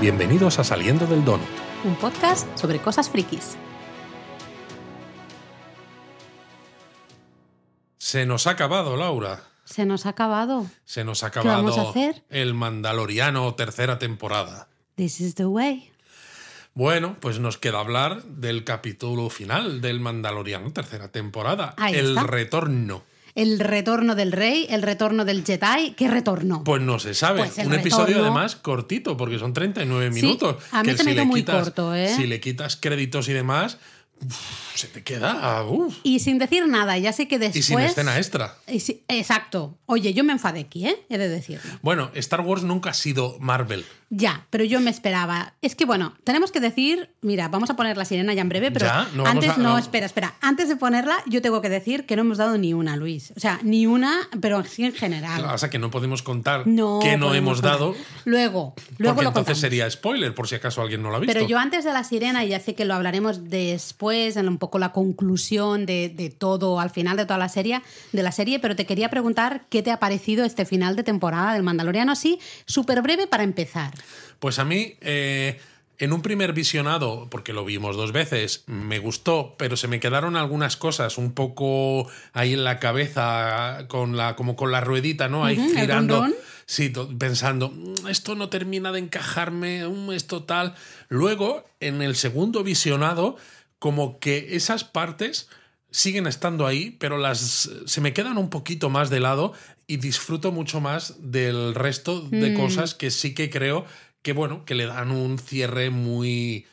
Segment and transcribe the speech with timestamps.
[0.00, 1.46] Bienvenidos a Saliendo del Donut.
[1.84, 3.56] Un podcast sobre cosas frikis.
[7.98, 9.42] Se nos ha acabado, Laura.
[9.64, 10.66] Se nos ha acabado.
[10.84, 12.24] Se nos ha ¿Qué vamos acabado a hacer?
[12.30, 14.68] el Mandaloriano tercera temporada.
[14.96, 15.90] This is the way.
[16.74, 21.74] Bueno, pues nos queda hablar del capítulo final del Mandaloriano tercera temporada.
[21.76, 22.22] Ahí el está.
[22.24, 23.02] retorno.
[23.34, 25.92] El retorno del rey, el retorno del Jedi.
[25.96, 26.64] ¿Qué retorno?
[26.64, 27.44] Pues no se sabe.
[27.44, 30.56] Pues Un episodio además cortito, porque son 39 Sí, minutos.
[30.72, 32.08] a mí que se me hizo muy quitas- corto, ¿eh?
[32.16, 33.78] Si le quitas créditos y demás,
[34.24, 35.64] uf, se te queda.
[35.64, 35.96] uf.
[36.02, 37.56] Y sin decir nada, ya sé que después.
[37.56, 38.56] Y sin escena extra.
[38.66, 39.78] Y si- Exacto.
[39.86, 40.96] Oye, yo me enfadé aquí, ¿eh?
[41.08, 41.70] He de decirlo.
[41.82, 43.84] Bueno, Star Wars nunca ha sido Marvel.
[44.12, 45.54] Ya, pero yo me esperaba.
[45.62, 48.72] Es que bueno, tenemos que decir, mira, vamos a poner la sirena ya en breve,
[48.72, 49.08] pero ¿Ya?
[49.14, 50.34] No antes a- no, espera, espera.
[50.40, 53.32] Antes de ponerla, yo tengo que decir que no hemos dado ni una, Luis.
[53.36, 55.44] O sea, ni una, pero así en general.
[55.44, 57.72] O sea que no podemos contar No que no hemos contar.
[57.78, 57.94] dado.
[58.24, 59.58] Luego, luego porque lo entonces contamos.
[59.60, 61.32] sería spoiler, por si acaso alguien no lo ha visto.
[61.32, 64.58] Pero yo antes de la sirena, y ya sé que lo hablaremos después, en un
[64.58, 68.58] poco la conclusión de, de todo, al final de toda la serie, de la serie,
[68.58, 72.38] pero te quería preguntar qué te ha parecido este final de temporada del Mandaloriano, así,
[72.66, 73.92] súper breve para empezar.
[74.38, 75.60] Pues a mí, eh,
[75.98, 80.34] en un primer visionado, porque lo vimos dos veces, me gustó, pero se me quedaron
[80.34, 85.44] algunas cosas un poco ahí en la cabeza, con la, como con la ruedita, ¿no?
[85.44, 86.26] Ahí el girando.
[86.64, 90.74] Sí, pensando, "Mm, esto no termina de encajarme, mm, esto tal.
[91.08, 93.36] Luego, en el segundo visionado,
[93.80, 95.48] como que esas partes
[95.90, 99.52] siguen estando ahí, pero las se me quedan un poquito más de lado
[99.88, 103.84] y disfruto mucho más del resto de cosas que sí que creo
[104.22, 106.66] que bueno, que le dan un cierre muy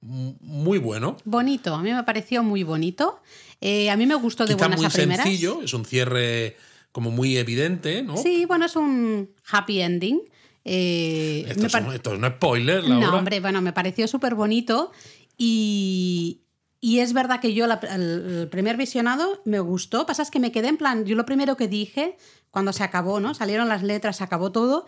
[0.00, 1.16] muy bueno.
[1.24, 3.20] Bonito, a mí me pareció muy bonito.
[3.60, 5.24] Eh, a mí me gustó de Quizá buenas muy a primeras.
[5.24, 6.56] sencillo, es un cierre
[6.92, 8.16] como muy evidente, ¿no?
[8.16, 10.20] Sí, bueno, es un happy ending.
[10.64, 13.06] Eh, Esto, es un- esto no es spoiler, Laura.
[13.10, 14.90] No, hombre, bueno, me pareció súper bonito
[15.38, 16.40] y,
[16.86, 18.02] y es verdad que yo la- el,
[18.42, 20.06] el primer visionado me gustó.
[20.06, 22.16] Pasa es que me quedé en plan, yo lo primero que dije
[22.52, 23.34] cuando se acabó, ¿no?
[23.34, 24.86] Salieron las letras, se acabó todo.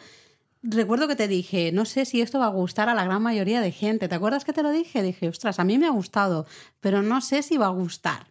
[0.63, 3.61] Recuerdo que te dije, no sé si esto va a gustar a la gran mayoría
[3.61, 4.09] de gente.
[4.09, 5.03] ¿Te acuerdas que te lo dije?
[5.03, 6.47] Dije, ostras, a mí me ha gustado,
[6.81, 8.27] pero no sé si va a gustar.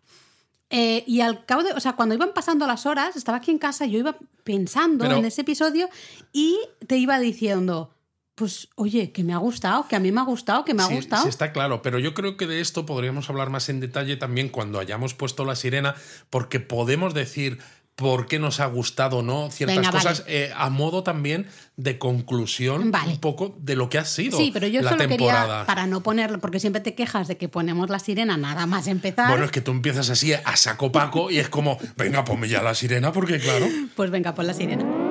[0.69, 3.57] Eh, y al cabo de, o sea, cuando iban pasando las horas, estaba aquí en
[3.59, 5.89] casa, yo iba pensando Pero- en ese episodio
[6.33, 6.57] y
[6.87, 7.89] te iba diciendo,
[8.37, 10.87] pues oye, que me ha gustado, que a mí me ha gustado, que me ha
[10.87, 11.23] Sí, gustado.
[11.23, 14.49] sí, está claro, pero yo creo que de esto podríamos hablar más en detalle también
[14.49, 15.95] cuando hayamos puesto la sirena,
[16.29, 17.57] porque podemos decir
[17.95, 20.03] por qué nos ha gustado o no ciertas Venga, vale.
[20.03, 23.13] cosas eh, a modo también de conclusión Vale.
[23.13, 25.47] un poco de lo que ha sido Sí, pero yo la solo temporada.
[25.47, 28.85] quería, para no ponerlo, porque siempre te quejas de que ponemos la sirena nada más
[28.85, 29.29] empezar.
[29.29, 32.61] Bueno, es que tú empiezas así a saco paco y es como, venga, ponme ya
[32.61, 33.65] la sirena, porque claro.
[33.95, 35.06] Pues venga, pon la sirena.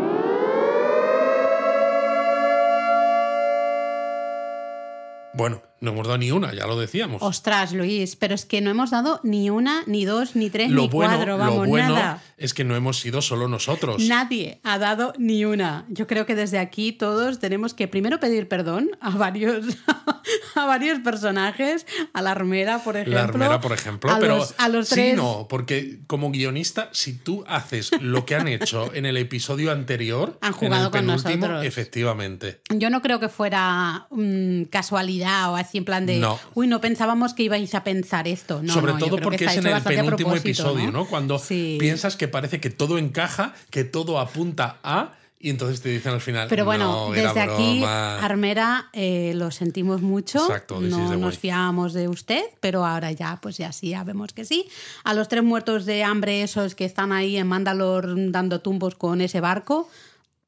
[5.37, 7.23] Bueno, no hemos dado ni una, ya lo decíamos.
[7.23, 10.83] Ostras, Luis, pero es que no hemos dado ni una, ni dos, ni tres, lo
[10.83, 12.23] ni bueno, cuatro, vamos, lo bueno nada.
[12.39, 14.03] es que no hemos sido solo nosotros.
[14.05, 15.85] Nadie ha dado ni una.
[15.89, 19.67] Yo creo que desde aquí todos tenemos que primero pedir perdón a varios,
[20.55, 23.15] a varios personajes, a la armera, por ejemplo.
[23.15, 25.17] La armera, por ejemplo, a pero los, a los sí, tres.
[25.17, 30.39] no, porque como guionista, si tú haces lo que han hecho en el episodio anterior,
[30.41, 31.67] Han jugado en con el penúltimo, nosotros.
[31.67, 32.61] efectivamente.
[32.71, 36.39] Yo no creo que fuera mm, casualidad o así en plan de, No.
[36.55, 38.63] uy, no pensábamos que ibais a pensar esto.
[38.63, 41.07] No, Sobre no, todo porque es en el penúltimo episodio, ¿no?
[41.07, 41.77] Cuando Sí.
[41.81, 46.21] piensas que parece que todo encaja, que todo apunta a, y entonces te dicen al
[46.23, 46.49] final.
[46.49, 48.19] Pero bueno, "No, era desde aquí, broma".
[48.25, 50.39] Armera, eh, lo sentimos mucho.
[50.43, 54.45] Exacto, no nos fiábamos de usted, pero ahora ya, pues ya sí, ya vemos que
[54.47, 54.67] sí.
[55.05, 59.21] A los tres muertos de hambre, esos que están ahí en Mandalor dando tumbos con
[59.21, 59.89] ese barco.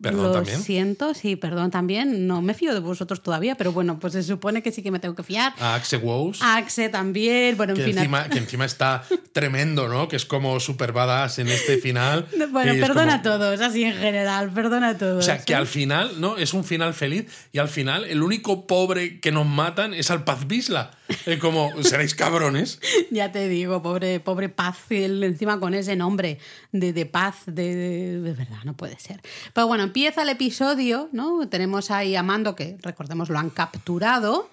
[0.00, 0.62] Perdón lo también.
[0.62, 2.28] siento, sí, perdón también.
[2.28, 5.00] No me fío de vosotros todavía, pero bueno, pues se supone que sí que me
[5.00, 5.54] tengo que fiar.
[5.58, 6.38] A Axe Wows.
[6.40, 7.98] Axe también, bueno, en Que fin.
[7.98, 9.02] encima, que encima está
[9.32, 10.06] tremendo, ¿no?
[10.06, 12.26] Que es como super badass en este final.
[12.52, 15.18] Bueno, perdona como- a todos, así en general, perdona a todos.
[15.18, 15.56] O sea, que ¿eh?
[15.56, 16.36] al final, ¿no?
[16.36, 20.22] Es un final feliz y al final el único pobre que nos matan es al
[20.24, 20.92] Paz Bisla.
[21.26, 22.80] Es como, seréis cabrones.
[23.10, 26.38] Ya te digo, pobre, pobre Paz, él encima con ese nombre
[26.72, 29.20] de, de paz, de, de, de verdad, no puede ser.
[29.52, 31.48] Pero bueno, empieza el episodio, ¿no?
[31.48, 34.50] Tenemos ahí a Mando, que recordemos lo han capturado,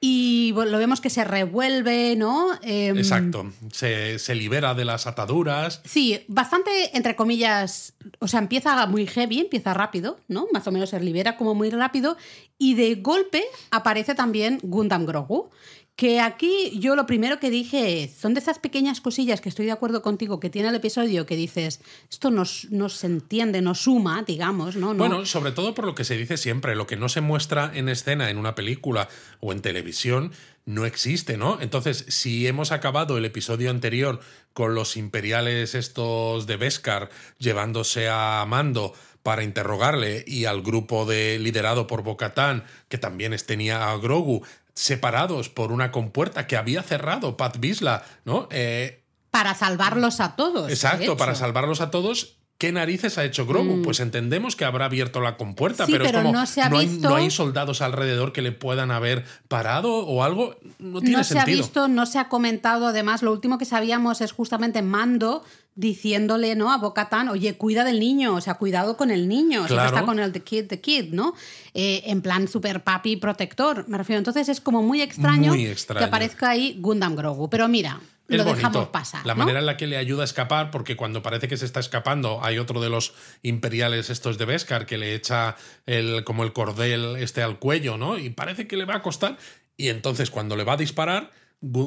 [0.00, 2.52] y lo vemos que se revuelve, ¿no?
[2.62, 3.52] Em, Exacto.
[3.72, 5.80] Se, se libera de las ataduras.
[5.84, 10.46] Sí, bastante, entre comillas, o sea, empieza muy heavy, empieza rápido, ¿no?
[10.52, 12.16] Más o menos se libera como muy rápido,
[12.58, 15.50] y de golpe aparece también Gundam Grogu,
[15.98, 19.72] Que aquí yo lo primero que dije son de esas pequeñas cosillas que estoy de
[19.72, 24.22] acuerdo contigo que tiene el episodio que dices, esto no, no se entiende, no suma,
[24.22, 24.94] digamos, ¿no?
[24.94, 27.72] No- Bueno, sobre todo por lo que se dice siempre, lo que no se muestra
[27.74, 29.08] en escena en una película
[29.40, 30.30] o en televisión
[30.66, 31.58] no existe, ¿no?
[31.60, 34.20] Entonces, si hemos acabado el episodio anterior
[34.52, 38.92] con los imperiales estos de Beskar llevándose a Mando
[39.24, 44.42] para interrogarle y al grupo de liderado por Bocatán, que también tenía a Grogu,
[44.78, 48.46] separados por una compuerta que había cerrado Pat Bisla, ¿no?
[48.52, 49.02] Eh,
[49.32, 50.70] para salvarlos a todos.
[50.70, 52.37] Exacto, para salvarlos a todos.
[52.58, 53.82] ¿Qué narices ha hecho Grogu?
[53.82, 55.86] Pues entendemos que habrá abierto la compuerta, Mm.
[55.86, 58.50] Sí, pero, es como no se ha hay, visto- no hay soldados alrededor que le
[58.50, 60.56] puedan haber parado o algo.
[60.80, 62.88] No tiene no se ha visto, no se ha comentado.
[62.88, 65.44] Además, lo último que sabíamos es justamente Mando
[65.76, 66.72] diciéndole ¿no?
[66.72, 69.90] a Bocatán, oye, cuida del niño, o sea, cuidado con el niño, Claro.
[69.94, 71.34] está con el the kid, the kid, ¿no?
[71.74, 74.18] Eh, en plan super papi protector, me refiero.
[74.18, 76.00] Entonces es como muy extraño, Muy extraño.
[76.00, 77.48] que aparezca ahí Gundam Grogu.
[77.48, 78.68] Pero mira, Es lo bonito.
[78.68, 79.24] dejamos pasar.
[79.26, 79.40] La ¿no?
[79.40, 82.40] manera en la que le ayuda a escapar, porque cuando parece que se está escapando,
[82.42, 87.16] hay otro de los imperiales estos de Beskar que le echa el, como el cordel
[87.16, 88.18] este al cuello, ¿no?
[88.18, 89.38] Y parece que le va a costar.
[89.76, 91.30] Y entonces cuando le va a disparar,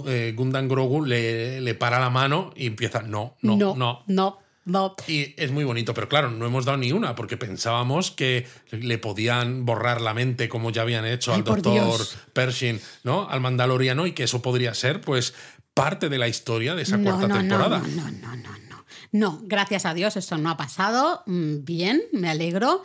[0.08, 3.76] eh, Gundam Grogu le, le para la mano y empieza, no, no, no.
[3.76, 4.96] no, no, no.
[5.08, 8.98] Y es muy bonito, pero claro, no hemos dado ni una, porque pensábamos que le
[8.98, 12.18] podían borrar la mente como ya habían hecho Ay, al doctor Dios.
[12.34, 13.30] Pershing, ¿no?
[13.30, 15.34] Al Mandaloriano, y que eso podría ser, pues,
[15.74, 17.80] parte de la historia de esa no, cuarta no, temporada.
[17.80, 18.72] No, no, no, no, no.
[19.14, 21.24] No, gracias a Dios eso no ha pasado.
[21.26, 22.84] Mm, Bien, me alegro.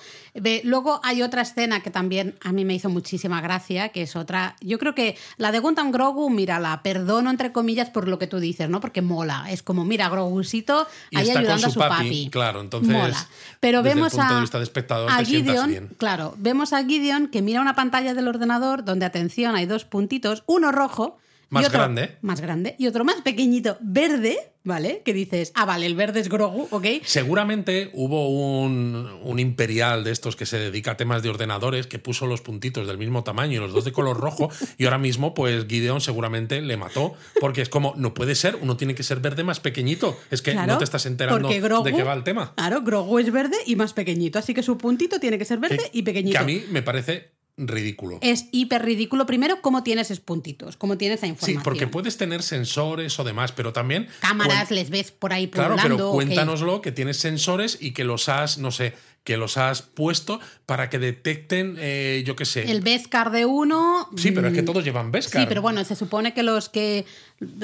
[0.65, 4.57] Luego hay otra escena que también a mí me hizo muchísima gracia, que es otra.
[4.61, 8.27] Yo creo que la de Gundam Grogu, mira, la perdono entre comillas por lo que
[8.27, 8.81] tú dices, ¿no?
[8.81, 9.47] Porque mola.
[9.51, 12.29] Es como, mira, Grogucito ahí ayudando su a su papi, papi.
[12.31, 13.29] claro, entonces, Mola.
[13.61, 15.91] Pero desde el vemos de a, vista de espectador, a te sientas Gideon, bien.
[15.97, 20.43] claro, vemos a Gideon que mira una pantalla del ordenador donde, atención, hay dos puntitos,
[20.47, 21.19] uno rojo.
[21.49, 22.17] Más otro grande.
[22.23, 22.75] Más grande.
[22.79, 25.03] Y otro más pequeñito, verde, ¿vale?
[25.05, 26.87] Que dices, ah, vale, el verde es Grogu, ¿ok?
[27.05, 28.29] Seguramente hubo
[28.63, 32.41] un, un imperial de estos que se dedica a temas de ordenadores que puso los
[32.41, 36.01] puntitos del mismo tamaño y los dos de color rojo y ahora mismo pues Gideon
[36.01, 39.61] seguramente le mató porque es como, no puede ser, uno tiene que ser verde más
[39.61, 40.17] pequeñito.
[40.31, 42.55] Es que Claro, no te estás enterando Grogu- de qué va el tema.
[42.57, 45.77] Claro, Grogu es verde y más pequeñito, así que su puntito tiene que ser verde
[45.79, 46.33] Que- y pequeñito.
[46.33, 48.19] Que a mí me parece ridículo.
[48.23, 49.27] Es hiper ridículo.
[49.27, 51.63] Primero, cómo tienes esos puntitos, cómo tienes esa Sí, información.
[51.63, 54.09] porque puedes tener sensores o demás, pero también...
[54.21, 58.59] Cámaras, les ves por ahí Claro, pero cuéntanoslo que tienes sensores y que los has,
[58.59, 58.95] no sé,
[59.27, 62.71] que los has puesto para que detecten, eh, yo qué sé.
[62.71, 64.09] El Beskar de uno.
[64.17, 65.43] Sí, pero es que mm, todos llevan Beskar.
[65.43, 67.05] Sí, pero bueno, se supone que los que.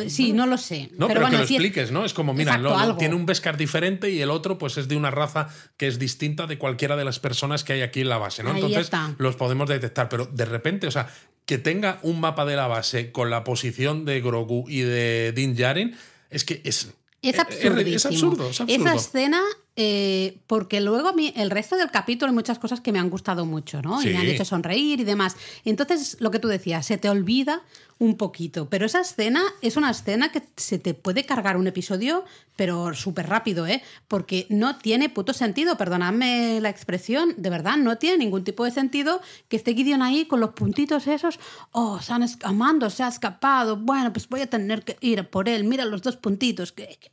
[0.09, 0.91] Sí, no lo sé.
[0.99, 2.05] No, pero, bueno, que lo es- expliques, ¿no?
[2.05, 4.97] Es como, mira, Exacto, lo- tiene un Beskar diferente y el otro, pues es de
[4.97, 8.19] una raza que es distinta de cualquiera de las personas que hay aquí en la
[8.19, 8.51] base, ¿no?
[8.51, 9.15] Ahí Entonces está.
[9.19, 11.09] los podemos detectar, pero de repente, o sea,
[11.47, 15.55] que tenga un mapa de la base con la posición de Grogu y de Din
[15.55, 15.97] Djarin,
[16.29, 16.89] es que es.
[17.23, 17.35] Es.
[17.35, 18.51] Es, absurdo, es absurdo.
[18.67, 19.41] Esa escena,
[19.75, 23.09] eh, porque luego a mí el resto del capítulo hay muchas cosas que me han
[23.09, 24.03] gustado mucho, ¿no?
[24.03, 25.37] Y me han hecho sonreír y demás.
[25.65, 27.63] Entonces, lo que tú decías, se te olvida
[28.03, 28.69] un poquito.
[28.69, 32.25] Pero esa escena es una escena que se te puede cargar un episodio,
[32.57, 33.81] pero súper rápido, ¿eh?
[34.09, 38.73] Porque no tiene puto sentido, perdonadme la expresión, de verdad, no tiene ningún tipo de
[38.73, 41.39] sentido que esté Gideon ahí con los puntitos esos.
[41.71, 43.77] Oh, se han escamando, se ha escapado.
[43.77, 45.63] Bueno, pues voy a tener que ir por él.
[45.63, 46.73] Mira los dos puntitos.
[46.73, 47.13] Que, que-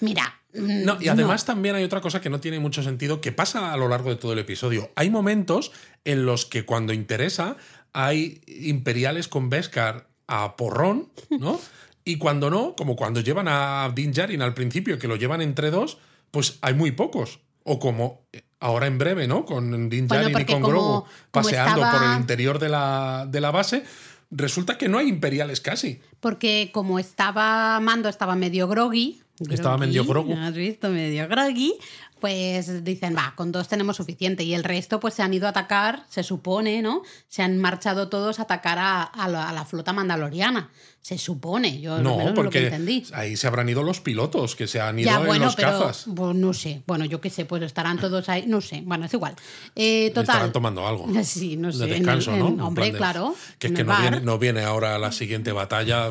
[0.00, 0.40] mira.
[0.54, 3.72] mm, No, y además también hay otra cosa que no tiene mucho sentido, que pasa
[3.72, 4.90] a lo largo de todo el episodio.
[4.96, 5.70] Hay momentos
[6.04, 7.56] en los que cuando interesa
[7.92, 11.60] hay imperiales con Beskar a porrón, ¿no?
[12.04, 15.70] Y cuando no, como cuando llevan a Din Djarin al principio, que lo llevan entre
[15.70, 15.98] dos,
[16.30, 17.40] pues hay muy pocos.
[17.64, 18.22] O como
[18.60, 19.44] ahora en breve, ¿no?
[19.44, 22.68] Con Din Bueno, Djarin y porque con como- Grogu paseando estaba- por el interior de
[22.68, 23.82] la, de la base,
[24.30, 26.00] resulta que no hay imperiales casi.
[26.20, 29.20] Porque como estaba Mando, estaba medio groggy.
[29.50, 30.32] Estaba medio grogu.
[30.34, 30.88] ¿Has visto?
[30.88, 31.74] Medio groggy.
[32.20, 34.42] Pues dicen, va, con dos tenemos suficiente.
[34.42, 37.02] Y el resto, pues se han ido a atacar, se supone, ¿no?
[37.28, 40.70] Se han marchado todos a atacar a, a la, a la flota mandaloriana.
[41.06, 43.04] Se supone, yo No, menos lo que porque entendí.
[43.12, 46.06] ahí se habrán ido los pilotos, que se han ido Ya, en los pero cazas.
[46.12, 46.82] pues, no sé.
[46.84, 48.44] Bueno, yo qué sé, pues estarán todos ahí.
[48.48, 49.36] No sé, bueno, es igual.
[49.76, 50.22] Eh, total.
[50.34, 51.06] Estarán tomando algo.
[51.22, 51.86] Sí, no sé.
[51.86, 52.48] De descanso, en- ¿no?
[52.48, 53.36] En hombre, de- claro.
[53.60, 56.10] Que es que no viene, no viene ahora la siguiente batalla.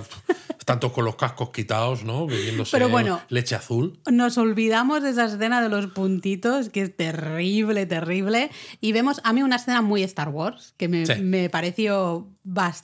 [0.64, 2.26] tanto con los cascos quitados, ¿no?
[2.26, 3.22] Bebiéndose Pero bueno.
[3.30, 4.00] leche azul.
[4.12, 8.50] Nos olvidamos de esa escena de los puntitos, que es terrible, terrible.
[8.82, 11.22] Y vemos a mí una escena muy Star Wars, que me, Sí.
[11.22, 12.28] me pareció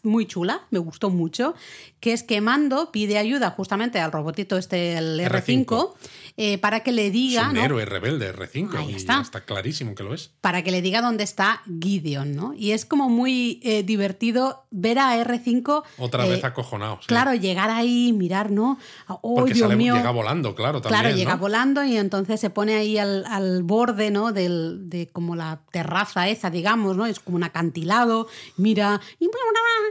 [0.04, 1.54] muy chula, me gustó mucho,
[2.00, 5.94] que es que Mando pide ayuda justamente al robotito este, el R5, R5,
[6.38, 7.50] eh, para que le Es diga...
[7.50, 7.64] un ¿no?
[7.64, 8.76] héroe rebelde, R5.
[8.76, 9.22] Ahí está.
[9.22, 10.32] está clarísimo que lo es.
[10.42, 12.54] para que le diga dónde está Gideon, ¿no?
[12.56, 15.84] Y es como muy eh, divertido ver a R5.
[16.00, 16.98] Otra eh, vez acojonado.
[17.02, 17.08] sí.
[17.08, 18.80] Claro, llegar ahí, mirar, ¿no?
[19.08, 19.96] Oh, Porque Dios sale- mío.
[19.96, 21.02] llega volando, claro, también.
[21.02, 21.40] Claro, llega ¿no?
[21.40, 24.32] volando y entonces se pone ahí al, al borde, ¿no?
[24.32, 27.06] Del, de como la terraza esa, digamos, ¿no?
[27.06, 28.28] Es como un acantilado,
[28.58, 29.26] mira, y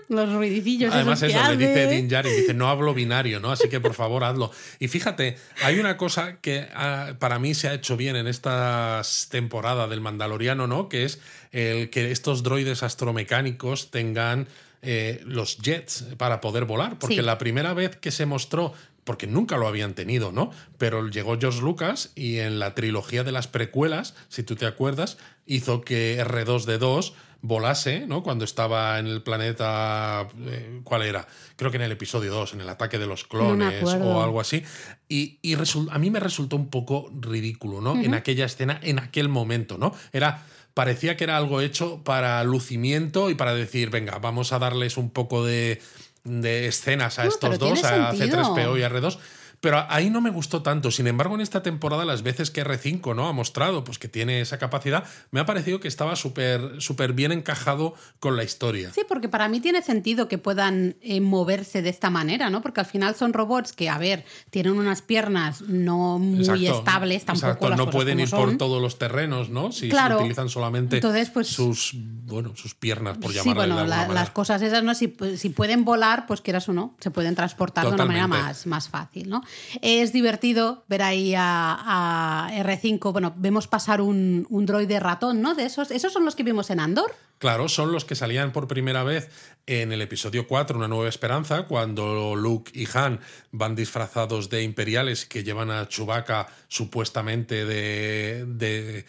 [0.09, 0.93] los ruidicillos.
[0.95, 1.87] Además, esos eso que le dice.
[1.87, 3.53] Din Djarin, dice, no hablo binario, ¿no?
[3.53, 4.51] Así que por favor hazlo.
[4.79, 9.03] Y fíjate, hay una cosa que ah, para mí se ha hecho bien en esta
[9.31, 10.89] temporada del Mandaloriano, ¿no?
[10.89, 11.21] Que es
[11.53, 14.49] el que estos droides astromecánicos tengan
[14.83, 16.99] eh, los jets para poder volar.
[16.99, 17.23] Porque Sí.
[17.23, 18.73] la primera vez que se mostró
[19.05, 20.51] porque nunca lo habían tenido, ¿no?
[20.79, 25.17] Pero llegó George Lucas y en la trilogía de las precuelas, si tú te acuerdas,
[25.47, 28.23] hizo que R2D2 volase, ¿no?
[28.23, 30.29] Cuando estaba en el planeta.
[30.47, 31.27] eh, ¿Cuál era?
[31.57, 34.63] Creo que en el episodio 2, en el ataque de los clones o algo así.
[35.09, 38.01] Y, y a mí me resultó un poco ridículo, ¿no?
[38.01, 39.95] En aquella escena, en aquel momento, ¿no?
[40.13, 40.45] Era.
[40.73, 45.11] Parecía que era algo hecho para lucimiento y para decir, venga, vamos a darles un
[45.11, 45.83] poco de,
[46.23, 48.39] de escenas a No, estos dos, a sentido.
[48.55, 49.19] C3PO y R2.
[49.61, 50.91] Pero ahí no me gustó tanto.
[50.91, 53.29] Sin embargo, en esta temporada, las veces que R5 ¿no?
[53.29, 57.31] ha mostrado pues, que tiene esa capacidad, me ha parecido que estaba súper súper bien
[57.31, 58.91] encajado con la historia.
[58.95, 62.63] Sí, porque para mí tiene sentido que puedan eh, moverse de esta manera, ¿no?
[62.63, 67.25] Porque al final son robots que, a ver, tienen unas piernas no muy Exacto, estables,
[67.27, 69.73] tampoco exacto, las no pueden ir por todos los terrenos, ¿no?
[69.73, 70.19] Si Claro.
[70.21, 74.31] utilizan solamente Entonces, pues- sus, bueno, sus piernas, por Sí, llamarle bueno, de la- las
[74.31, 74.95] cosas esas, ¿no?
[74.95, 78.67] Si, si pueden volar, pues quieras o no, se pueden transportar de una manera más,
[78.67, 79.43] más fácil, ¿no?
[79.83, 85.55] Es divertido ver ahí a, a R5, bueno, vemos pasar un, un droide ratón, ¿no?
[85.55, 87.15] De esos, esos son los que vimos en Andor.
[87.39, 89.31] Claro, son los que salían por primera vez
[89.67, 95.25] en el episodio 4, Una Nueva Esperanza, cuando Luke y Han van disfrazados de imperiales
[95.25, 98.45] que llevan a Chewbacca supuestamente de.
[98.47, 99.05] de-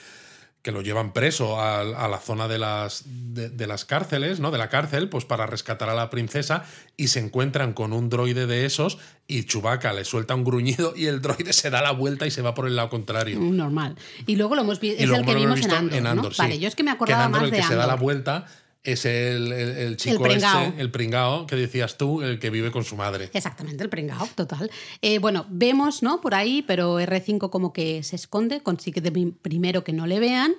[0.62, 4.52] que lo llevan preso a, a la zona de las, de, de las cárceles, ¿no?
[4.52, 6.66] De la cárcel, pues para rescatar a la princesa
[6.98, 11.08] y se encuentran con un droide de esos y Chewbacca le suelta un gruñido y
[11.08, 13.40] el droide se da la vuelta y se va por el lado contrario.
[13.40, 13.96] Normal.
[14.28, 16.32] Y luego lo hemos visto, es el que vimos en visto Andor, ¿no?
[16.32, 16.38] sí.
[16.38, 17.88] Vale, yo es que me Que en acordaba Andor más el de que se da
[17.88, 18.00] la Andor.
[18.04, 18.46] vuelta
[18.84, 20.62] es el, el- el chico pringao.
[20.70, 23.30] este, el pringao, que decías tú, el que vive con su madre.
[23.34, 24.72] Exactamente, el pringao, total.
[25.02, 26.20] Eh, bueno, vemos, ¿no?
[26.22, 29.02] Por ahí, pero R5 como que se esconde, consigue
[29.42, 30.54] primero que no le vean.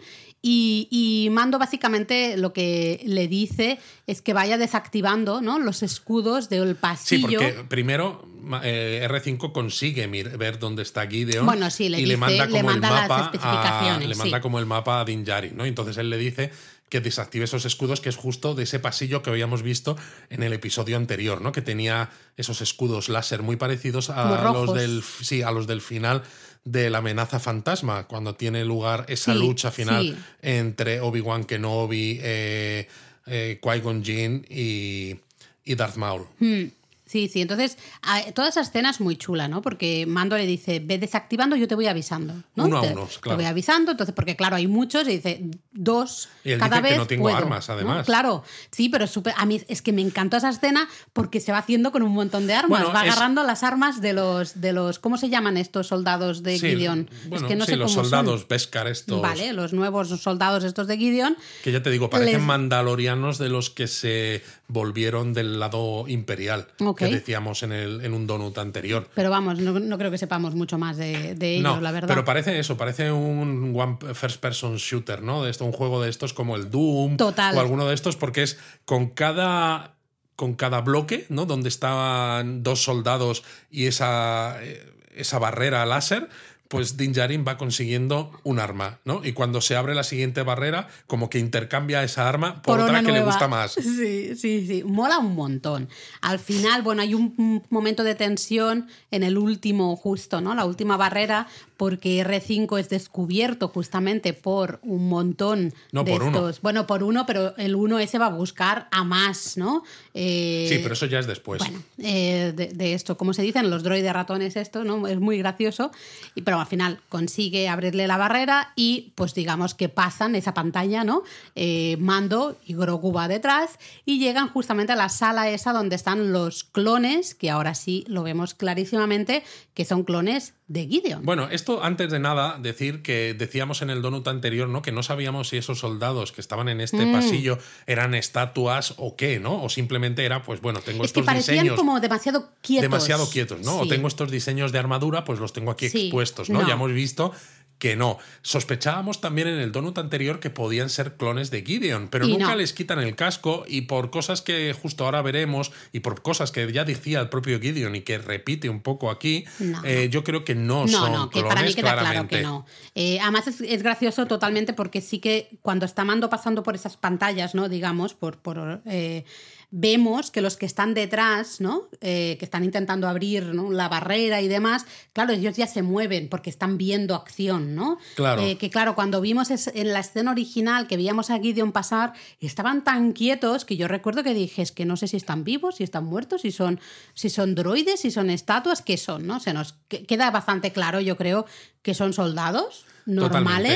[0.44, 5.60] Y, y Mando básicamente lo que le dice es que vaya desactivando ¿no?
[5.60, 7.38] los escudos del Sí, pasillo.
[7.40, 8.26] porque primero
[8.64, 12.50] eh, R5 consigue ver dónde está Gideon Bueno, sí, le y dice- le manda le
[12.50, 14.18] como manda el las mapa a, especificaciones, le sí.
[14.20, 15.64] manda como el mapa a Din Djarin, ¿no?
[15.64, 16.50] Entonces él le dice
[16.92, 19.96] que desactive esos escudos que es justo de ese pasillo que habíamos visto
[20.28, 21.50] en el episodio anterior, ¿no?
[21.50, 26.22] Que tenía esos escudos láser muy parecidos a los del sí, a los del final
[26.64, 30.16] de la amenaza fantasma, cuando tiene lugar esa Sí, lucha final sí.
[30.42, 32.86] entre Obi-Wan Kenobi, eh,
[33.24, 35.16] eh, Qui-Gon Jinn y,
[35.64, 36.26] y Darth Maul.
[36.40, 36.64] Mm,
[37.12, 37.42] Sí, sí.
[37.42, 39.60] Entonces, a- toda esa escena es muy chula, ¿no?
[39.60, 42.32] Porque Mando le dice, ve desactivando, yo te voy avisando.
[42.54, 42.64] ¿no?
[42.64, 43.36] Uno a te, uno, Te claro.
[43.36, 43.90] voy avisando.
[43.90, 45.42] Entonces, porque claro, hay muchos y dice,
[45.72, 47.74] dos Y él cada dice que vez no tengo puedo", armas, ¿no?
[47.74, 48.06] además.
[48.06, 51.58] Claro, sí, pero súper- a mí es que me encantó esa escena porque se va
[51.58, 52.80] haciendo con un montón de armas.
[52.80, 54.98] Bueno, va es- agarrando las armas de los, de los.
[54.98, 57.10] ¿Cómo se llaman estos soldados de Sí, Gideon?
[57.28, 58.48] bueno, es que no sí, sé los cómo soldados son.
[58.48, 59.20] Beskar estos.
[59.20, 61.36] Vale, los nuevos soldados estos de Gideon.
[61.62, 66.68] Que ya te digo, parecen Les- mandalorianos de los que se volvieron del lado imperial,
[66.80, 67.01] Ok.
[67.06, 69.08] Que decíamos en, el, en un donut anterior.
[69.14, 72.08] Pero vamos, no, no creo que sepamos mucho más de, de ellos, no, la verdad.
[72.08, 75.44] pero parece eso, parece un one first person shooter, ¿no?
[75.44, 77.56] De esto, un juego de estos como el Doom Total.
[77.56, 79.96] o alguno de estos, porque es con cada
[80.36, 81.46] con cada bloque, ¿no?
[81.46, 86.28] Donde estaban dos soldados y esa, eh, esa barrera láser,
[86.72, 89.22] pues Din Djarin va consiguiendo un arma, ¿no?
[89.22, 93.12] Y cuando se abre la siguiente barrera, como que intercambia esa arma por, otra que
[93.12, 93.72] le gusta más.
[93.82, 94.82] Sí, sí, sí.
[94.82, 95.90] Mola un montón.
[96.22, 100.54] Al final, bueno, hay un momento de tensión en el último, justo, ¿no?
[100.54, 106.38] La última barrera, porque R5 es descubierto justamente por un montón No, de por uno.
[106.38, 106.62] estos.
[106.62, 109.82] Bueno, por uno, pero el uno ese va a buscar a más, ¿no?
[110.14, 111.58] Eh, Sí, pero eso ya es después.
[111.58, 115.06] Bueno, eh, de, de esto, como se dicen, los droides ratones, esto, ¿no?
[115.06, 115.90] Es muy gracioso.
[116.34, 121.04] Y, pero al final consigue abrirle la barrera y pues digamos que pasan esa pantalla,
[121.04, 121.22] ¿no?
[121.54, 126.32] Eh, Mando y Grogu va detrás y llegan justamente a la sala esa donde están
[126.32, 129.42] los clones, que ahora sí lo vemos clarísimamente,
[129.74, 131.22] que son clones de Gideon.
[131.24, 134.80] Bueno, esto antes de nada, decir que decíamos en el donut anterior, ¿no?
[134.80, 137.12] Que no sabíamos si esos soldados que estaban en este Mm.
[137.12, 139.62] pasillo eran estatuas o qué, ¿no?
[139.62, 141.76] O simplemente era, pues bueno, tengo es que estos parecían diseños.
[141.76, 142.82] como demasiado quietos.
[142.82, 143.80] demasiado quietos, ¿no?
[143.80, 146.62] O tengo estos diseños de armadura, pues los tengo aquí Sí, expuestos, ¿no?
[146.62, 146.68] no.
[146.68, 147.32] Ya hemos visto
[147.78, 148.18] que no.
[148.42, 152.50] Sospechábamos también en el donut anterior que podían ser clones de Gideon, pero Y nunca
[152.50, 152.56] no.
[152.56, 156.70] les quitan el casco y por cosas que justo ahora veremos y por cosas que
[156.72, 159.80] ya decía el propio Gideon y que repite un poco aquí, No.
[159.84, 162.36] eh, yo creo que no, No, son no, que clones para mí queda claro claramente.
[162.36, 162.66] que no.
[162.94, 166.96] Eh, además es, es gracioso totalmente porque sí que cuando está Mando pasando por esas
[166.96, 167.68] pantallas, ¿no?
[167.68, 169.24] Digamos, por, por eh,
[169.74, 171.88] vemos que los que están detrás, ¿no?
[172.02, 173.70] Eh, que están intentando abrir ¿no?
[173.72, 177.96] la barrera y demás, claro, ellos ya se mueven porque están viendo acción, ¿no?
[178.14, 178.42] Claro.
[178.42, 182.12] Eh, que claro, cuando vimos es- en la escena original que veíamos a Gideon pasar,
[182.38, 185.76] estaban tan quietos que yo recuerdo que dije, es que no sé si están vivos,
[185.76, 186.78] si están muertos, si son,
[187.14, 189.40] si son droides, si son estatuas, qué son, ¿no?
[189.40, 191.46] Se nos que- queda bastante claro, yo creo,
[191.80, 193.30] que son soldados normales,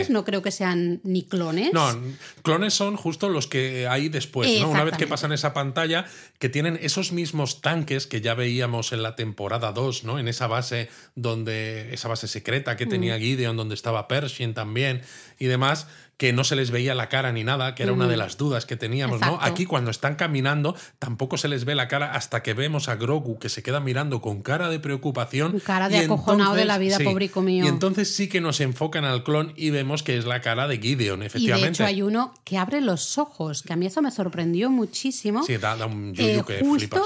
[0.09, 0.12] Totalmente.
[0.12, 1.73] no creo que sean ni clones.
[1.73, 1.88] No,
[2.42, 4.71] clones son justo los que hay después, ¿no?
[4.71, 6.06] Una vez que pasan esa pantalla,
[6.38, 10.18] que tienen esos mismos tanques que ya veíamos en la temporada 2, ¿no?
[10.18, 11.92] En esa base donde.
[11.92, 12.90] esa base secreta que Mm.
[12.90, 15.02] tenía Gideon, donde estaba Pershing también
[15.38, 18.16] y demás, que no se les veía la cara ni nada, que era una de
[18.16, 19.38] las dudas que teníamos, ¿no?
[19.42, 23.38] Aquí cuando están caminando, tampoco se les ve la cara hasta que vemos a Grogu
[23.38, 25.61] que se queda mirando con cara de preocupación.
[25.61, 27.64] Cara de acojonado de entonces- la vida, sí, pobrico mío.
[27.66, 30.78] Y entonces sí que nos enfocan al clon y vemos que es la cara de
[30.78, 31.68] Gideon, y de efectivamente.
[31.70, 35.42] hecho hay uno que abre los ojos, que a mí eso me sorprendió muchísimo.
[35.42, 37.02] Sí, da, da un yuyu Eh, que justo, flipas.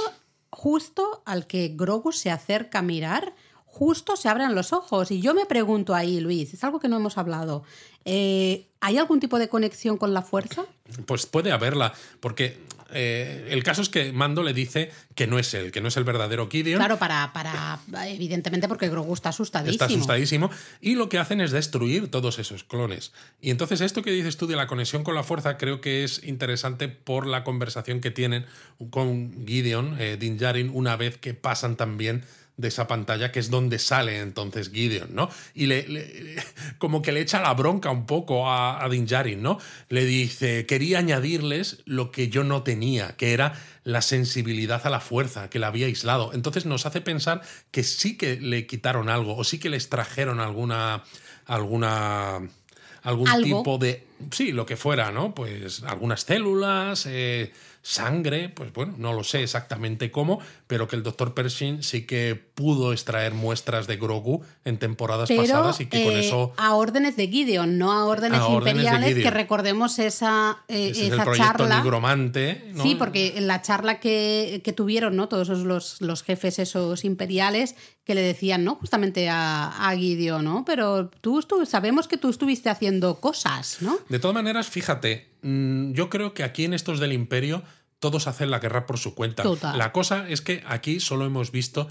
[0.51, 3.35] justo al que Grogu se acerca a mirar,
[3.71, 5.11] justo se abren los ojos.
[5.11, 7.65] Y yo me pregunto ahí, Luis, es algo que no hemos hablado.
[8.05, 10.65] eh, ¿Hay algún tipo de conexión con la fuerza?
[11.05, 12.59] Pues puede haberla, porque
[12.93, 15.97] eh, el caso es que Mando le dice que no es él, que no es
[15.97, 16.79] el verdadero Gideon.
[16.79, 17.79] Claro, para, para.
[18.09, 19.73] Evidentemente, porque Grogu está asustadísimo.
[19.73, 20.51] Está asustadísimo.
[20.81, 23.13] Y lo que hacen es destruir todos esos clones.
[23.41, 26.25] Y entonces esto que dices tú de la conexión con la fuerza creo que es
[26.25, 28.47] interesante por la conversación que tienen
[28.91, 32.25] con Gideon, eh, Din Djarin, una vez que pasan también
[32.61, 35.29] de esa pantalla, que es donde sale entonces Gideon, ¿no?
[35.55, 36.37] Y le, le-
[36.79, 39.59] como que le echa la bronca un poco a, a Din Djarin, ¿no?
[39.89, 45.01] Le dice, quería añadirles lo que yo no tenía, que era la sensibilidad a la
[45.01, 46.33] fuerza, que la había aislado.
[46.35, 50.39] Entonces nos hace pensar que sí que le quitaron algo, o sí que les trajeron
[50.41, 51.03] alguna.
[51.47, 52.41] alguna.
[53.03, 53.43] algún Algo.
[53.59, 54.07] tipo de.
[54.31, 55.35] Sí, lo que fuera, ¿no?
[55.35, 61.03] Pues algunas células, eh, sangre, pues bueno, no lo sé exactamente cómo, pero que el
[61.03, 66.05] doctor Pershing sí que pudo extraer muestras de Grogu en temporadas Pero pasadas y que
[66.05, 66.53] con eh, eso.
[66.59, 70.91] a órdenes de Gideon, no a órdenes A órdenes de imperiales, que recordemos esa, eh,
[70.91, 71.77] Ese es el esa proyecto charla.
[71.83, 72.65] nigromante.
[72.75, 72.83] ¿no?
[72.83, 75.29] Sí, porque en la charla que, que tuvieron, ¿no?
[75.29, 78.75] Todos esos los, los jefes esos imperiales que le decían, ¿no?
[78.75, 80.65] Justamente a, a Gideon, ¿no?
[80.67, 83.99] Pero tú, tú sabemos que tú estuviste haciendo cosas, ¿no?
[84.09, 87.63] De todas maneras, fíjate, mm, yo creo que aquí en estos del Imperio
[87.99, 89.43] todos hacen la guerra por su cuenta.
[89.43, 89.77] Total.
[89.77, 91.89] La cosa es que aquí solo hemos visto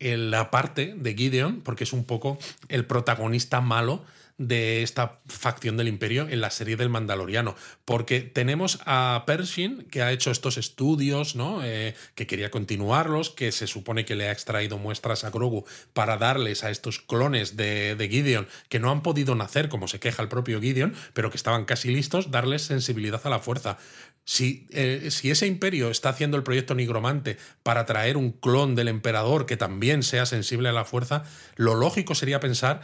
[0.00, 2.38] eh, la parte de Gideon, porque es un poco
[2.68, 4.04] el protagonista malo
[4.48, 10.02] de esta facción del imperio en la serie del Mandaloriano, porque tenemos a Pershing que
[10.02, 11.64] ha hecho estos estudios, ¿no?
[11.64, 16.16] Eh, que quería continuarlos, que se supone que le ha extraído muestras a Grogu para
[16.16, 20.22] darles a estos clones de, de Gideon que no han podido nacer, como se queja
[20.22, 23.78] el propio Gideon, pero que estaban casi listos, darles sensibilidad a la fuerza.
[24.24, 28.86] Si, eh, si ese imperio está haciendo el proyecto nigromante para traer un clon del
[28.86, 31.24] emperador que también sea sensible a la fuerza,
[31.56, 32.82] lo lógico sería pensar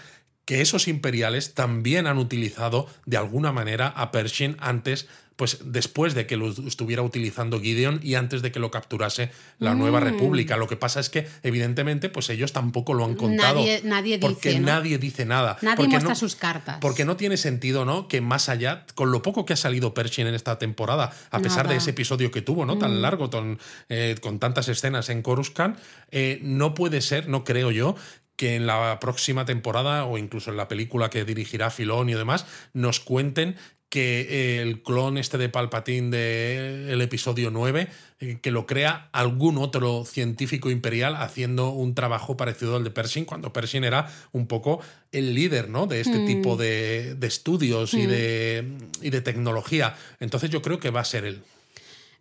[0.49, 5.07] que esos imperiales también han utilizado de alguna manera a Pershing antes,
[5.37, 9.75] pues después de que lo estuviera utilizando Gideon y antes de que lo capturase la
[9.75, 10.05] Nueva Mm.
[10.05, 10.57] República.
[10.57, 13.57] Lo que pasa es que, evidentemente, pues ellos tampoco lo han contado.
[13.61, 14.67] Nadie- nadie porque dice, ¿no?
[14.69, 15.59] nadie dice nada.
[15.61, 16.79] Nadie Porque muestra no- sus cartas.
[16.81, 18.09] Porque no tiene sentido, ¿no?
[18.09, 21.65] Que más allá, con lo poco que ha salido Pershing en esta temporada, a pesar
[21.67, 21.69] Nada.
[21.69, 21.73] Mm.
[21.73, 22.79] de ese episodio que tuvo, ¿no?
[22.79, 23.59] Tan largo, tan,
[23.91, 25.79] eh, con tantas escenas en Coruscant,
[26.11, 27.95] eh, no puede ser, no creo yo,
[28.39, 32.47] que en la próxima temporada o incluso en la película que dirigirá Filón y demás,
[32.73, 33.57] nos cuenten
[33.89, 37.89] que eh, el clon este de Palpatine del episodio 9,
[38.21, 43.25] eh, que lo crea algún otro científico imperial haciendo un trabajo parecido al de Pershing,
[43.25, 45.87] cuando Pershing era un poco el líder ¿no?
[45.87, 48.73] de este tipo de, de estudios y, de,
[49.03, 49.97] y de tecnología.
[50.21, 51.43] Entonces yo creo que va a ser él.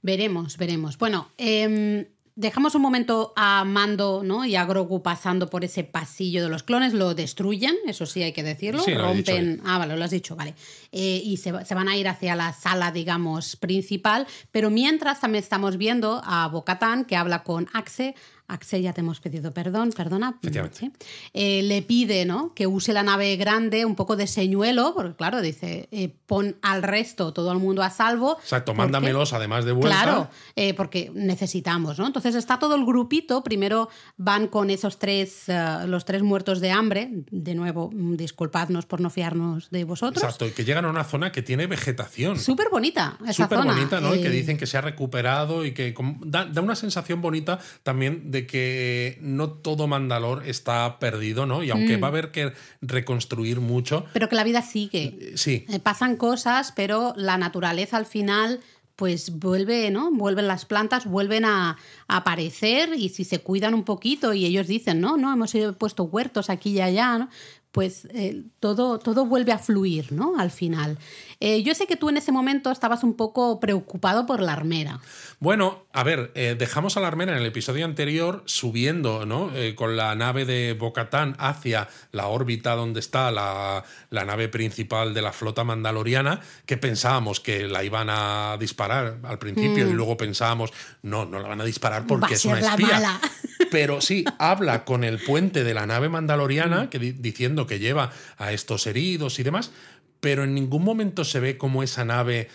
[0.01, 0.97] Veremos, veremos.
[0.97, 2.05] Bueno, em,
[2.37, 4.45] dejamos un momento a Mando ¿no?
[4.45, 8.31] y a Grogu pasando por ese pasillo de los clones, lo destruyen, eso sí hay
[8.31, 9.59] que decirlo, Sí, rompen...
[9.65, 10.53] Ah, vale, lo has dicho, vale.
[10.91, 15.43] Eh, y se, se van a ir hacia la sala, digamos, principal, pero mientras también
[15.43, 18.13] estamos viendo a Bocatán que habla con Axe.
[18.49, 20.37] Axe, ya te hemos pedido perdón, perdona.
[20.41, 20.77] Efectivamente.
[20.79, 20.91] Sí.
[21.33, 22.53] Eh, le pide ¿no?
[22.53, 26.81] que use la nave grande, un poco de señuelo, porque claro, dice, eh, pon al
[26.83, 28.37] resto, todo el mundo a salvo.
[28.41, 30.01] Exacto, porque- mándamelos además de vuelta.
[30.03, 32.07] Claro, eh, porque necesitamos, ¿no?
[32.07, 36.71] Entonces está todo el grupito, primero van con esos tres, eh, los tres muertos de
[36.71, 40.23] hambre, de nuevo, mm, disculpadnos por no fiarnos de vosotros.
[40.23, 42.39] Exacto, y que llegan a una zona que tiene vegetación.
[42.39, 43.73] Súper bonita esa Súper zona.
[43.73, 44.15] bonita, ¿no?
[44.15, 45.93] Y que dicen que se ha recuperado y que
[46.25, 51.63] da, da una sensación bonita también de que no todo Mandalor está perdido, ¿no?
[51.63, 52.03] Y aunque Mm.
[52.03, 55.17] va a haber que reconstruir mucho, Pero que la vida sigue.
[55.19, 58.59] eh, sí, Eh, pasan cosas, pero la naturaleza al final
[58.95, 60.09] pues vuelve, ¿no?
[60.11, 64.65] Vuelven las plantas, vuelven a, a aparecer y si se cuidan un poquito y ellos
[64.65, 67.29] dicen, no, no, hemos ido- puesto huertos aquí y allá, ¿no?
[67.77, 70.39] Pues eh, todo, todo vuelve a fluir, ¿no?
[70.39, 70.97] Al final.
[71.39, 74.99] Eh, yo sé que tú en ese momento estabas un poco preocupado por la armera.
[75.39, 79.51] Bueno, a ver, eh, dejamos a la armera en el episodio anterior subiendo, ¿no?
[79.75, 85.21] Con la nave de Bocatán hacia la órbita donde está la, la nave principal de
[85.21, 90.71] la flota mandaloriana, que pensábamos que la iban a disparar al principio y luego pensábamos,
[91.03, 92.03] no, no la van a disparar Mm.
[92.03, 92.87] Va porque es una la espía.
[92.87, 93.21] mala.
[93.71, 98.11] Pero sí, habla con el puente de la nave mandaloriana, que di- diciendo que lleva
[98.37, 99.71] a estos heridos y demás,
[100.19, 102.49] pero en ningún momento se ve cómo esa nave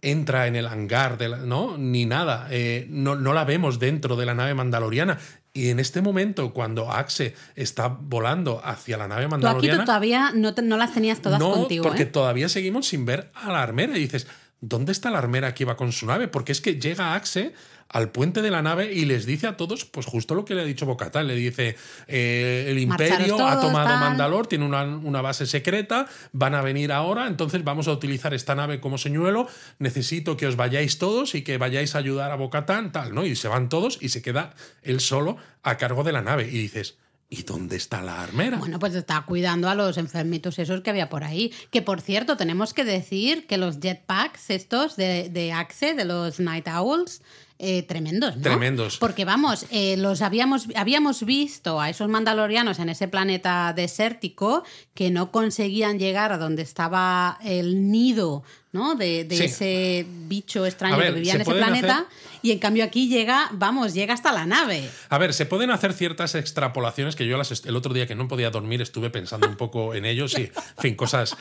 [0.00, 1.76] entra en el hangar, de la- ¿no?
[1.76, 2.46] Ni nada.
[2.50, 5.18] Eh, no, no la vemos dentro de la nave mandaloriana.
[5.52, 9.78] Y en este momento, cuando Axe está volando hacia la nave Tú aquí mandaloriana.
[9.80, 11.82] tú todavía no, te- no las tenías todas no, contigo.
[11.82, 12.06] porque ¿eh?
[12.06, 13.96] todavía seguimos sin ver a la armera.
[13.96, 14.28] Y dices,
[14.60, 16.28] ¿dónde está la armera que iba con su nave?
[16.28, 17.54] Porque es que llega Axe
[17.88, 20.62] al puente de la nave y les dice a todos, pues justo lo que le
[20.62, 21.26] ha dicho Bocatán.
[21.26, 24.00] Le dice, eh, el imperio ha tomado tal.
[24.00, 28.54] Mandalor, tiene una, una base secreta, van a venir ahora, entonces vamos a utilizar esta
[28.54, 29.48] nave como señuelo,
[29.78, 33.24] necesito que os vayáis todos y que vayáis a ayudar a Bocatán, tal, ¿no?
[33.24, 36.46] Y se van todos y se queda él solo a cargo de la nave.
[36.46, 36.98] Y dices,
[37.30, 38.58] ¿y dónde está la armera?
[38.58, 41.52] Bueno, pues está cuidando a los enfermitos esos que había por ahí.
[41.70, 46.40] Que por cierto, tenemos que decir que los jetpacks estos de, de Axe, de los
[46.40, 47.22] Night Owls,
[47.58, 48.42] eh, tremendos, ¿no?
[48.42, 48.98] Tremendos.
[48.98, 54.62] Porque vamos, eh, los habíamos, habíamos visto a esos mandalorianos en ese planeta desértico
[54.94, 58.94] que no conseguían llegar a donde estaba el nido, ¿no?
[58.94, 59.44] De, de Sí.
[59.44, 61.92] ese bicho extraño ver, que vivía en ese planeta.
[62.06, 64.88] hacer- Y en cambio aquí llega, vamos, llega hasta la nave.
[65.08, 68.28] A ver, se pueden hacer ciertas extrapolaciones que yo las el otro día que no
[68.28, 70.28] podía dormir estuve pensando un poco en ello.
[70.28, 70.42] Sí,
[70.76, 71.36] en fin, cosas,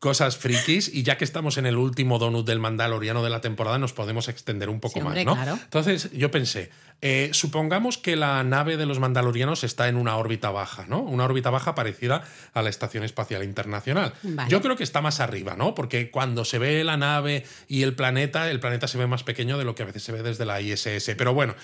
[0.00, 0.88] cosas frikis.
[0.92, 4.26] Y ya que estamos en el último donut del Mandaloriano de la temporada, nos podemos
[4.28, 5.42] extender un poco Sí, hombre, más, ¿no?
[5.42, 5.58] claro.
[5.62, 6.70] Entonces, yo pensé,
[7.02, 11.00] eh, supongamos que la nave de los Mandalorianos está en una órbita baja, ¿no?
[11.00, 14.12] Una órbita baja parecida a la Estación Espacial Internacional.
[14.22, 14.50] Vale.
[14.50, 15.74] Yo creo que está más arriba, ¿no?
[15.74, 19.58] Porque cuando se ve la nave y el planeta, el planeta se ve más pequeño
[19.58, 21.14] de lo que a veces se ve desde la ISS.
[21.16, 21.54] Pero bueno,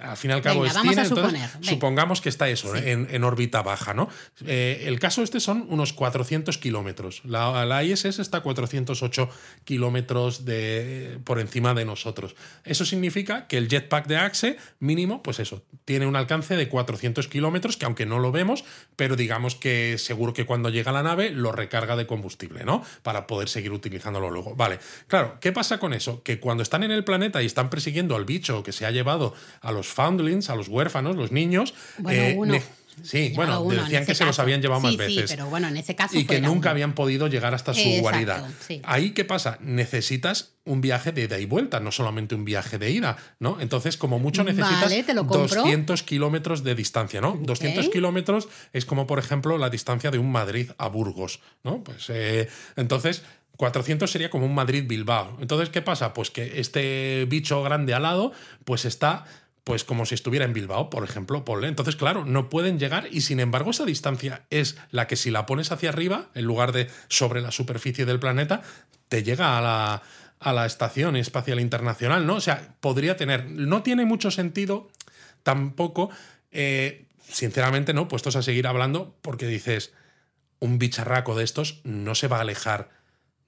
[0.00, 3.08] al fin y al cabo Venga, es vamos a suponer, supongamos que está eso, en,
[3.10, 4.08] en órbita baja, ¿no?
[4.46, 7.22] Eh, el caso este son unos 400 kilómetros.
[7.24, 9.28] La, la ISS está a 408
[9.64, 12.34] kilómetros de, por encima de nosotros.
[12.64, 17.28] Eso significa que el jetpack de Axe, mínimo, pues eso, tiene un alcance de 400
[17.28, 18.64] kilómetros, que aunque no lo vemos,
[18.96, 22.82] pero digamos que seguro que cuando llega la nave lo recarga de combustible, ¿no?
[23.02, 24.54] Para poder seguir utilizándolo luego.
[24.54, 26.22] Vale, claro, ¿qué pasa con eso?
[26.22, 29.34] Que cuando están en el planeta y están persiguiendo al bicho que se ha llevado
[29.60, 32.58] a los foundlings, a los huérfanos, los niños, Bueno, eh, uno.
[33.02, 35.30] Sí, bueno, uno, decían que se los habían llevado más Sí, sí, veces.
[35.30, 36.70] pero bueno, en ese caso Y que nunca uno.
[36.70, 38.48] habían podido llegar hasta su Exacto, guarida.
[38.66, 38.80] sí.
[38.84, 39.58] Ahí, ¿qué pasa?
[39.60, 43.58] Necesitas un viaje de ida y vuelta, no solamente un viaje de ida, ¿no?
[43.60, 45.62] Entonces, como mucho necesitas Vale, te lo compro.
[45.62, 47.38] 200 kilómetros de distancia, ¿no?
[47.42, 51.82] 200 kilómetros es como, por ejemplo, la distancia de un Madrid a Burgos, ¿no?
[51.82, 53.22] Pues eh, entonces.
[53.56, 55.36] 400 sería como un Madrid-Bilbao.
[55.42, 56.14] Entonces, ¿qué pasa?
[56.14, 58.32] Pues que este bicho grande al lado,
[58.64, 59.26] pues está
[59.64, 61.68] pues como si estuviera en Bilbao, por ejemplo, ponle.
[61.68, 65.46] Entonces, claro, no pueden llegar y sin embargo esa distancia es la que si la
[65.46, 68.62] pones hacia arriba, en lugar de sobre la superficie del planeta,
[69.08, 70.02] te llega a la,
[70.38, 72.36] a la Estación Espacial Internacional, ¿no?
[72.36, 73.46] O sea, podría tener...
[73.46, 74.88] No tiene mucho sentido
[75.42, 76.10] tampoco,
[76.50, 78.08] eh, sinceramente, ¿no?
[78.08, 79.92] Puestos a seguir hablando, porque dices,
[80.58, 82.99] un bicharraco de estos no se va a alejar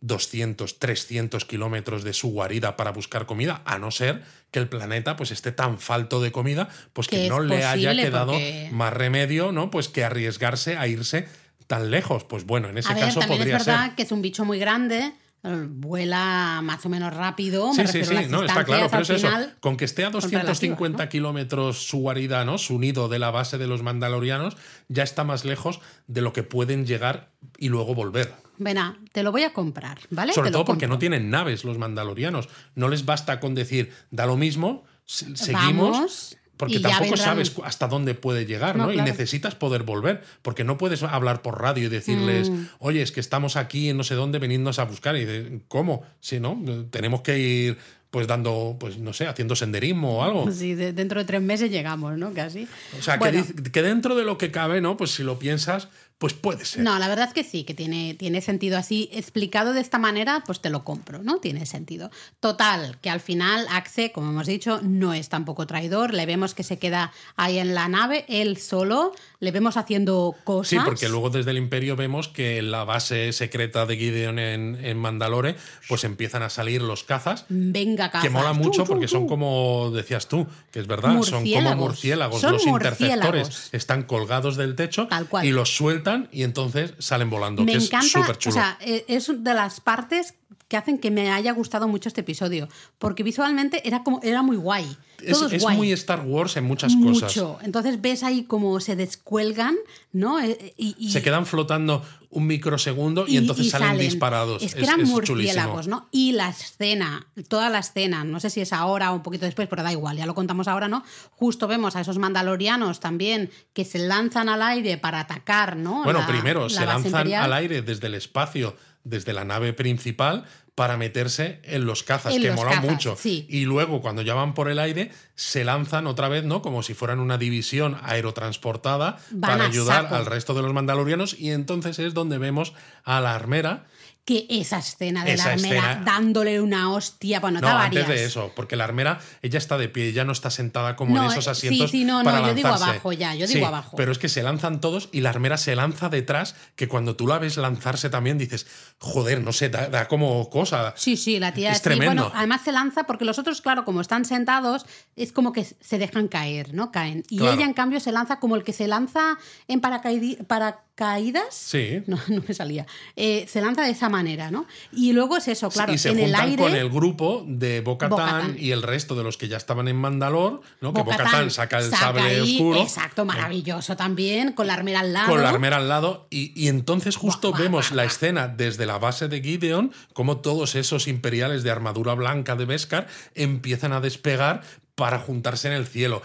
[0.02, 5.16] 200, 300 kilómetros de su guarida para buscar comida, a no ser que el planeta
[5.16, 9.50] pues esté tan falto de comida, pues que, no le haya quedado porque- más remedio,
[9.52, 9.70] ¿no?
[9.70, 11.26] Pues que arriesgarse a irse
[11.66, 12.24] tan lejos.
[12.24, 13.94] Pues bueno, en ese A ver, caso también podría es verdad ser.
[13.94, 15.12] que es un bicho muy grande.
[15.44, 17.72] eh, vuela más o menos rápido.
[17.72, 19.28] Sí, me sí, a sí, las no, está claro, pero es eso.
[19.58, 21.08] Con que esté a son relativas, 250 ¿no?
[21.08, 22.58] kilómetros su guarida, ¿no?
[22.58, 26.44] Su nido de la base de los mandalorianos, ya está más lejos de lo que
[26.44, 28.32] pueden llegar y luego volver.
[28.58, 30.32] Venga, te lo voy a comprar, ¿vale?
[30.32, 30.94] Sobre Te todo porque compro.
[30.96, 32.48] no tienen naves los mandalorianos.
[32.74, 35.90] No les basta con decir, da lo mismo, se- seguimos.
[35.92, 38.86] Vamos, porque tampoco vendrán- sabes hasta dónde puede llegar, ¿no?
[38.86, 42.66] No, Y necesitas poder volver, porque no puedes hablar por radio y decirles, Mm.
[42.78, 45.16] oye, es que estamos aquí en no sé dónde, venidnos a buscar.
[45.16, 46.04] Y ¿cómo?
[46.20, 47.78] Si no, tenemos que ir,
[48.12, 50.52] pues dando, pues no sé, haciendo senderismo o algo.
[50.52, 52.32] Sí, de- dentro de tres meses llegamos, ¿no?
[52.34, 52.68] Casi.
[52.96, 54.96] O sea, Bueno, que, dice- que dentro de lo que cabe, ¿no?
[54.98, 55.88] Pues si lo piensas,
[56.22, 56.84] pues puede ser.
[56.84, 59.10] No, la verdad es que sí, que tiene, tiene sentido así.
[59.12, 61.40] Explicado de esta manera, pues te lo compro, ¿no?
[61.40, 62.12] Tiene sentido.
[62.38, 66.14] Total, que al final Axe, como hemos dicho, no es tampoco traidor.
[66.14, 69.12] Le vemos que se queda ahí en la nave, él solo.
[69.40, 70.70] Le vemos haciendo cosas.
[70.70, 74.78] Sí, porque luego desde el Imperio vemos que en la base secreta de Gideon en,
[74.80, 75.56] en Mandalore,
[75.88, 77.46] pues empiezan a salir los cazas.
[77.48, 78.22] Venga, cazas.
[78.22, 82.40] Que mola mucho porque son como decías tú, que es verdad, son como Murciélagos.
[82.40, 85.46] Son los interceptores están colgados del techo Tal cual.
[85.46, 88.54] y los sueltan y entonces salen volando, Me que encanta, es súper chulo.
[88.54, 90.34] o sea, eh, es de las partes
[90.72, 92.66] que hacen que me haya gustado mucho este episodio,
[92.98, 94.86] porque visualmente era como era muy guay.
[95.22, 95.76] es Todo es, es guay.
[95.76, 97.26] muy Star Wars en muchas mucho.
[97.26, 97.64] cosas.
[97.64, 99.76] Entonces ves ahí como se descuelgan,
[100.12, 100.40] ¿no?
[100.40, 104.62] Eh, Y, y- Se quedan flotando un microsegundo y, entonces salen, disparados.
[104.62, 105.16] Es que eran chulísimo.
[105.36, 106.08] murciélagos, ¿no?
[106.10, 109.68] Y la escena, toda la escena, no sé si es ahora o un poquito después,
[109.68, 111.04] pero da igual, ya lo contamos ahora, ¿no?
[111.32, 116.02] Justo vemos a esos mandalorianos también que se lanzan al aire para atacar, ¿no?
[116.04, 117.44] Bueno, La- primero la se lanzan imperial.
[117.44, 122.40] al aire desde el espacio, desde la nave principal, para meterse en los cazas, En
[122.42, 123.16] que los mola cazas, mucho.
[123.18, 123.46] sí.
[123.50, 126.62] Y luego, cuando ya van por el aire, se lanzan otra vez, ¿no?
[126.62, 130.14] Como si fueran una división aerotransportada Van para ayudar saco.
[130.16, 131.38] al resto de los mandalorianos.
[131.38, 132.72] Y entonces es donde vemos
[133.04, 133.84] a la armera.
[134.24, 138.24] Que esa escena de Esa la armera escena- dándole una hostia, bueno, No, antes de
[138.24, 141.30] eso, porque la armera, ella está de pie, ya no está sentada como No, en
[141.32, 141.90] esos asientos.
[141.90, 143.96] sí, sí, no, no, yo digo abajo ya, yo digo Sí, abajo.
[143.96, 147.26] Pero es que se lanzan todos y la armera se lanza detrás, que cuando tú
[147.26, 148.66] la ves lanzarse también dices,
[148.98, 150.94] joder, no sé, da, da como cosa.
[150.96, 152.22] Sí, sí, la tía Es sí, tremendo.
[152.22, 155.98] Bueno, además se lanza porque los otros, claro, como están sentados, es como que se
[155.98, 156.92] dejan caer, ¿no?
[156.92, 157.24] Caen.
[157.28, 157.54] Y Claro.
[157.54, 161.54] ella, en cambio, se lanza como el que se lanza en paracaídas.
[161.54, 162.02] Sí.
[162.06, 162.86] No, no me salía.
[163.16, 164.66] Eh, se lanza de esa manera, ¿no?
[164.92, 166.62] Y luego es eso, claro, y se en el juntan aire.
[166.62, 168.56] con el grupo de Bo-Katan.
[168.56, 170.92] y el resto de los que ya estaban en Mandalor, ¿no?
[170.92, 172.80] que Bo-Katan saca el saca sable ahí, oscuro.
[172.80, 175.30] Exacto, maravilloso también, con la armera al lado.
[175.30, 179.26] Con la armera al lado, y, y entonces justo vemos la escena desde la base
[179.26, 184.62] de Gideon, como todos esos imperiales de armadura blanca de Beskar empiezan a despegar
[184.94, 186.20] para juntarse en el cielo.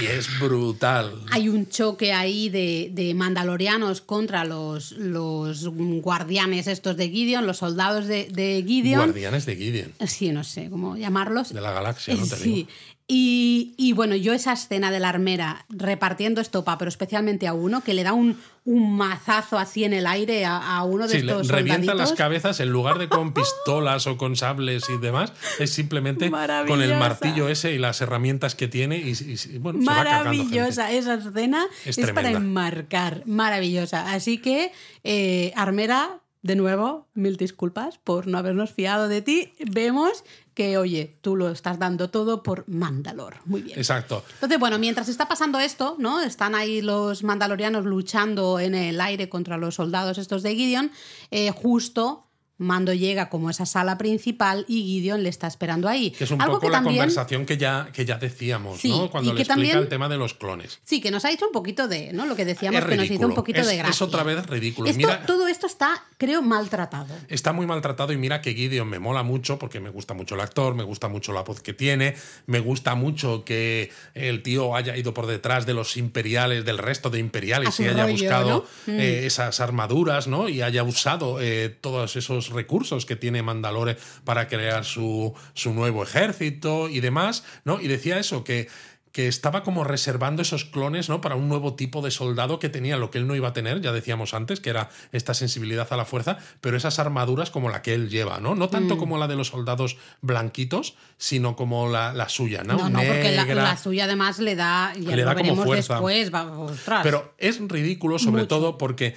[0.00, 1.12] Y es brutal.
[1.32, 7.58] Hay un choque ahí de, de mandalorianos contra los, los guardianes estos de Gideon, los
[7.58, 9.06] soldados de, de Gideon.
[9.06, 11.52] Guardianes de Gideon, Sí, no sé cómo llamarlos.
[11.52, 12.50] de la galaxia, no te sí.
[12.50, 12.68] digo.
[13.14, 17.82] Y, y bueno, yo esa escena de la armera repartiendo estopa, pero especialmente a uno,
[17.84, 21.22] que le da un, un mazazo así en el aire a, a uno de Sí,
[21.22, 25.34] le estos revientan las cabezas en lugar de con pistolas o con sables y demás,
[25.58, 26.30] es simplemente
[26.66, 29.96] con el martillo ese y las herramientas que tiene y, y- y, bueno, se va
[30.04, 30.44] cargando gente.
[30.44, 31.66] Maravillosa esa escena.
[31.84, 33.24] Es Es, para enmarcar.
[33.26, 34.10] Maravillosa.
[34.14, 34.72] Así que,
[35.04, 39.52] eh, Armera, de nuevo, mil disculpas por no habernos fiado de ti.
[39.70, 43.36] Vemos que, oye, tú lo estás dando todo por Mandalor.
[43.44, 43.78] Muy bien.
[43.78, 44.24] Exacto.
[44.34, 46.20] Entonces, bueno, mientras está pasando esto, ¿no?
[46.20, 50.90] Están ahí los mandalorianos luchando en el aire contra los soldados estos de Gideon.
[51.30, 52.26] eh, justo
[52.62, 56.10] Mando llega como esa sala principal y Gideon le está esperando ahí.
[56.12, 58.88] Que es un Algo poco que la también- conversación que ya, que ya decíamos, Sí,
[58.90, 59.10] ¿no?
[59.10, 60.78] Cuando y le que explica también- el tema de los clones.
[60.84, 62.26] Sí, que nos ha hecho un poquito de, ¿no?
[62.26, 64.06] Lo que decíamos Es que nos hizo un poquito Es- de es gracia.
[64.06, 64.88] otra vez ridículo.
[64.88, 67.14] Esto- Mira- Todo esto está, creo, maltratado.
[67.28, 70.40] Está muy maltratado y mira que Gideon me mola mucho porque me gusta mucho el
[70.40, 72.14] actor, me gusta mucho la voz que tiene,
[72.46, 77.10] me gusta mucho que el tío haya ido por detrás de los imperiales, del resto
[77.10, 78.92] de imperiales y haya rollo, buscado ¿no?
[78.94, 79.00] Mm.
[79.00, 80.48] eh, esas armaduras, ¿no?
[80.48, 86.02] Y haya usado eh, todos esos recursos que tiene Mandalore para crear su, su nuevo
[86.02, 87.80] ejército y demás, ¿no?
[87.80, 88.68] Y decía eso, que
[89.12, 91.20] que estaba como reservando esos clones ¿no?
[91.20, 93.82] para un nuevo tipo de soldado que tenía lo que él no iba a tener,
[93.82, 97.82] ya decíamos antes, que era esta sensibilidad a la fuerza, pero esas armaduras como la
[97.82, 98.54] que él lleva, ¿no?
[98.54, 98.70] No Mm.
[98.70, 102.78] tanto como la de los soldados blanquitos, sino como la, la suya, ¿no?
[102.78, 105.64] No, no, porque la, la suya además le da, ya Le lo da como veremos
[105.66, 105.94] fuerza.
[105.96, 107.00] después, va, ostras.
[107.02, 108.48] Pero es ridículo, sobre Mucho.
[108.48, 109.14] todo porque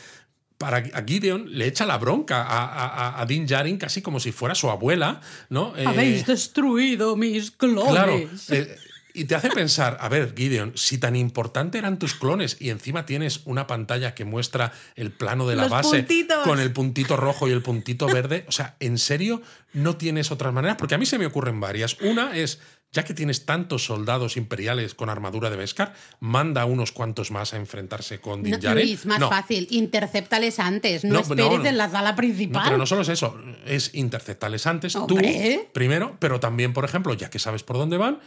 [0.58, 4.32] para a Gideon le echa la bronca a, a, a Din Djarin casi como si
[4.32, 5.74] fuera su abuela, ¿no?
[5.78, 7.92] Eh, Habéis destruido mis clones.
[7.92, 8.14] Claro.
[8.50, 8.78] eh,
[9.14, 13.06] Y te hace pensar, a ver, Gideon, si tan importante eran tus clones y encima
[13.06, 16.44] tienes una pantalla que muestra el plano de la Los base puntitos.
[16.44, 19.42] con el puntito rojo y el puntito verde, o sea, ¿en serio
[19.74, 20.76] no tienes otras maneras?
[20.78, 21.96] Porque a mí se me ocurren varias.
[22.02, 22.60] Una es,
[22.96, 27.58] ya que tienes tantos soldados imperiales con armadura de Beskar, manda unos cuantos más a
[27.58, 28.74] enfrentarse con Din No.
[28.74, 29.68] Luis, más No, fácil.
[29.70, 31.04] Intercéptales antes.
[31.04, 32.64] No, No, esperes en la sala principal.
[32.66, 35.62] pero no solo es eso, es interceptarles antes Hombre.
[35.66, 38.20] tú primero, pero también, por ejemplo, ya que sabes por dónde van,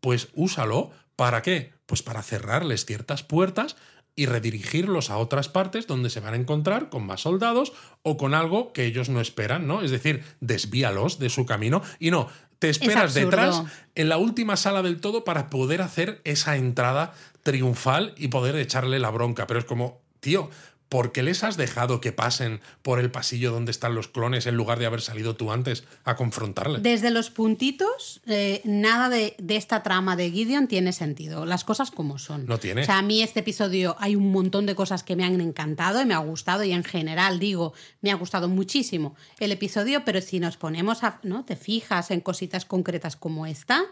[0.00, 0.90] pues úsalo.
[1.16, 1.72] ¿Para qué?
[1.86, 3.76] Pues para cerrarles ciertas puertas
[4.14, 7.72] y redirigirlos a otras partes donde se van a encontrar con más soldados
[8.02, 9.80] o con algo que ellos no esperan, ¿no?
[9.82, 12.28] Es decir, desvíalos de su camino y no,
[12.62, 13.64] te esperas detrás
[13.96, 19.00] en la última sala del todo para poder hacer esa entrada triunfal y poder echarle
[19.00, 19.48] la bronca.
[19.48, 20.48] Pero es como, tío,
[20.92, 24.56] ¿por qué les has dejado que pasen por el pasillo donde están los clones en
[24.56, 26.82] lugar de haber salido tú antes a confrontarles?
[26.82, 31.46] Desde los puntitos, eh, nada de, de esta trama de Gideon tiene sentido.
[31.46, 32.44] Las cosas como son.
[32.44, 32.82] No tiene.
[32.82, 35.98] O sea, a mí este episodio hay un montón de cosas que me han encantado
[35.98, 40.20] y me ha gustado y en general digo, me ha gustado muchísimo el episodio, pero
[40.20, 41.46] si nos ponemos a, ¿no?
[41.46, 43.82] Te fijas en cositas concretas como esta,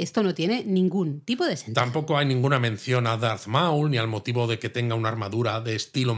[0.00, 1.74] esto no tiene ningún tipo de sentido.
[1.74, 5.60] Tampoco hay ninguna mención a Darth Maul ni al motivo de que tenga una armadura
[5.60, 6.14] de estilo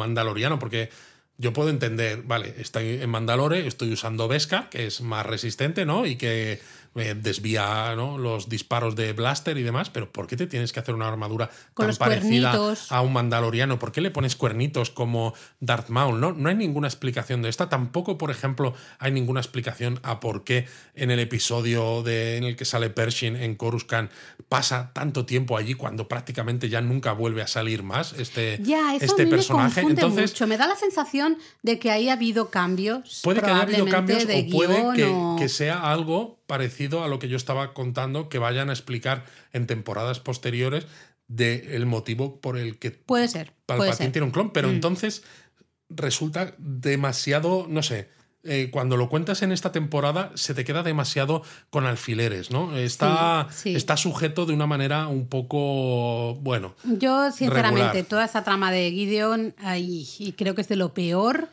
[0.58, 0.90] porque
[1.38, 6.06] yo puedo entender, vale, estoy en Mandalore, estoy usando Beskar, que es más resistente, ¿no?
[6.06, 6.60] Y que
[6.94, 8.18] eh, desvía ¿no?
[8.18, 11.50] los disparos de blaster y demás, pero ¿por qué te tienes que hacer una armadura
[11.74, 12.92] Con tan parecida cuernitos.
[12.92, 13.78] a un mandaloriano?
[13.78, 16.20] ¿Por qué le pones cuernitos como Darth Maul?
[16.20, 17.68] No, no hay ninguna explicación de esta.
[17.68, 22.56] Tampoco, por ejemplo, hay ninguna explicación a por qué en el episodio de, en el
[22.56, 24.10] que sale Pershing en Coruscant
[24.48, 29.04] pasa tanto tiempo allí cuando prácticamente ya nunca vuelve a salir más este, Ya, eso
[29.06, 29.82] este a mí personaje.
[29.82, 30.46] me Entonces, mucho.
[30.46, 33.20] Me da la sensación de que ahí ha habido cambios.
[33.22, 34.42] Puede que haya habido cambios o puede
[34.82, 38.68] guion que, o- que sea algo parecido a lo que yo estaba contando que vayan
[38.68, 40.86] a explicar en temporadas posteriores
[41.26, 43.54] del motivo por el que Puede ser.
[43.64, 44.08] Puede Palpatine ser.
[44.10, 44.12] Mm.
[44.12, 45.22] tiene un clon, pero entonces
[45.88, 48.10] resulta demasiado, no sé,
[48.42, 52.76] eh, cuando lo cuentas en esta temporada se te queda demasiado con alfileres, ¿no?
[52.76, 53.74] Está, Sí, sí.
[53.74, 58.04] está sujeto de una manera un poco, bueno, Yo, sinceramente, regular.
[58.10, 61.48] toda esta trama de Gideon, ay, y creo que es de lo peor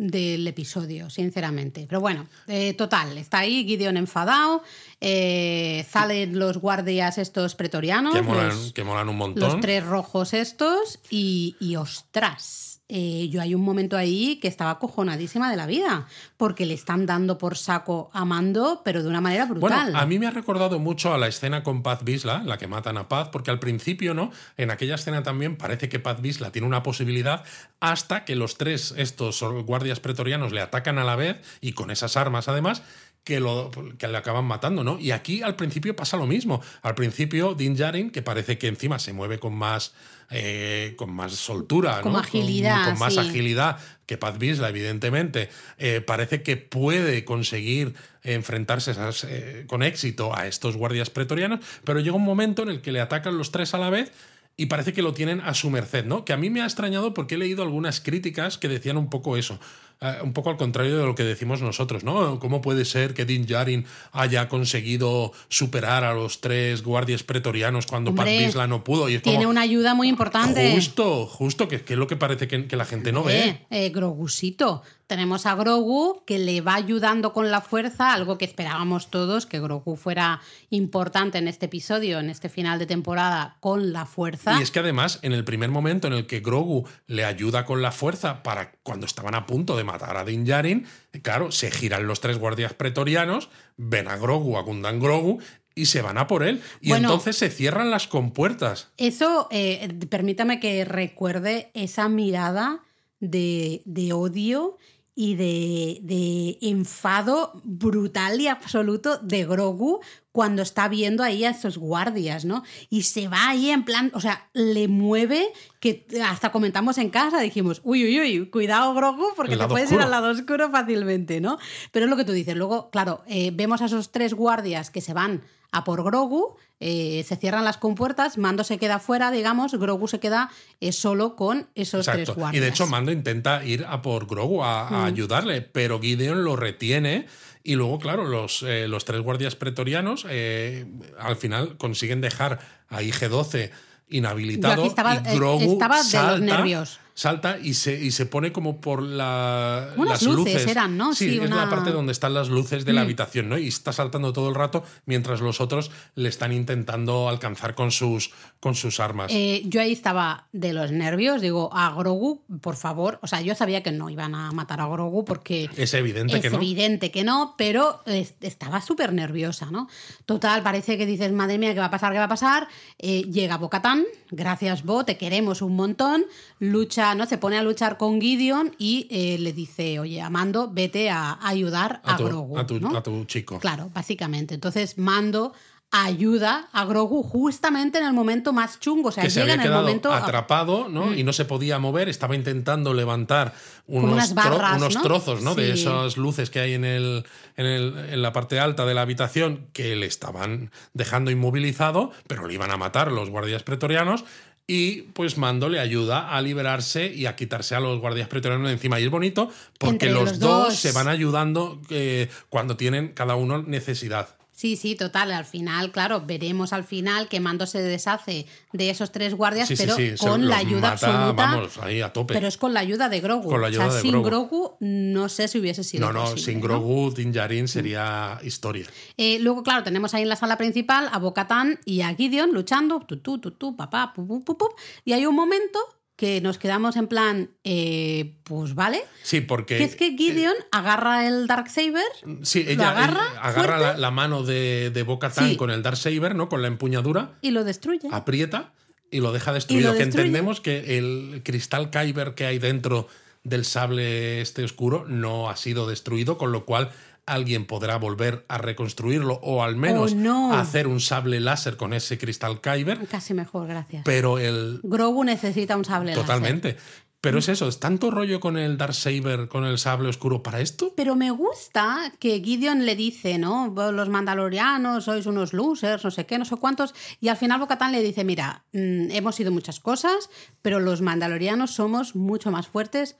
[0.00, 1.84] del episodio, sinceramente.
[1.86, 4.62] Pero bueno, eh, total, está ahí Gideon enfadado,
[4.98, 9.60] eh, salen los guardias estos pretorianos, que molan, los, que molan un los montón.
[9.60, 12.69] tres rojos estos, y, y ostras.
[12.90, 17.06] Eh, yo hay un momento ahí que estaba cojonadísima de la vida, porque le están
[17.06, 19.94] dando por saco a Mando, pero de una manera brutal.
[19.94, 22.98] A mí me ha recordado mucho a la escena con Paz Vizla, la que matan
[22.98, 24.30] a Paz, porque al principio, ¿no?
[24.56, 27.44] En aquella escena también parece que Paz Vizla tiene una posibilidad
[27.78, 32.16] hasta que los tres, estos guardias pretorianos, le atacan a la vez y con esas
[32.16, 32.82] armas además.
[33.22, 34.98] Que, lo, que le acaban matando, ¿no?
[34.98, 36.62] Y aquí al principio pasa lo mismo.
[36.82, 39.92] Al principio, Din Djarin, que parece que encima se mueve con más,
[40.30, 42.18] eh, con más soltura, Con ¿no?
[42.18, 43.20] agilidad, con, más sí.
[43.20, 50.36] agilidad que Paz Vizla, evidentemente, eh, parece que puede conseguir enfrentarse esas, eh, con éxito
[50.36, 53.72] a estos guardias pretorianos, pero llega un momento en el que le atacan los tres
[53.74, 54.12] a la vez
[54.56, 56.24] y parece que lo tienen a su merced, ¿no?
[56.24, 59.36] Que a mí me ha extrañado porque he leído algunas críticas que decían un poco
[59.36, 59.60] eso,
[60.02, 62.38] eh, un poco al contrario de lo que decimos nosotros, ¿no?
[62.38, 68.10] ¿Cómo puede ser que Din Djarin haya conseguido superar a los tres guardias pretorianos cuando
[68.10, 69.10] Hombre, Vizla no pudo?
[69.10, 70.72] Y es Tiene como, una ayuda muy importante.
[70.74, 73.66] Justo, justo, que, que es lo que parece que, que la gente no ve.
[73.68, 74.82] Eh, Grogusito.
[75.10, 79.58] Tenemos a Grogu que le va ayudando con la fuerza, algo que esperábamos todos, que
[79.58, 84.56] Grogu fuera importante en este episodio, en este final de temporada, con la fuerza.
[84.56, 87.82] Y es que además, en el primer momento en el que Grogu le ayuda con
[87.82, 90.86] la fuerza para cuando estaban a punto de matar a Din Djarin,
[91.22, 95.40] claro, se giran los tres guardias pretorianos, ven a Grogu, a Gundan Grogu,
[95.74, 96.62] y se van a por él.
[96.80, 97.08] Y Bueno.
[97.08, 98.92] entonces se cierran las compuertas.
[98.96, 102.78] Eso, eh, permítame que recuerde esa mirada
[103.18, 104.78] de, de odio
[105.22, 110.00] y de, de enfado brutal y absoluto de Grogu
[110.32, 112.64] cuando está viendo ahí a esos guardias, ¿no?
[112.88, 117.38] Y se va ahí en plan, o sea, le mueve que hasta comentamos en casa,
[117.38, 121.58] dijimos, uy, uy, uy, cuidado Grogu porque te puedes ir al lado oscuro fácilmente, ¿no?
[121.92, 122.56] Pero es lo que tú dices.
[122.56, 127.24] Luego, claro, eh, vemos a esos tres guardias que se van a por Grogu, eh,
[127.28, 131.68] se cierran las compuertas, Mando se queda fuera, digamos, Grogu se queda eh, solo con
[131.74, 132.54] esos tres guardias.
[132.54, 136.56] Y de hecho, Mando intenta ir a por Grogu a, a ayudarle, pero Gideon lo
[136.56, 137.26] retiene.
[137.62, 140.86] Y luego, claro, los, eh, los tres guardias pretorianos eh,
[141.18, 143.70] al final consiguen dejar a IG-12
[144.08, 146.98] inhabilitado Yo aquí estaba- y eh, Grogu estaba de los salta, nervios.
[147.14, 151.14] Salta y se, y se pone como por la, Unas las luces eran, ¿no?
[151.14, 153.04] Sí, Sí, es una- la parte donde están las luces de la Mm.
[153.04, 153.58] habitación, ¿no?
[153.58, 158.30] Y está saltando todo el rato mientras los otros le están intentando alcanzar con sus,
[158.60, 159.30] con sus armas.
[159.34, 163.54] Eh, yo ahí estaba de los nervios, digo, a Grogu, por favor, o sea, yo
[163.54, 166.56] sabía que no iban a matar a Grogu porque es evidente es que no.
[166.56, 169.88] evidente que no, pero es- estaba súper nerviosa, ¿no?
[170.26, 172.12] Total, parece que dices, madre mía, ¿qué va a pasar?
[172.12, 172.68] ¿Qué va a pasar?
[172.98, 176.24] Eh, llega Bocatán, gracias Bo, te queremos un montón,
[176.58, 177.26] lucha, ¿no?
[177.26, 182.00] Se pone a luchar con Gideon y eh, le dice, oye, Amando, vete a ayudar
[182.04, 182.58] a, a tu, Grogu.
[182.58, 182.96] a tu- ¿no?
[182.96, 183.58] a tu chico.
[183.58, 184.54] Claro, básicamente.
[184.54, 185.52] Entonces, Mando
[185.92, 189.64] ayuda a Grogu justamente en el momento más chungo, o sea, que se llega había
[189.64, 190.12] en el momento...
[190.12, 191.12] atrapado ¿no?
[191.12, 193.54] y no se podía mover, estaba intentando levantar
[193.88, 195.02] unos, unas tro- barras, unos ¿no?
[195.02, 195.56] trozos ¿no?
[195.56, 197.24] de esas luces que hay en, el,
[197.56, 202.46] en, el- en la parte alta de la habitación que le estaban dejando inmovilizado, pero
[202.46, 204.24] le iban a matar los guardias pretorianos.
[204.72, 208.74] Y pues Mando le ayuda a liberarse y a quitarse a los guardias pretorianos de
[208.74, 209.00] encima.
[209.00, 209.50] Y es bonito
[209.80, 210.76] porque los, los dos, dos.
[210.76, 214.28] se van ayudando eh, cuando tienen cada uno necesidad.
[214.60, 215.32] Sí, sí, total.
[215.32, 218.44] Al final, claro, veremos al final que Mando se deshace
[218.74, 221.32] de esos tres guardias, Sí, pero sí, con la ayuda mata, absoluta.
[221.32, 222.34] Vamos, ahí a tope.
[222.34, 223.48] Pero es con la ayuda de Grogu.
[223.48, 224.48] Con la ayuda o sea, de sin Grogu.
[224.50, 226.64] Grogu no sé si hubiese sido no, no, posible, sin ¿no?
[226.64, 228.84] Grogu, Din Djarin sería historia.
[229.16, 233.00] Eh, luego, claro, tenemos ahí en la sala principal a Bocatán y a Gideon luchando,
[233.00, 234.68] tutú, tutú, papá, pu, pu, pu, pu,
[235.06, 235.78] y hay un momento
[236.20, 239.78] que nos quedamos en plan, eh, pues vale, Sí, porque.
[239.78, 242.04] que es que Gideon agarra el Darksaber,
[242.42, 243.92] Sí, lo ella, agarra ella agarra fuerte.
[243.94, 245.56] la, la mano de, de Boca Tan Sí.
[245.56, 246.50] con el Darksaber, ¿no?
[246.50, 248.06] Con la empuñadura, y lo destruye.
[248.12, 248.74] aprieta
[249.10, 249.92] y lo deja destruido.
[249.92, 253.08] lo que entendemos que el cristal Kyber que hay dentro
[253.42, 256.90] del sable este oscuro no ha sido destruido, con lo cual
[257.32, 260.52] alguien podrá volver a reconstruirlo o al menos Oh, no.
[260.54, 264.02] hacer un sable láser con ese cristal Kyber, Casi mejor, gracias.
[264.04, 266.22] pero el Grogu necesita un sable láser.
[266.22, 266.76] totalmente.
[267.22, 270.94] Pero es eso, es tanto rollo con el Darksaber, con el sable oscuro para esto.
[270.96, 273.74] Pero me gusta que Gideon le dice, ¿no?
[273.92, 276.94] Los mandalorianos sois unos losers, no sé qué, no sé cuántos.
[277.20, 280.30] Y al final Bocatán le dice, mira, mm, hemos sido muchas cosas,
[280.62, 283.16] pero los mandalorianos somos mucho más fuertes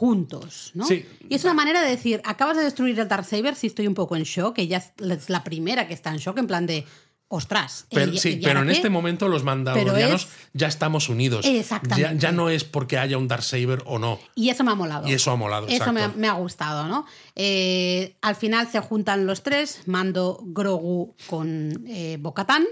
[0.00, 0.86] juntos, ¿no?
[0.86, 1.04] Sí.
[1.28, 4.16] Y es una manera de decir, acabas de destruir el Darksaber, sí estoy un poco
[4.16, 6.86] en shock, ella es es la primera que está en shock, en plan de,
[7.28, 7.84] ostras.
[7.90, 8.72] Pero, ¿y- sí, pero en qué?
[8.72, 11.44] este momento los mandalorianos es- ya estamos unidos.
[11.46, 12.14] Exactamente.
[12.14, 14.18] Ya, ya no es porque haya un Darksaber o no.
[14.34, 15.06] Y eso me ha molado.
[15.06, 16.18] Y eso ha molado, Eso me ha, exacto.
[16.18, 17.04] me ha gustado, ¿no?
[17.36, 22.64] Eh, al final se juntan los tres, Mando, Grogu con eh, Bocatán.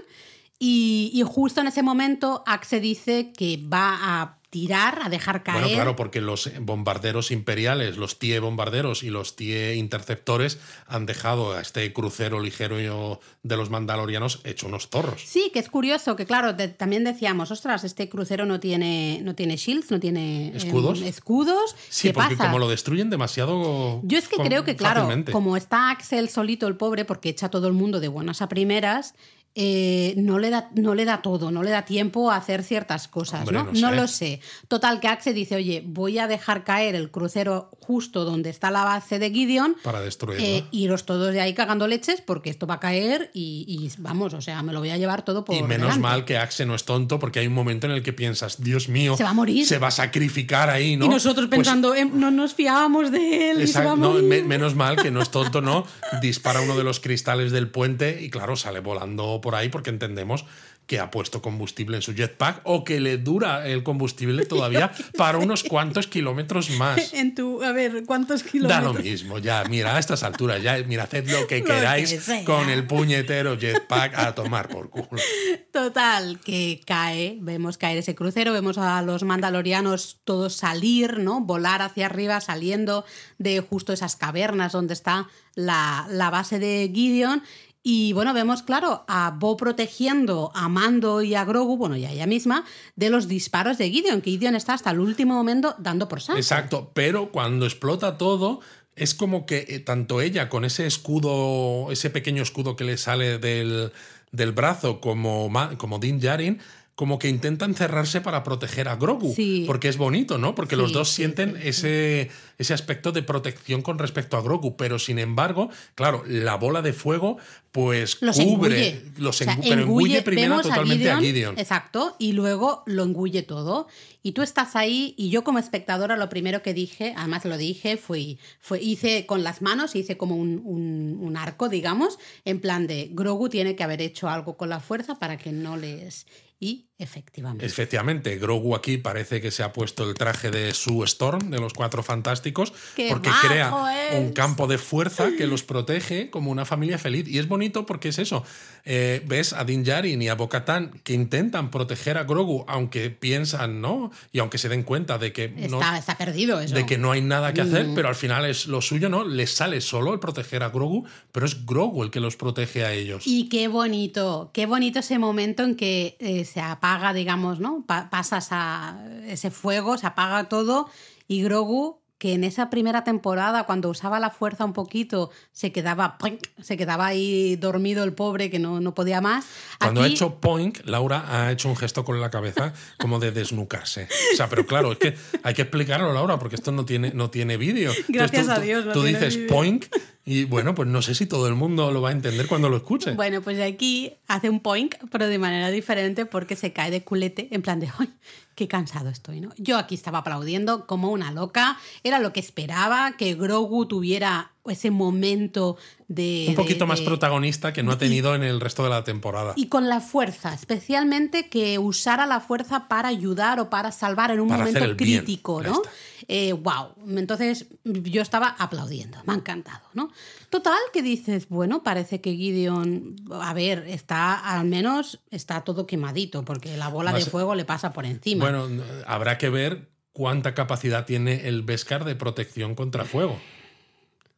[0.57, 5.61] Y, y justo en ese momento Axe dice que va a tirar, a dejar caer.
[5.61, 11.53] Bueno, claro, porque los bombarderos imperiales, los TIE bombarderos y los TIE interceptores han dejado
[11.53, 15.21] a este crucero ligero de los mandalorianos hecho unos zorros.
[15.25, 19.55] Sí, que es curioso, que claro, también decíamos, ostras, este crucero no tiene, no tiene
[19.57, 21.01] shields, no tiene em, ¿Escudos?
[21.01, 21.75] escudos.
[21.89, 22.45] Sí, ¿Qué porque pasa?
[22.47, 24.01] como lo destruyen demasiado.
[24.03, 25.31] Yo es que con- creo que, claro, fácilmente.
[25.31, 28.49] como está Axel solito el pobre, porque echa a todo el mundo de buenas a
[28.49, 29.13] primeras,
[29.55, 33.07] eh, no, le da, no le da todo, no le da tiempo a hacer ciertas
[33.07, 33.65] cosas, Hombre, ¿no?
[33.73, 33.95] no sé.
[33.95, 34.41] lo sé.
[34.67, 38.83] Total, que Axel dice, oye, voy a dejar caer el crucero justo donde está la
[38.85, 39.75] base de Gideon.
[39.83, 40.45] Para destruirlo.
[40.45, 44.33] eh, iros todos de ahí cagando leches porque esto va a caer y, y vamos,
[44.33, 45.99] o sea, me lo voy a llevar todo por y menos delante.
[46.01, 48.87] mal que Axe no es tonto, porque hay un momento en el que piensas, Dios
[48.87, 49.65] mío, Se va a morir.
[49.65, 51.05] Se va a sacrificar ahí, ¿no?
[51.05, 53.61] Y nosotros Pues pensando, "Em, no nos fiábamos de él.
[53.61, 54.23] y se va a Exacto, no, morir".
[54.29, 55.85] me- menos mal que no es tonto, ¿no?
[56.21, 60.45] Dispara uno de los cristales del puente y claro, sale volando por ahí porque entendemos
[60.89, 65.37] que ha puesto combustible en su jetpack o que le dura el combustible todavía para
[65.37, 67.13] unos cuantos kilómetros más.
[67.19, 68.95] En tu, a ver, ¿cuántos Da kilómetros?
[68.95, 72.43] lo mismo, ya, mira, a estas alturas, ya, mira, haced lo que Lo queráis que
[72.43, 75.21] con el puñetero jetpack a tomar por culo.
[75.71, 81.41] Total, que cae, vemos caer ese crucero, vemos a los mandalorianos todos salir, ¿no?
[81.41, 83.05] Volar hacia arriba, saliendo
[83.37, 87.43] de justo esas cavernas donde está la, la base de Gideon.
[87.81, 92.11] Y bueno, vemos, claro, a Bo protegiendo a Mando y a Grogu, bueno, y a
[92.11, 92.65] ella misma,
[92.95, 96.37] de los disparos de Gideon, que Gideon está hasta el último momento dando por saco.
[96.37, 98.59] Exacto, pero cuando explota todo,
[98.95, 103.39] es como que eh, tanto ella con ese escudo, ese pequeño escudo que le sale
[103.39, 103.93] del,
[104.33, 106.59] del brazo, como, como Din Djarin,
[106.99, 109.33] como que intentan cerrarse para proteger a Grogu.
[109.33, 109.63] Sí.
[109.65, 110.53] Porque es bonito, ¿no?
[110.53, 111.55] Porque los dos sí, sienten.
[111.63, 114.75] Ese, ese aspecto de protección con respecto a Grogu.
[114.75, 117.37] Pero sin embargo, claro, la bola de fuego,
[117.71, 119.11] pues los cubre, engulle.
[119.17, 121.57] los O sea, engu- pero engulle primero totalmente a Gideon.
[121.57, 123.87] Exacto, y luego lo engulle todo.
[124.21, 127.95] Y tú estás ahí, y yo como espectadora lo primero que dije, además lo dije,
[127.95, 132.87] fue, fue hice con las manos, hice como un, un- un arco, digamos, en plan
[132.87, 136.27] de Grogu tiene que haber hecho algo con la fuerza para que no les...
[136.59, 137.65] Y Efectivamente.
[137.65, 141.73] Efectivamente, Grogu aquí parece que se ha puesto el traje de Sue Storm, de los
[141.73, 143.73] Cuatro Fantásticos, ¡Qué porque crea
[144.11, 144.19] es!
[144.19, 147.25] un campo de fuerza que los protege como una familia feliz.
[147.27, 148.43] Y es bonito porque es eso.
[148.83, 153.79] Eh, ves a Din Djarin y a Bo-Katan que intentan proteger a Grogu, aunque piensan,
[153.79, 154.11] ¿no?
[154.33, 156.75] Y aunque se den cuenta de que no, Está, está perdido eso.
[156.75, 159.23] de que no hay nada que hacer, pero al final es lo suyo, ¿no?
[159.23, 162.91] Les sale solo el proteger a Grogu, pero es Grogu el que los protege a
[162.91, 163.23] ellos.
[163.25, 167.83] Y qué bonito, qué bonito ese momento en que eh, se apaga, digamos, ¿no?
[167.85, 170.89] Pa- pasas a ese fuego, se apaga todo
[171.27, 176.17] y Grogu, que en esa primera temporada, cuando usaba la fuerza un poquito, se quedaba,
[176.17, 176.41] ¡poink!
[176.61, 179.45] se quedaba ahí dormido el pobre que no, no podía más.
[179.79, 183.31] Cuando ha Aquí- hecho poink, Laura ha hecho un gesto con la cabeza como de
[183.31, 184.09] desnucarse.
[184.33, 187.29] O sea, pero claro, es que hay que explicarlo, Laura, porque esto no tiene, no
[187.29, 187.91] tiene vídeo.
[187.91, 189.47] Entonces Gracias tú- a Dios no Tú dices vídeo.
[189.55, 189.85] poink
[190.25, 192.77] y bueno, pues no sé si todo el mundo lo va a entender cuando lo
[192.77, 193.13] escuche.
[193.13, 197.47] Bueno, pues aquí hace un poink, pero de manera diferente porque se cae de culete
[197.51, 198.09] en plan de, ¡ay,
[198.53, 199.41] qué cansado estoy!
[199.41, 199.49] ¿no?
[199.57, 204.91] Yo aquí estaba aplaudiendo como una loca, era lo que esperaba, que Grogu tuviera ese
[204.91, 206.45] momento de...
[206.49, 209.03] un poquito de- más de- protagonista que no ha tenido en el resto de la
[209.03, 209.53] temporada.
[209.55, 214.39] Y con la fuerza, especialmente que usara la fuerza para ayudar o para salvar en
[214.41, 214.97] un Para momento bien.
[214.97, 215.73] crítico, ¿no?
[215.83, 215.89] está.
[216.27, 216.89] Eh, wow.
[217.17, 220.11] Entonces yo estaba aplaudiendo, me ha encantado, ¿no?
[220.49, 226.43] Total, que dices, bueno, parece que Gideon, a ver, está al menos está todo quemadito,
[226.45, 228.43] porque la bola de fuego le pasa por encima.
[228.49, 228.67] Bueno,
[229.07, 233.39] habrá que ver cuánta capacidad tiene el Beskar de protección contra fuego.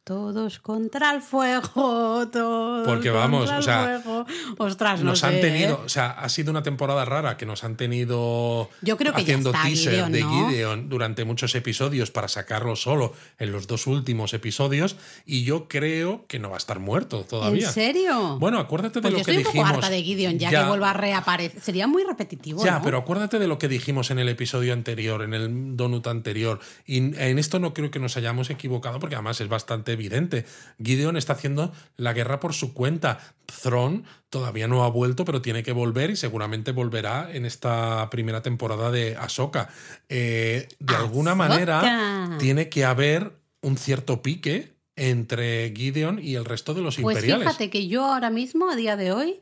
[0.04, 4.26] Todos contra el fuego, todos Porque vamos, contra o sea, el fuego.
[4.58, 5.82] Ostras, no nos sé, han tenido, ¿eh?
[5.84, 9.52] o sea, ha sido una temporada rara que nos han tenido Yo creo que haciendo
[9.52, 10.48] teaser Gideon, de ¿no?
[10.48, 16.26] Gideon durante muchos episodios para sacarlo solo en los dos últimos episodios y yo creo
[16.26, 17.68] que no va a estar muerto todavía.
[17.68, 18.38] ¿En serio?
[18.40, 19.68] Bueno, acuérdate de Pues lo yo que estoy un dijimos.
[19.68, 21.60] poco harta de Gideon ya, que vuelva a reaparecer.
[21.60, 22.64] Sería muy repetitivo.
[22.64, 22.82] Ya, ¿no?
[22.82, 26.58] pero acuérdate de lo que dijimos en el episodio anterior, en el donut anterior.
[26.86, 30.44] Y en esto no creo que nos hayamos equivocado, porque además es bastante evidente.
[30.82, 33.18] Gideon está haciendo la guerra por su cuenta.
[33.62, 38.42] Thrawn todavía no ha vuelto, pero tiene que volver y seguramente volverá en esta primera
[38.42, 39.68] temporada de Ahsoka.
[40.08, 46.74] Eh, de alguna manera tiene que haber un cierto pique entre Gideon y el resto
[46.74, 47.46] de los Pues imperiales.
[47.46, 49.40] fíjate que yo ahora mismo, a día de hoy,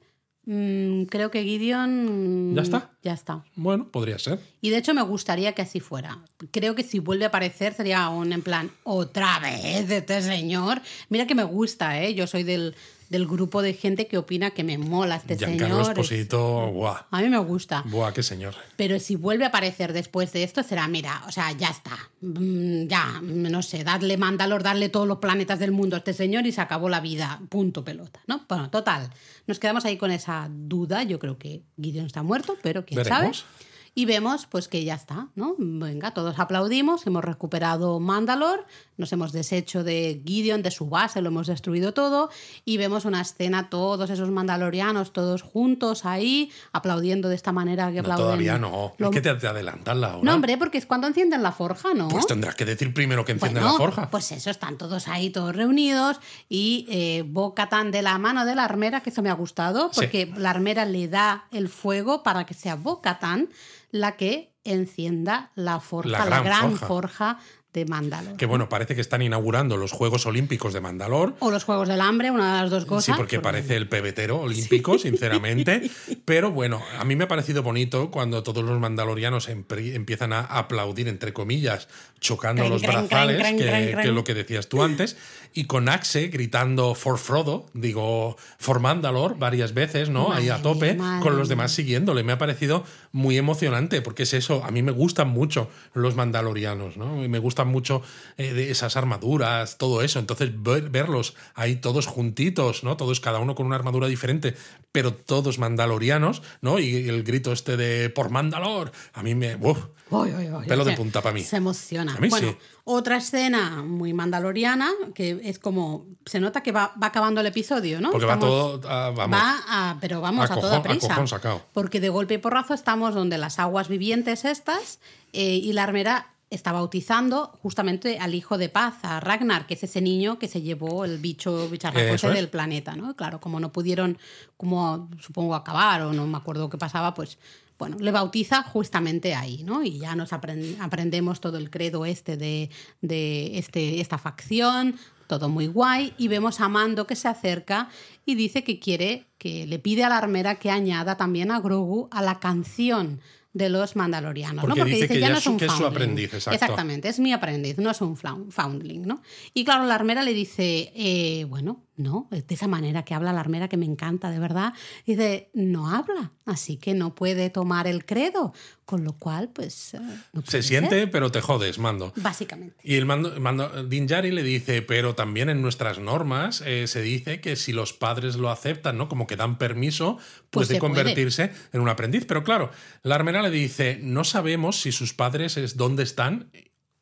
[0.52, 2.54] mm, creo que Gideon.
[2.54, 2.90] ¿Ya está?
[3.02, 3.44] Ya está.
[3.54, 4.40] Bueno, podría ser.
[4.60, 6.18] Y de hecho me gustaría que así fuera.
[6.50, 10.80] Creo que si vuelve a aparecer sería un en plan, otra vez este señor.
[11.08, 12.14] Mira que me gusta, ¿eh?
[12.14, 12.74] Yo soy del,
[13.10, 15.90] del grupo de gente que opina que me mola este Giancarlo señor.
[15.98, 16.96] Esposito, guau.
[17.10, 17.82] A mí me gusta.
[17.86, 18.54] Buah, qué señor.
[18.76, 21.98] Pero si vuelve a aparecer después de esto, será, mira, o sea, ya está.
[22.22, 26.46] Mm, Ya, no sé, darle Mandalor, darle todos los planetas del mundo a este señor
[26.46, 27.40] y se acabó la vida.
[27.48, 28.44] Punto pelota, ¿no?
[28.48, 29.10] Bueno, total.
[29.46, 31.02] Nos quedamos ahí con esa duda.
[31.02, 33.38] Yo creo que Gideon está muerto, pero quién Veremos.
[33.38, 33.50] sabe.
[33.94, 35.54] Y vemos pues que ya está, ¿no?
[35.58, 38.64] Venga, todos aplaudimos, hemos recuperado Mandalor,
[38.96, 42.30] nos hemos deshecho de Gideon, de su base, lo hemos destruido todo
[42.64, 47.94] y vemos una escena, todos esos mandalorianos, todos juntos ahí, aplaudiendo de esta manera que
[47.96, 48.24] No, aplauden.
[48.26, 48.92] todavía no.
[48.98, 50.22] lo- Es que te, te adelantan la hora.
[50.22, 52.08] No, hombre, porque es cuando encienden la forja, ¿no?
[52.08, 54.10] Pues tendrás que decir primero que enciende Bueno, la forja.
[54.10, 56.20] Pues eso, están todos ahí, todos reunidos.
[56.48, 60.00] Y eh, Bo-Katan de la mano de la armera, que eso me ha gustado, Sí.
[60.00, 63.48] porque la armera le da el fuego para que sea Bo-Katan
[63.90, 66.86] la que encienda la forja, La la gran forja.
[66.86, 67.38] forja.
[67.72, 68.36] de Mandalor.
[68.36, 71.36] que bueno, parece que están inaugurando los Juegos Olímpicos de Mandalor.
[71.38, 73.04] O los Juegos del Hambre, una de las dos cosas.
[73.04, 75.88] Sí, porque parece el pebetero olímpico, sinceramente.
[76.24, 81.06] Pero bueno, a mí me ha parecido bonito cuando todos los mandalorianos empiezan a aplaudir,
[81.06, 81.86] entre comillas,
[82.18, 85.16] chocando Cren, los cren, brazales, cren, que, que lo que decías tú antes,
[85.54, 90.32] y con Axe gritando For Frodo, digo, For Mandalor varias veces, ¿no?
[90.32, 92.24] Ahí a tope, madre con los demás siguiéndole.
[92.24, 92.82] Me ha parecido
[93.12, 97.24] muy emocionante, porque es eso, a mí me gustan mucho los mandalorianos, ¿no?
[97.24, 98.02] Y me gustan mucho
[98.36, 100.18] eh, de esas armaduras, todo eso.
[100.20, 102.96] Entonces, ver- verlos ahí todos juntitos, ¿no?
[102.96, 104.54] Todos, cada uno con una armadura diferente,
[104.92, 106.78] pero todos mandalorianos, ¿no?
[106.78, 109.56] Y el grito este de por Mandalor, a mí me.
[109.56, 109.78] uf,
[110.12, 111.44] Uy, uy, uy, Pelo de punta pa' mí.
[111.44, 112.16] Se emociona.
[112.16, 112.56] A mí bueno, sí.
[112.82, 116.06] otra escena muy mandaloriana, que es como.
[116.26, 118.10] Se nota que va, va acabando el episodio, ¿no?
[118.10, 118.80] porque va todo.
[118.80, 119.38] vamos.
[119.38, 121.62] Va a, pero vamos A a, toda cojón- prisa.
[121.72, 124.98] Porque de golpe y porrazo estamos donde las aguas vivientes estas
[125.32, 129.84] eh, y la armera está bautizando justamente al hijo de paz, a Ragnar, que es
[129.84, 132.34] ese niño que se llevó el bicho bicharraco Eso ese es.
[132.34, 133.14] del planeta, ¿no?
[133.14, 134.18] Claro, como no pudieron,
[134.56, 137.38] como supongo acabar o no me acuerdo qué pasaba, pues
[137.78, 139.82] bueno, le bautiza justamente ahí, ¿no?
[139.82, 142.68] Y ya nos aprendemos todo el credo este de,
[143.00, 144.96] de este, esta facción,
[145.26, 147.88] todo muy guay, y vemos a Mando que se acerca
[148.26, 152.08] y dice que quiere, que le pide a la armera que añada también a Grogu
[152.10, 153.20] a la canción
[153.52, 154.64] de los mandalorianos.
[154.64, 154.86] Porque, ¿no?
[154.86, 156.54] dice, que ya no es, un que es su aprendiz, exacto.
[156.54, 159.22] Exactamente, es mi aprendiz, no es un foundling, ¿no?
[159.54, 163.40] Y claro, la armera le dice, eh, bueno, no, de esa manera que habla la
[163.40, 164.72] armera que me encanta, de verdad.
[165.06, 168.52] Dice, no habla, así que no puede tomar el credo.
[168.84, 169.94] Con lo cual, pues.
[169.94, 170.00] Eh,
[170.48, 172.12] se siente, pero te jodes, mando.
[172.16, 172.76] Básicamente.
[172.82, 177.40] Y el mando, mando Dinjari le dice, pero también en nuestras normas eh, se dice
[177.40, 179.08] que si los padres lo aceptan, ¿no?
[179.08, 180.18] Como que dan permiso,
[180.50, 182.24] pues puede convertirse en un aprendiz.
[182.26, 182.72] Pero claro,
[183.04, 186.50] la armera le dice, no sabemos si sus padres es dónde están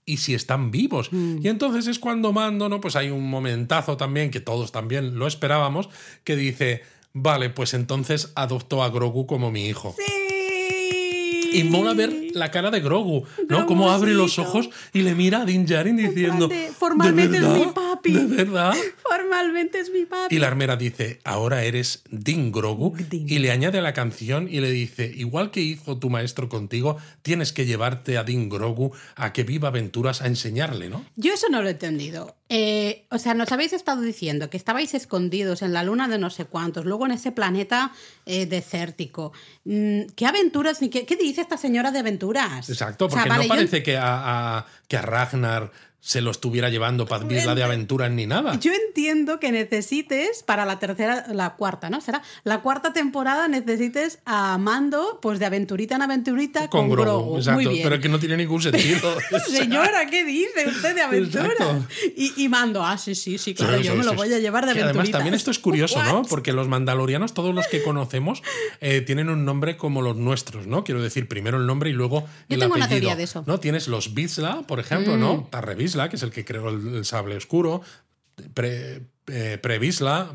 [0.09, 1.13] y si están vivos.
[1.13, 1.41] Mm.
[1.43, 2.81] Y entonces es cuando Mando, ¿no?
[2.81, 5.91] Pues hay un momentazo también, que todos también lo esperábamos,
[6.25, 6.83] que dice,
[7.13, 9.95] vale, pues entonces adoptó a Grogu como mi hijo.
[9.99, 11.51] Sí.
[11.53, 13.67] Y mola ver la cara de Grogu, ¿no?
[13.67, 16.49] Cómo abre los ojos y le mira a Din Djarin diciendo.
[16.79, 18.13] Formalmente es mi papi.
[18.13, 18.75] ¿De verdad?
[19.09, 20.35] Formalmente es mi papi.
[20.35, 22.95] Y la armera dice, ahora eres Din Grogu.
[23.11, 26.97] Y le añade a la canción y le dice, igual que hizo tu maestro contigo,
[27.23, 31.05] tienes que llevarte a Din Grogu a que viva aventuras a enseñarle, ¿no?
[31.17, 32.37] Yo eso no lo he entendido.
[32.51, 36.31] Eh, o sea, nos habéis estado diciendo que estabais escondidos en la luna de no
[36.31, 37.93] sé cuántos, luego en ese planeta
[38.25, 39.33] eh, desértico.
[39.65, 40.79] Mm, ¿Qué aventuras?
[40.79, 42.18] ¿Qué, ¿Qué dice esta señora de aventuras?
[42.69, 47.55] Exacto, porque no parece que, a, que a Ragnar se lo estuviera llevando para la
[47.55, 48.59] de aventuras ni nada.
[48.61, 52.01] Yo entiendo que necesites para la tercera, la cuarta, ¿no?
[52.01, 57.37] Será la cuarta temporada necesites a Mando, pues de aventurita en aventurita con, con Grogu.
[57.39, 59.17] Exacto, pero que no tiene ningún sentido.
[59.49, 61.87] Señora, ¿qué dice usted de aventura?
[62.17, 65.01] Y, Mando, ah, sí, sí, sí, claro, yo me lo voy a llevar de aventurita.
[65.01, 66.23] Además, también esto es curioso, ¿no?
[66.29, 68.43] Porque los mandalorianos, todos los que conocemos,
[68.81, 70.85] eh, tienen un nombre como los nuestros, ¿no?
[70.85, 72.77] Quiero decir, primero el nombre y luego yo el tengo apellido.
[72.77, 73.45] una teoría de eso.
[73.47, 73.61] ¿no?
[73.61, 75.35] Tienes los Bizla, por ejemplo, ¿no?
[75.35, 75.51] Mm.
[75.93, 77.83] Tarrevisla, que es el que creó el, sable oscuro,
[78.55, 79.59] Pre, eh,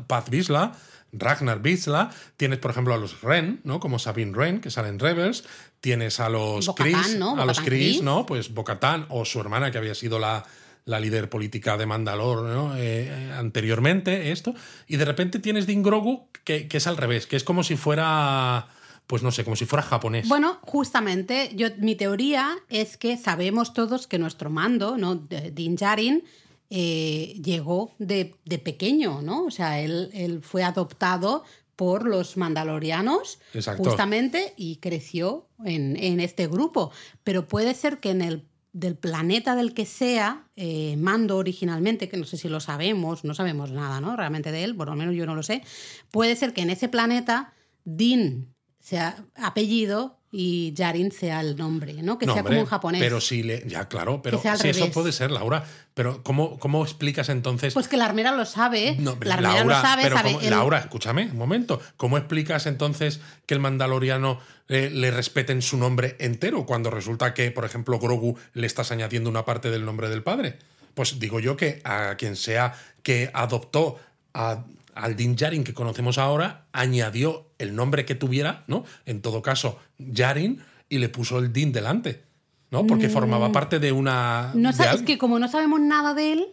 [0.06, 0.72] Paz Visla,
[1.12, 3.80] Ragnar Visla, tienes por ejemplo a los Ren, ¿no?
[3.80, 5.44] Como Sabine Ren, que salen Rebels,
[5.80, 8.26] tienes a los Chris, a los Chris, ¿no?
[8.26, 10.44] Pues Bocatán o su hermana que había sido la,
[10.84, 12.76] la líder política de Mandalor ¿no?
[12.76, 14.54] Eh, anteriormente, esto,
[14.86, 17.76] y de repente tienes Din Grogu que, que, es al revés, que es como si
[17.76, 18.68] fuera
[19.06, 20.28] pues no sé, como si fuera japonés.
[20.28, 25.16] Bueno, justamente, yo, mi teoría es que sabemos todos que nuestro mando, ¿no?
[25.16, 26.24] Din Djarin,
[26.70, 28.34] eh, llegó de,
[28.64, 29.44] pequeño, ¿no?
[29.44, 31.44] O sea, él, fue adoptado
[31.76, 33.38] por los mandalorianos
[33.78, 36.90] justamente y creció en, este grupo.
[37.22, 42.16] Pero puede ser que en el del planeta del que sea, eh, Mando originalmente, que
[42.16, 44.16] no sé si lo sabemos, no sabemos nada, ¿no?
[44.16, 45.62] Realmente de él, por lo menos yo no lo sé.
[46.10, 47.52] Puede ser que en ese planeta
[47.84, 48.53] Din
[48.84, 52.18] sea apellido y Yarin sea el nombre, ¿no?
[52.18, 53.00] Que sea como un japonés.
[53.00, 53.66] Pero si le.
[53.66, 55.64] Ya, claro, pero si eso puede ser, Laura.
[55.94, 57.72] Pero ¿cómo, ¿cómo explicas entonces?
[57.72, 58.98] Pues que la armera lo sabe.
[59.00, 61.80] la armera lo sabe, sabe Laura, escúchame un momento.
[61.96, 67.50] ¿Cómo explicas entonces que el mandaloriano eh, le respeten su nombre entero cuando resulta que,
[67.50, 70.58] por ejemplo, Grogu le estás añadiendo una parte del nombre del padre?
[70.92, 73.98] Pues digo yo que a quien sea que adoptó
[74.34, 74.64] a
[74.94, 78.84] al Din Yarin que conocemos ahora, añadió el nombre que tuviera, ¿no?
[79.06, 82.24] En todo caso, Yarin, y le puso el Din delante,
[82.70, 82.86] ¿no?
[82.86, 83.52] Porque formaba mm.
[83.52, 84.52] parte de una.
[84.54, 86.46] No sabes que como no sabemos nada de él,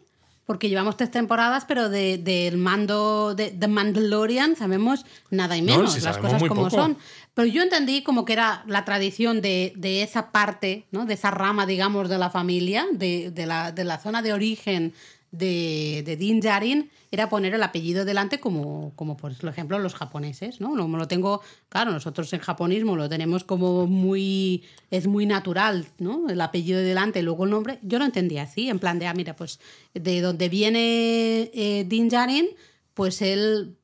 [0.46, 6.02] porque llevamos tres temporadas, pero del de, mando de The Mandalorian sabemos nada y menos,
[6.02, 6.98] las cosas como son.
[7.34, 11.06] Pero yo entendí como que era la tradición de, de, esa parte, ¿no?
[11.06, 14.94] de esa rama, digamos, de la familia, de, de la, la, zona de origen
[15.32, 20.62] de, de Din Djarin era poner el apellido delante como, como por ejemplo los japoneses,
[20.62, 20.76] ¿no?
[20.76, 26.30] Lo, lo tengo, claro, nosotros en japonismo lo tenemos como muy, es muy natural, ¿no?
[26.30, 27.80] El apellido delante y luego el nombre.
[27.82, 29.60] Yo lo entendía así, en plan de, ah, mira, pues
[29.94, 32.48] de donde viene eh, Din Djarin,
[32.94, 33.78] pues él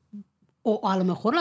[0.62, 1.34] o a lo mejor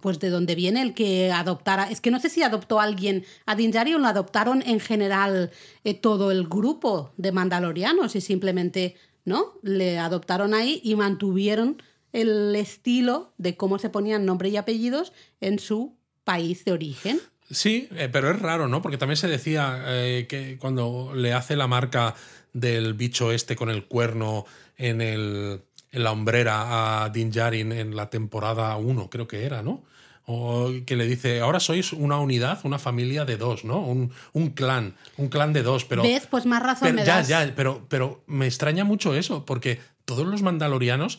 [0.00, 3.54] pues de donde viene el que adoptara es que no sé si adoptó alguien a
[3.54, 5.52] Din Djarin o lo adoptaron en general
[5.84, 9.54] eh, todo el grupo de mandalorianos y simplemente ¿no?
[9.62, 15.58] Le adoptaron ahí y mantuvieron el estilo de cómo se ponían nombre y apellidos en
[15.58, 17.20] su país de origen.
[17.50, 18.80] Sí, eh, pero es raro, ¿no?
[18.82, 22.14] Porque también se decía eh, que cuando le hace la marca
[22.52, 24.44] del bicho este con el cuerno
[24.76, 29.62] en, el, en la hombrera a Din Djarin en la temporada 1, creo que era,
[29.62, 29.84] ¿no?
[30.26, 33.80] O que le dice, ahora sois una unidad, una familia de dos, ¿no?
[33.80, 36.02] Un, un clan, un clan de dos, pero...
[36.02, 36.26] ¿Ves?
[36.30, 41.18] Pues más razón ya, Ya, pero, pero me extraña mucho eso, porque todos los mandalorianos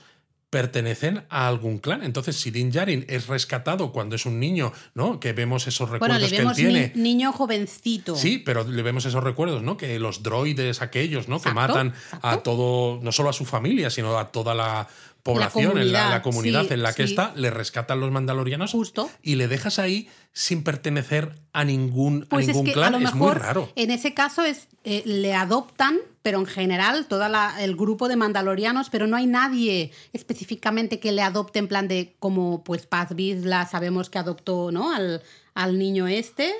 [0.49, 2.03] pertenecen a algún clan.
[2.03, 5.19] Entonces, si Din Djarin es rescatado cuando es un niño, ¿no?
[5.19, 6.91] Que vemos esos Bueno, recuerdos que él tiene.
[6.95, 8.15] ni- niño jovencito.
[8.15, 9.77] Sí, pero le vemos esos recuerdos, ¿no?
[9.77, 11.41] Que los droides aquellos, ¿no?
[11.41, 12.27] que matan exacto.
[12.27, 14.87] a todo, no solo a su familia, sino a toda la
[15.23, 17.13] población, en la, comunidad, la comunidad sí, en la que sí.
[17.13, 19.09] está, le rescatan los mandalorianos Justo.
[19.21, 22.95] y le dejas ahí sin pertenecer a ningún, a Pues es ningún que clan.
[22.95, 23.71] a lo es muy raro.
[23.75, 27.25] en ese caso es eh, le adoptan, pero en general todo
[27.59, 32.15] el grupo de mandalorianos, pero no hay nadie específicamente que le adopte en plan de
[32.19, 34.93] como pues Paz Vizsla sabemos que adoptó ¿no?
[34.93, 35.21] al,
[35.53, 36.53] al niño este.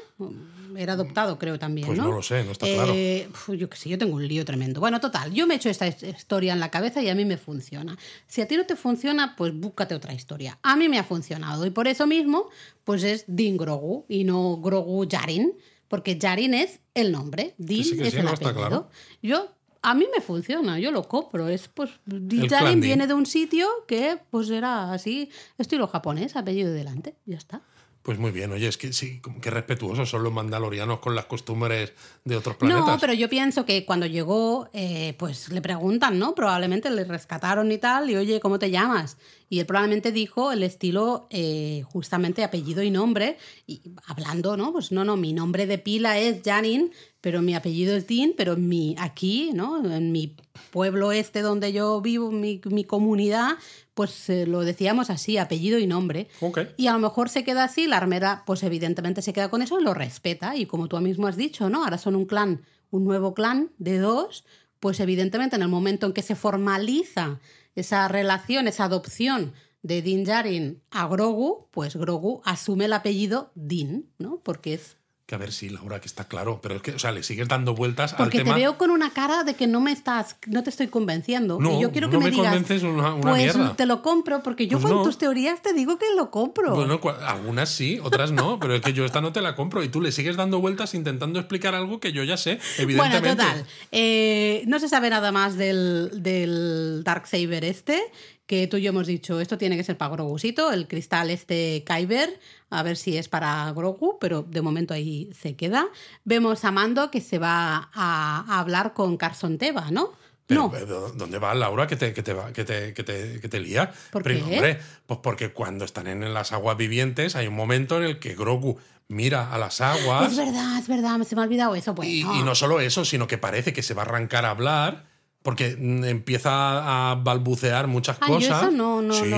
[0.78, 1.88] Era adoptado, creo también.
[1.88, 2.06] Pues ¿no?
[2.06, 4.80] no lo sé, no está Eh, uf, yo qué sé, yo tengo un lío tremendo.
[4.80, 7.26] Bueno, total, yo me he hecho esta his- historia en la cabeza y a mí
[7.26, 7.98] me funciona.
[8.28, 10.58] Si a ti no te funciona, pues búscate otra historia.
[10.64, 12.50] A mí me ha funcionado y por eso mismo,
[12.84, 15.54] pues es Din Grogu y no Grogu Yarin,
[15.88, 18.54] porque Yarin es el nombre, Din sí, es el no, apellido.
[18.56, 18.90] claro.
[19.22, 19.50] Yo
[19.86, 21.50] a mí me funciona, yo lo compro.
[21.50, 22.48] Es pues Din.
[22.80, 27.62] viene de un sitio que pues era así, estilo japonés, apellido delante, ya está.
[28.04, 31.94] Pues muy bien, oye, es que sí, que respetuosos son los mandalorianos con las costumbres
[32.26, 32.86] de otros planetas.
[32.86, 36.36] No, pero yo pienso que cuando llegó, eh, pues le preguntan, ¿no?
[36.36, 39.16] Probablemente le rescataron y tal, y oye, ¿cómo te llamas?
[39.54, 43.38] Y él probablemente dijo el estilo eh, justamente apellido y nombre,
[43.68, 44.74] y hablando, ¿no?
[44.74, 46.92] Pues no, no, mi nombre de pila es Janin,
[47.22, 49.86] pero mi apellido es Dean, pero mi, aquí, ¿no?
[49.96, 50.36] En mi
[50.72, 53.52] pueblo este donde yo vivo, mi, mi comunidad,
[53.94, 56.30] pues eh, lo decíamos así, apellido y nombre.
[56.76, 59.80] Y a lo mejor se queda así, la armera, pues evidentemente se queda con eso
[59.80, 60.56] y lo respeta.
[60.56, 61.84] Y como tú mismo has dicho, ¿no?
[61.84, 64.46] Ahora son un clan, un nuevo clan de dos,
[64.80, 67.40] pues evidentemente en el momento en que se formaliza
[67.76, 74.12] esa relación, esa adopción de Din Djarin a Grogu, pues Grogu asume el apellido Din,
[74.18, 74.40] ¿no?
[74.44, 76.60] Porque es Que a ver si, Laura, que está claro.
[76.62, 78.56] Pero es que, o sea, le sigues dando vueltas porque al te tema.
[78.58, 81.60] veo con una cara de que no me estás, no te estoy convenciendo.
[81.62, 83.74] No, y yo quiero que no me, me digas, convences una- una pues mierda.
[83.78, 85.04] te lo compro, porque yo Pues con no.
[85.06, 86.76] tus teorías te digo que lo compro.
[86.76, 89.88] Bueno, algunas sí, otras no, pero es que yo esta no te la compro y
[89.88, 93.20] tú le sigues dando vueltas intentando explicar algo que yo ya sé, evidentemente.
[93.34, 93.66] Bueno, total.
[93.94, 98.02] eh, no se sabe nada más del, del Darksaber este,
[98.46, 101.84] que tú y yo hemos dicho, esto tiene que ser para Grogusito, el cristal este
[101.88, 102.40] Kyber,
[102.70, 105.88] a ver si es para Grogu, pero de momento ahí se queda.
[106.26, 110.12] Vemos a Mando que se va a, a hablar con Carson Teva, ¿no?
[110.46, 110.72] Pero, no.
[110.72, 113.60] pero, ¿Dónde va Laura que te, que te, va- que te, que te, que te
[113.62, 113.94] lía?
[114.12, 114.54] ¿Por Pero, qué?
[114.56, 118.36] hombre, pues porque cuando están en las aguas vivientes hay un momento en el que
[118.36, 118.78] Grogu
[119.08, 121.96] mira a las aguas Es verdad, es verdad, se me ha olvidado eso.
[121.96, 122.38] Pues, y, no.
[122.38, 125.06] y no solo eso, sino que parece que se va a arrancar a hablar
[125.44, 128.62] porque mm, empieza a balbucear muchas Ah, yo cosas.
[128.64, 129.32] eso no- no sí,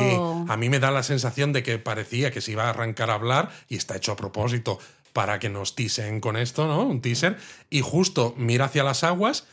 [0.47, 3.15] a mí me da la sensación de que parecía que se iba a arrancar a
[3.15, 4.79] hablar y está hecho a propósito
[5.11, 6.83] para que nos tisen con esto, ¿no?
[6.83, 7.37] Un teaser.
[7.69, 9.45] Y justo mira hacia las aguas,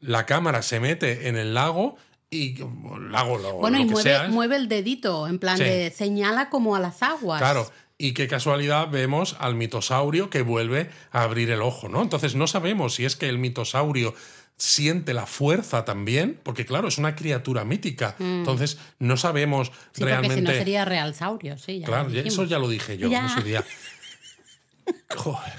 [0.00, 1.96] la cámara se mete en el lago
[2.30, 4.28] y el lago lo, Bueno, lo y que mueve, sea, ¿eh?
[4.28, 5.64] mueve el dedito, en plan Sí.
[5.64, 7.40] de señala como a las aguas.
[7.40, 7.68] Claro.
[8.00, 12.00] Y qué casualidad vemos al mitosaurio que vuelve a abrir el ojo, ¿no?
[12.00, 14.14] Entonces no sabemos si es que el mitosaurio
[14.58, 18.16] siente la fuerza también, porque claro, es una criatura mítica.
[18.18, 19.72] Entonces no sabemos Mm.
[19.92, 20.34] Sí, realmente.
[20.36, 21.78] porque si no sería real saurio, sí.
[21.80, 23.26] Ya Claro, eso ya lo dije yo Ya.
[23.26, 23.64] ese día.
[25.16, 25.52] Joder.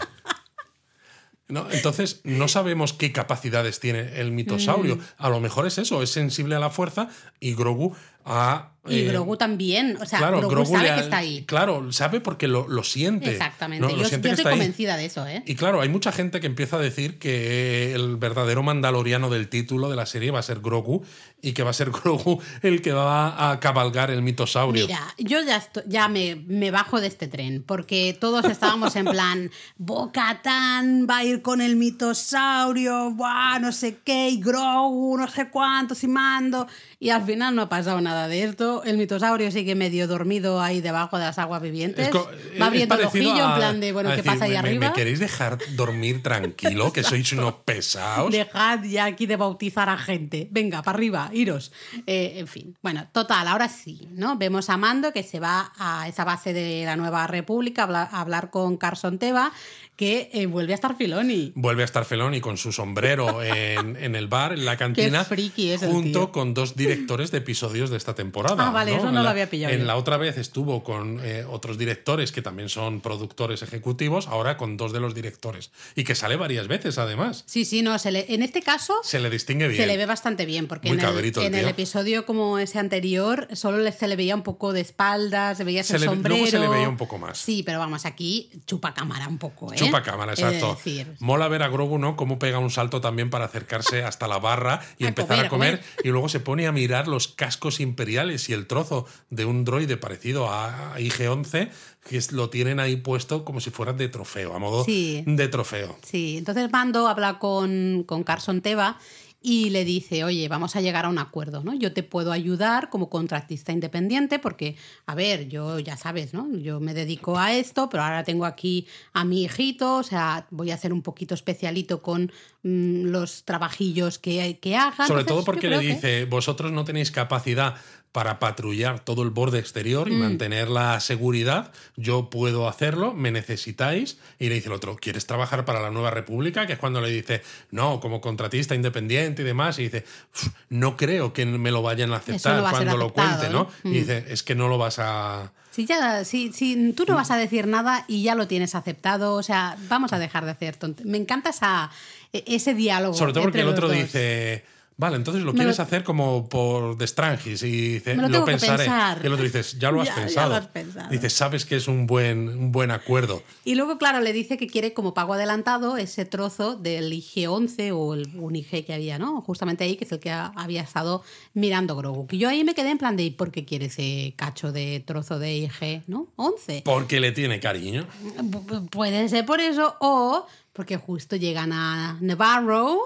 [1.48, 4.98] No, entonces, no sabemos qué capacidades tiene el mitosaurio.
[4.98, 5.02] Mm.
[5.18, 8.74] A lo mejor es eso, es sensible a la fuerza y Grogu a.
[8.88, 9.98] Y eh, Grogu también.
[10.02, 11.44] O sea, claro, Grogu, Grogu sabe ha- que está ahí.
[11.46, 13.32] Claro, sabe porque lo, lo siente.
[13.32, 13.86] Exactamente.
[13.86, 13.92] ¿no?
[13.94, 14.58] Lo yo siente yo que estoy ahí.
[14.60, 15.44] convencida de eso, ¿eh?
[15.46, 19.90] Y claro, hay mucha gente que empieza a decir que el verdadero mandaloriano del título
[19.90, 21.04] de la serie va a ser Grogu
[21.42, 24.88] y que va a ser Grogu el que va a cabalgar el mitosaurio.
[24.88, 29.06] Mira, yo ya, esto- ya me, me bajo de este tren, porque todos estábamos en
[29.06, 35.28] plan, Bocatán va a ir con el mitosaurio, buah, no sé qué, y Grogu, no
[35.30, 36.68] sé cuántos, y mando.
[37.00, 38.69] Y al final no ha pasado nada de esto.
[38.84, 42.08] El mitosaurio sigue medio dormido ahí debajo de las aguas vivientes.
[42.08, 42.14] Es
[42.62, 44.88] va abriendo el ojillo en plan de, bueno, ¿qué decir, pasa ahí "¿Me- me- arriba?
[44.88, 46.92] ¿Me queréis dejar dormir tranquilo?
[46.94, 48.32] Que sois unos pesados.
[48.32, 50.48] Dejad ya aquí de bautizar a gente.
[50.52, 51.72] Venga, para arriba, iros.
[52.08, 54.38] Eh, en fin, bueno, total, ahora sí, ¿no?
[54.38, 58.10] Vemos a Mando que se va a esa base de la Nueva República a hablar,
[58.12, 59.52] a hablar con Carson Teva,
[60.00, 61.52] que eh, vuelve a estar Filoni.
[61.56, 65.72] Vuelve a estar Feloni con su sombrero en, en el bar, en la cantina, friki
[65.72, 66.32] es el junto tío.
[66.32, 68.70] con dos directores de episodios de esta temporada.
[68.70, 69.86] Ah, vale, eso no lo había pillado En yo.
[69.88, 74.78] la otra vez estuvo con eh, otros directores que también son productores ejecutivos, ahora con
[74.78, 75.70] dos de los directores.
[75.96, 77.44] Y que sale varias veces, además.
[77.46, 79.82] Sí, sí, no, se le- en este caso Se le distingue bien.
[79.82, 82.80] se le ve bastante bien, porque Muy en, el, el en el episodio como ese
[82.80, 86.14] anterior solo le- se le veía un poco de espaldas, se veía Se le- luego
[86.14, 86.48] sombrero.
[86.48, 87.38] se le veía un poco más.
[87.38, 89.76] Sí, pero vamos, aquí chupa cámara un poco, ¿eh?
[89.76, 90.78] chupa cámara, he de exacto.
[91.20, 92.16] Mola ver a Grogu, ¿no?
[92.16, 95.50] Cómo pega un salto también para acercarse hasta la barra y A empezar comer, a
[95.50, 95.74] comer.
[95.76, 95.96] a comer.
[96.04, 99.98] Y luego se pone a mirar los cascos imperiales y el trozo de un droide
[99.98, 101.70] parecido a IG-11,
[102.08, 105.24] que lo tienen ahí puesto como si fueran de trofeo, a modo Sí.
[105.28, 105.98] de trofeo.
[106.04, 108.98] Sí, entonces Mando habla con, con Carson Teva
[109.42, 111.74] y le dice, oye, vamos a llegar a un acuerdo, ¿no?
[111.74, 114.76] Yo te puedo ayudar como contratista independiente porque,
[115.06, 116.54] a ver, yo ya sabes, ¿no?
[116.58, 120.72] Yo me dedico a esto, pero ahora tengo aquí a mi hijito, o sea, voy
[120.72, 122.32] a hacer un poquito especialito con
[122.64, 125.08] mm, los trabajillos que, que haga.
[125.08, 127.76] Sobre Entonces, todo porque le que- dice, vosotros no tenéis capacidad
[128.12, 130.20] para patrullar todo el borde exterior y Mm.
[130.20, 134.18] mantener la seguridad, yo puedo hacerlo, me necesitáis.
[134.40, 136.66] Y le dice el otro, ¿quieres trabajar para la Nueva República?
[136.66, 139.78] Que es cuando le dice, no, como contratista independiente y demás.
[139.78, 142.88] Y dice, "Uf, no creo que me lo vayan a aceptar no va a ser
[142.88, 143.64] cuando lo cuente, ¿no?
[143.84, 143.88] ¿eh?
[143.88, 143.88] Mm.
[143.90, 145.52] Y dice, es que no lo vas a...
[145.70, 149.36] Si ya, si, si tú no vas a decir nada y ya lo tienes aceptado,
[149.36, 151.04] o sea, vamos a dejar de hacer tonto.
[151.06, 151.92] Me encanta esa,
[152.34, 153.14] e- ese diálogo.
[153.14, 154.66] Sobre todo porque el otro dice,
[155.00, 158.30] vale, entonces lo Me quieres lo- hacer como por de Strangis y dice, Me lo
[158.30, 158.84] lo, pensaré.
[158.84, 159.20] pensar.
[159.24, 160.50] Y el otro dices, ya lo has Ya- ya pensado.
[160.50, 161.10] lo has pensado.
[161.10, 163.42] Dices, sabes que es un buen, un buen acuerdo.
[163.66, 168.14] Y luego, claro, le dice que quiere como pago adelantado ese trozo del IG-11 o
[168.14, 169.42] el, un IG que había, ¿no?
[169.42, 171.24] Justamente ahí, que es el que ha- había estado
[171.54, 172.28] mirando Grogu.
[172.28, 175.02] Que yo ahí me quedé en plan de, ¿y por qué quiere ese cacho de
[175.06, 176.28] trozo de IG, ¿no?
[176.36, 176.82] 11.
[176.86, 178.06] Porque le tiene cariño.
[178.38, 183.00] Pu- Puede ser por eso o porque justo llegan a Navarro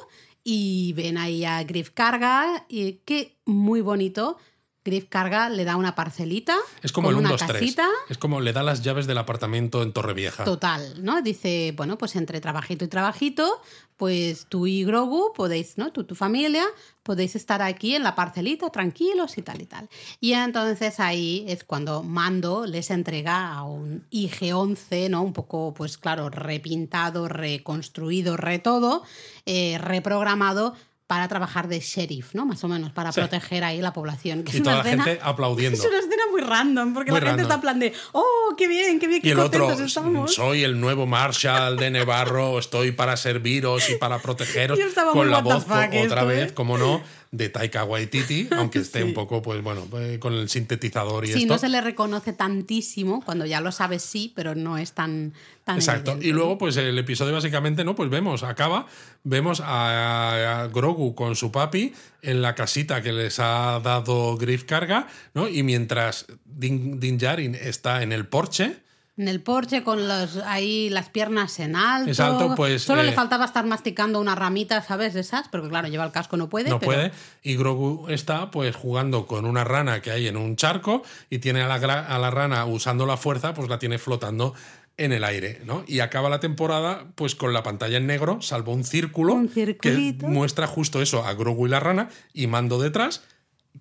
[0.43, 4.37] y ven ahí a Griff Carga y que muy bonito.
[4.85, 7.51] Griff Carga le da una parcelita Es como con el 1, una 2, 3.
[7.53, 7.89] casita.
[8.09, 10.43] Es como le da las llaves del apartamento en Torrevieja.
[10.43, 11.21] Total, ¿no?
[11.21, 13.61] Dice, bueno, pues entre trabajito y trabajito,
[13.97, 15.91] pues tú y Grogu podéis, ¿no?
[15.91, 16.65] Tú tu familia
[17.03, 19.89] podéis estar aquí en la parcelita tranquilos y tal y tal.
[20.19, 25.21] Y entonces ahí es cuando Mando les entrega a un IG-11, ¿no?
[25.21, 29.03] Un poco, pues claro, repintado, reconstruido, re todo,
[29.45, 30.75] eh, reprogramado
[31.07, 32.45] para trabajar de sheriff, ¿no?
[32.45, 33.19] Más o menos, para Sí.
[33.19, 34.43] proteger ahí la población.
[34.43, 35.77] Que Y es toda una la escena- gente aplaudiendo.
[35.83, 37.45] Es una escena muy random, porque Muy la gente random.
[37.45, 40.33] está en plan de, oh, qué bien, qué bien, qué Y el otro, contentos estamos.
[40.33, 44.79] soy el nuevo Marshall de Nevarro, estoy para serviros y para protegeros.
[44.79, 46.53] Yo estaba con muy la voz, fuck otra esto, vez, ¿eh?
[46.53, 47.01] como no,
[47.35, 49.05] de Taika Waititi, aunque esté Sí.
[49.05, 51.53] un poco, pues bueno, eh, con el sintetizador y Sí, esto.
[51.53, 55.77] no se le reconoce tantísimo, cuando ya lo sabes sí, pero no es tan, tan
[55.77, 56.11] Exacto.
[56.11, 56.27] evidente.
[56.29, 57.95] Y luego, pues el episodio básicamente, ¿no?
[57.95, 58.85] Pues vemos, acaba,
[59.23, 64.65] vemos a, a Grogu con su papi en la casita que les ha dado Griff
[64.65, 65.47] Carga, ¿no?
[65.49, 68.82] Y mientras Din, Din Djarin está en el porche,
[69.15, 72.09] En el porche con los, ahí las piernas en alto.
[72.09, 75.13] Es alto, pues, Solo eh, le faltaba estar masticando una ramita, ¿sabes?
[75.13, 76.69] De esas, porque claro, lleva el casco, no puede.
[76.71, 77.11] no pero- puede,
[77.43, 81.61] y Grogu está pues jugando con una rana que hay en un charco y tiene
[81.61, 84.55] a la, a la rana usando la fuerza, pues la tiene flotando
[84.97, 85.83] en el aire, ¿no?
[85.87, 90.15] Y acaba la temporada pues con la pantalla en negro, salvo un círculo Un que
[90.21, 93.23] muestra justo eso, a Grogu y la rana, y mando detrás,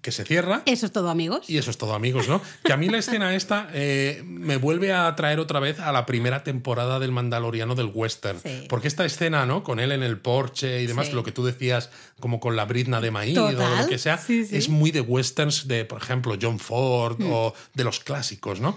[0.01, 0.63] que se cierra.
[0.67, 1.49] Eso es todo, amigos.
[1.49, 2.41] Y eso es todo, amigos, ¿no?
[2.65, 6.07] Que a mí la escena esta eh, me vuelve a traer otra vez a la
[6.07, 8.41] primera temporada del Mandaloriano del western.
[8.43, 8.67] Sí.
[8.69, 9.63] Porque esta escena, ¿no?
[9.63, 11.13] Con él en el porche y demás, Sí.
[11.13, 14.45] lo que tú decías, como con la brizna de maíz o lo que sea, sí,
[14.47, 14.57] sí.
[14.57, 18.77] es muy de westerns de, por ejemplo, John Ford o de los clásicos, ¿no?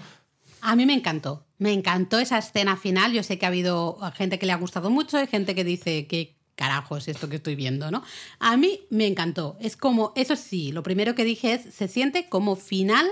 [0.60, 1.46] A mí me encantó.
[1.58, 3.12] Me encantó esa escena final.
[3.12, 6.06] Yo sé que ha habido gente que le ha gustado mucho y gente que dice
[6.06, 8.02] que carajo es esto que estoy viendo, ¿no?
[8.40, 9.56] A mí me encantó.
[9.60, 13.06] Es como, eso sí, lo primero que dije es, se siente como final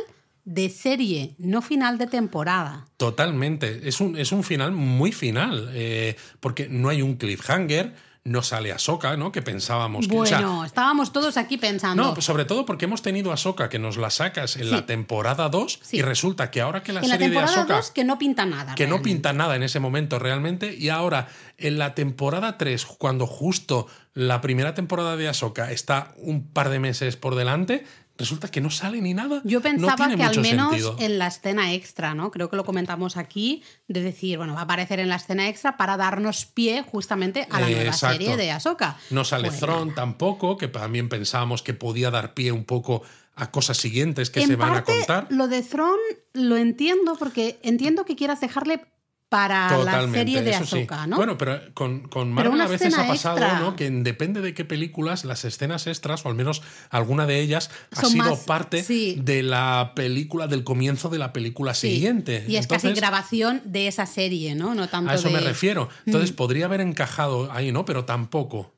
[0.45, 2.87] de serie, no final de temporada.
[2.97, 3.89] Totalmente.
[3.89, 5.71] Es un, es un final muy final.
[5.73, 7.95] eh, porque no hay un cliffhanger,
[8.27, 9.31] no sale Ahsoka, ¿no?
[9.33, 10.19] Que pensábamos que.
[10.19, 12.03] o sea, Bueno, estábamos todos aquí pensando.
[12.03, 14.71] No, pues sobre todo porque hemos tenido a Ahsoka que nos la sacas en Sí.
[14.71, 15.99] la temporada 2 Sí.
[15.99, 18.19] y resulta que ahora que la en la serie de temporada Ahsoka 2 que no
[18.19, 18.75] pinta nada.
[18.77, 23.27] que no pinta nada en ese momento realmente y ahora en la temporada 3 cuando
[23.27, 27.85] justo la primera temporada de Ahsoka está un par de meses por delante,
[28.17, 29.41] resulta que no sale ni nada.
[29.45, 30.97] Yo pensaba que al menos sentido.
[31.01, 32.31] en la escena extra, ¿no?
[32.31, 35.77] Creo que lo comentamos aquí, de decir, bueno, va a aparecer en la escena extra
[35.77, 38.17] para darnos pie justamente a la Eh, nueva exacto.
[38.19, 38.97] serie de Ahsoka.
[39.11, 39.95] No sale Pues Thrawn nada.
[39.97, 43.03] tampoco, que también pensábamos que podía dar pie un poco
[43.37, 45.27] a cosas siguientes que en se van parte, a contar.
[45.31, 45.99] Lo de Thrawn
[46.35, 48.85] lo entiendo porque entiendo que quieras dejarle
[49.29, 50.63] para la serie de sí.
[50.63, 51.17] Ahsoka, ¿no?
[51.17, 53.59] Bueno, pero con, con Marvel una a veces ha pasado, extra.
[53.59, 53.75] ¿no?
[53.75, 58.05] Que depende de qué películas, las escenas extras, o al menos alguna de ellas, ha
[58.05, 59.19] sido más- parte sí.
[59.21, 61.91] de la película, del comienzo de la película Sí.
[61.91, 62.45] siguiente.
[62.47, 64.75] Y es casi Entonces, grabación de esa serie, ¿no?
[64.75, 65.35] No tanto A eso de...
[65.35, 65.87] me refiero.
[65.87, 66.11] Mm.
[66.11, 67.85] Entonces podría haber encajado ahí, ¿no?
[67.85, 68.73] Pero tampoco.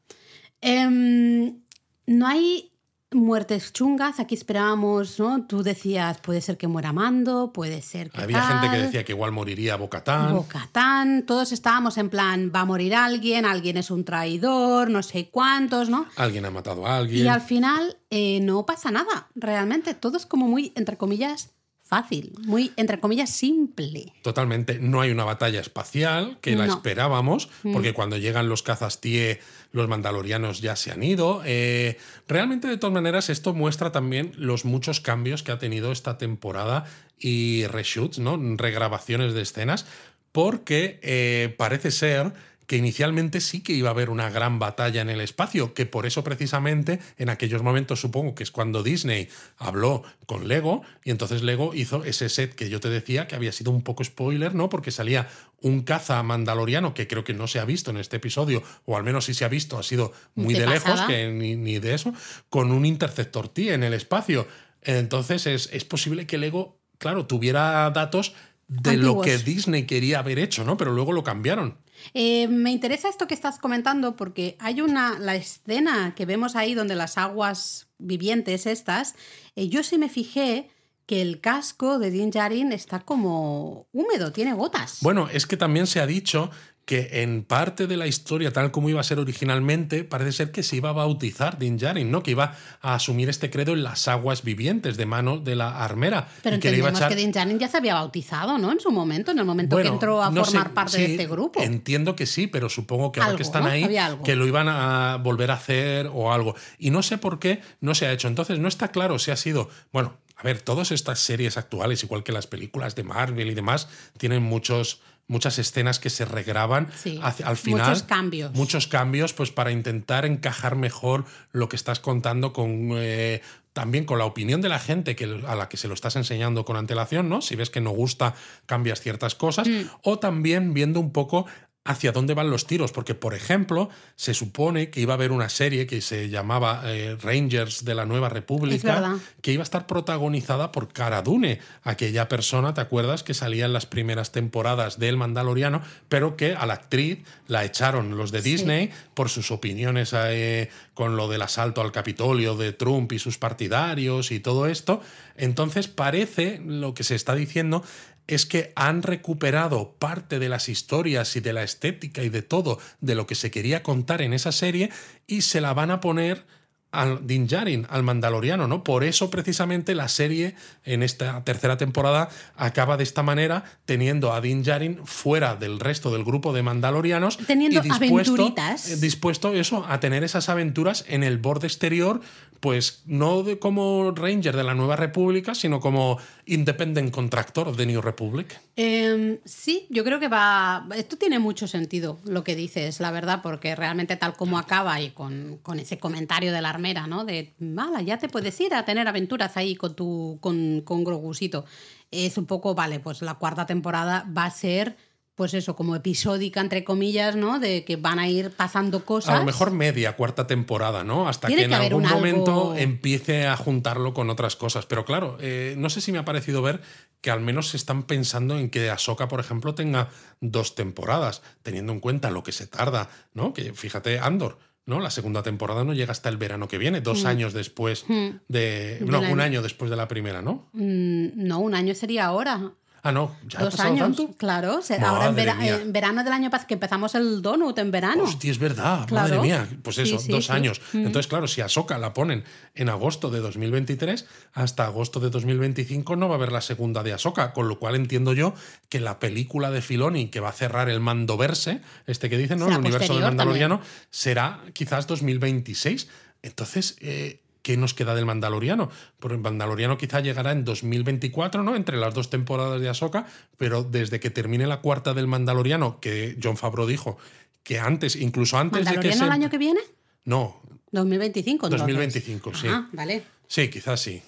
[0.63, 1.61] Em,
[2.07, 2.73] no hay
[3.13, 4.21] muertes chungas.
[4.21, 5.47] Aquí esperábamos, ¿no?
[5.47, 8.21] Tú decías, puede ser que muera Mando, puede ser que.
[8.21, 10.35] Había tal, gente que decía que igual moriría Bocatán.
[10.35, 15.31] Bocatán, todos estábamos en plan, va a morir alguien, alguien es un traidor, no sé
[15.31, 16.07] cuántos, ¿no?
[16.17, 17.25] Alguien ha matado a alguien.
[17.25, 19.95] Y al final eh, no pasa nada, realmente.
[19.95, 21.56] Todo es como muy, entre comillas,
[21.87, 24.13] fácil, muy, entre comillas, simple.
[24.23, 24.79] Totalmente.
[24.81, 26.75] No hay una batalla espacial que la No.
[26.75, 29.39] esperábamos, porque cuando llegan los cazas TIE,
[29.73, 31.43] los mandalorianos ya se han ido.
[31.45, 36.19] Eh, realmente, de todas maneras, esto muestra también los muchos cambios que ha tenido esta
[36.19, 36.85] temporada
[37.19, 38.37] y reshoots, ¿no?
[38.57, 39.87] Regrabaciones de escenas,
[40.33, 42.33] porque eh, parece ser
[42.67, 46.07] que inicialmente sí que iba a haber una gran batalla en el espacio, que por
[46.07, 51.43] eso precisamente en aquellos momentos supongo que es cuando Disney habló con Lego y entonces
[51.43, 54.69] Lego hizo ese set que yo te decía que había sido un poco spoiler, ¿no?
[54.69, 55.29] Porque salía
[55.61, 59.05] un caza mandaloriano que creo que no se ha visto en este episodio, o al
[59.05, 62.13] menos si se ha visto, ha sido muy De lejos, que ni, ni de eso,
[62.49, 64.47] con un interceptor T en el espacio.
[64.83, 68.35] Entonces es, es posible que Lego, claro, tuviera datos
[68.69, 70.77] de lo que Disney quería haber hecho, ¿no?
[70.77, 71.79] Pero luego lo cambiaron.
[72.15, 76.75] Eh, me interesa esto que estás comentando porque hay una, la escena que vemos ahí
[76.75, 79.15] donde las aguas vivientes estas,
[79.55, 80.71] eh, yo sí me fijé
[81.07, 84.99] que el casco de Din Djarin está como húmedo, tiene gotas.
[85.03, 86.51] Bueno, es que también se ha dicho
[86.87, 90.63] que en parte de la historia, tal como iba a ser originalmente, parece ser que
[90.63, 92.23] se iba a bautizar Din Djarin, ¿no?
[92.23, 96.29] Que iba a asumir este credo en las aguas vivientes de mano de la armera.
[96.45, 97.09] Pero y que le iba a echar...
[97.09, 98.71] que Din Djarin ya se había bautizado, ¿no?
[98.71, 101.27] En su momento, en el momento que entró a no sé, formar parte de este
[101.27, 101.61] grupo.
[101.61, 103.71] Entiendo que sí, pero supongo que ahora que están ¿no?
[103.71, 103.89] ahí,
[104.25, 106.55] que lo iban a volver a hacer o algo.
[106.79, 108.29] Y no sé por qué no se ha hecho.
[108.29, 109.69] Entonces, no está claro si ha sido.
[109.93, 113.89] Bueno, a ver, todas estas series actuales, igual que las películas de Marvel y demás,
[114.19, 115.01] tienen muchos.
[115.29, 117.89] Muchas escenas que se regraban Sí, hacia- al final.
[117.89, 118.53] muchos cambios.
[118.55, 122.91] Muchos cambios, pues para intentar encajar mejor lo que estás contando con.
[122.97, 123.41] eh,
[123.73, 126.65] también con la opinión de la gente que, a la que se lo estás enseñando
[126.65, 127.43] con antelación, ¿no?
[127.43, 129.69] Si ves que no gusta, cambias ciertas cosas.
[129.69, 129.83] Mm.
[130.03, 131.45] O también viendo un poco
[131.87, 132.93] hacia dónde van los tiros.
[132.93, 137.17] Porque, por ejemplo, se supone que iba a haber una serie que se llamaba eh,
[137.21, 142.75] Rangers de la Nueva República, que iba a estar protagonizada por Cara Dune, aquella persona,
[142.75, 143.23] ¿te acuerdas?
[143.23, 148.17] Que salía en las primeras temporadas del Mandaloriano, pero que a la actriz la echaron
[148.17, 153.13] los de Disney por sus opiniones eh, con lo del asalto al Capitolio de Trump
[153.13, 155.01] y sus partidarios y todo esto.
[155.37, 157.85] Entonces parece, lo que se está diciendo,
[158.27, 162.79] es que han recuperado parte de las historias y de la estética y de todo
[163.01, 164.91] de lo que se quería contar en esa serie
[165.27, 166.45] y se la van a poner
[166.93, 168.83] al Din Djarin, al Mandaloriano, ¿no?
[168.83, 170.55] Por eso precisamente la serie
[170.85, 176.11] en esta tercera temporada acaba de esta manera, teniendo a Din Djarin fuera del resto
[176.11, 178.89] del grupo de Mandalorianos Teniendo y dispuesto, aventuritas.
[178.89, 182.23] eh, dispuesto eso a tener esas aventuras en el borde exterior,
[182.61, 188.01] pues no de como Ranger de la Nueva República, sino como Independent Contractor the New
[188.01, 188.61] Republic.
[188.77, 190.87] Eh, sí, yo creo que va.
[190.95, 195.11] Esto tiene mucho sentido lo que dices, la verdad, porque realmente tal como acaba y
[195.11, 197.25] con, con ese comentario de la armera, ¿no?
[197.25, 201.65] De, vale, ya te puedes ir a tener aventuras ahí con tu con, con Grogusito.
[202.11, 204.97] Es un poco, vale, pues la cuarta temporada va a ser,
[205.37, 207.61] pues eso, como episódica, entre comillas, ¿no?
[207.61, 209.35] De que van a ir pasando cosas.
[209.35, 211.29] A lo mejor media, cuarta temporada, ¿no?
[211.29, 214.87] Hasta Tiene que en que algún algo- momento empiece a juntarlo con otras cosas.
[214.87, 216.81] Pero claro, eh, no sé si me ha parecido ver
[217.21, 220.09] que al menos se están pensando en que Ahsoka, por ejemplo, tenga
[220.41, 223.53] dos temporadas, teniendo en cuenta lo que se tarda, ¿no?
[223.53, 224.59] Que fíjate, Andor.
[224.87, 225.01] ¿no?
[225.01, 228.05] La segunda temporada no llega hasta el verano que viene, dos años después
[228.49, 228.99] de.
[229.05, 229.43] No, un año.
[229.43, 230.71] año después de la primera, ¿no?
[230.75, 232.71] Mm, no, un año sería ahora.
[233.09, 234.35] Ah, no, ya ha Dos pasado años, tanto.
[234.37, 234.73] claro.
[234.73, 235.77] ahora en, Madre vera- mía.
[235.81, 238.25] en verano del año pasado, que empezamos el donut en verano.
[238.25, 239.29] Hostia, es verdad, Claro.
[239.29, 239.69] madre mía.
[239.83, 240.53] Pues eso, Sí, sí, dos sí.
[240.53, 240.81] años.
[240.93, 242.43] Entonces, claro, si a Soka la ponen
[242.75, 247.13] en agosto de 2023, hasta agosto de 2025 no va a haber la segunda de
[247.13, 248.55] Ahsoka, con lo cual entiendo yo
[248.89, 252.65] que la película de Filoni que va a cerrar el Mandoverse, este que dicen, ¿no?
[252.67, 253.81] Será el universo del Mandaloriano,
[254.11, 256.09] será quizás 2026.
[256.43, 258.91] Entonces, eh, ¿qué nos queda del Mandaloriano?
[259.19, 261.75] Porque el Mandaloriano quizá llegará en 2024, ¿no?
[261.75, 266.39] Entre las dos temporadas de Ahsoka, pero desde que termine la cuarta del Mandaloriano, que
[266.41, 267.19] John Favreau dijo
[267.65, 269.25] que antes, incluso antes de que ¿Mandaloriano se...
[269.25, 269.81] el año que viene?
[270.27, 270.61] No,
[270.93, 271.67] 2025.
[271.67, 271.81] entonces.
[271.81, 272.69] 2025, sí.
[272.71, 273.25] Ah, vale.
[273.49, 274.23] Sí, quizás sí.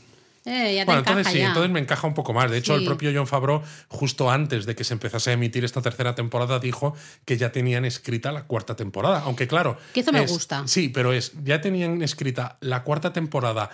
[0.49, 1.49] Eh, ya te Bueno, entonces sí, ya.
[1.49, 2.51] entonces me encaja un poco más.
[2.51, 5.83] De hecho, el propio John Favreau, justo antes de que se empezase a emitir esta
[5.83, 6.95] tercera temporada, dijo
[7.25, 9.21] que ya tenían escrita la cuarta temporada.
[9.25, 9.77] Aunque claro.
[9.93, 10.63] Que eso me es- gusta.
[10.67, 13.71] Sí, pero es, ya tenían escrita la cuarta temporada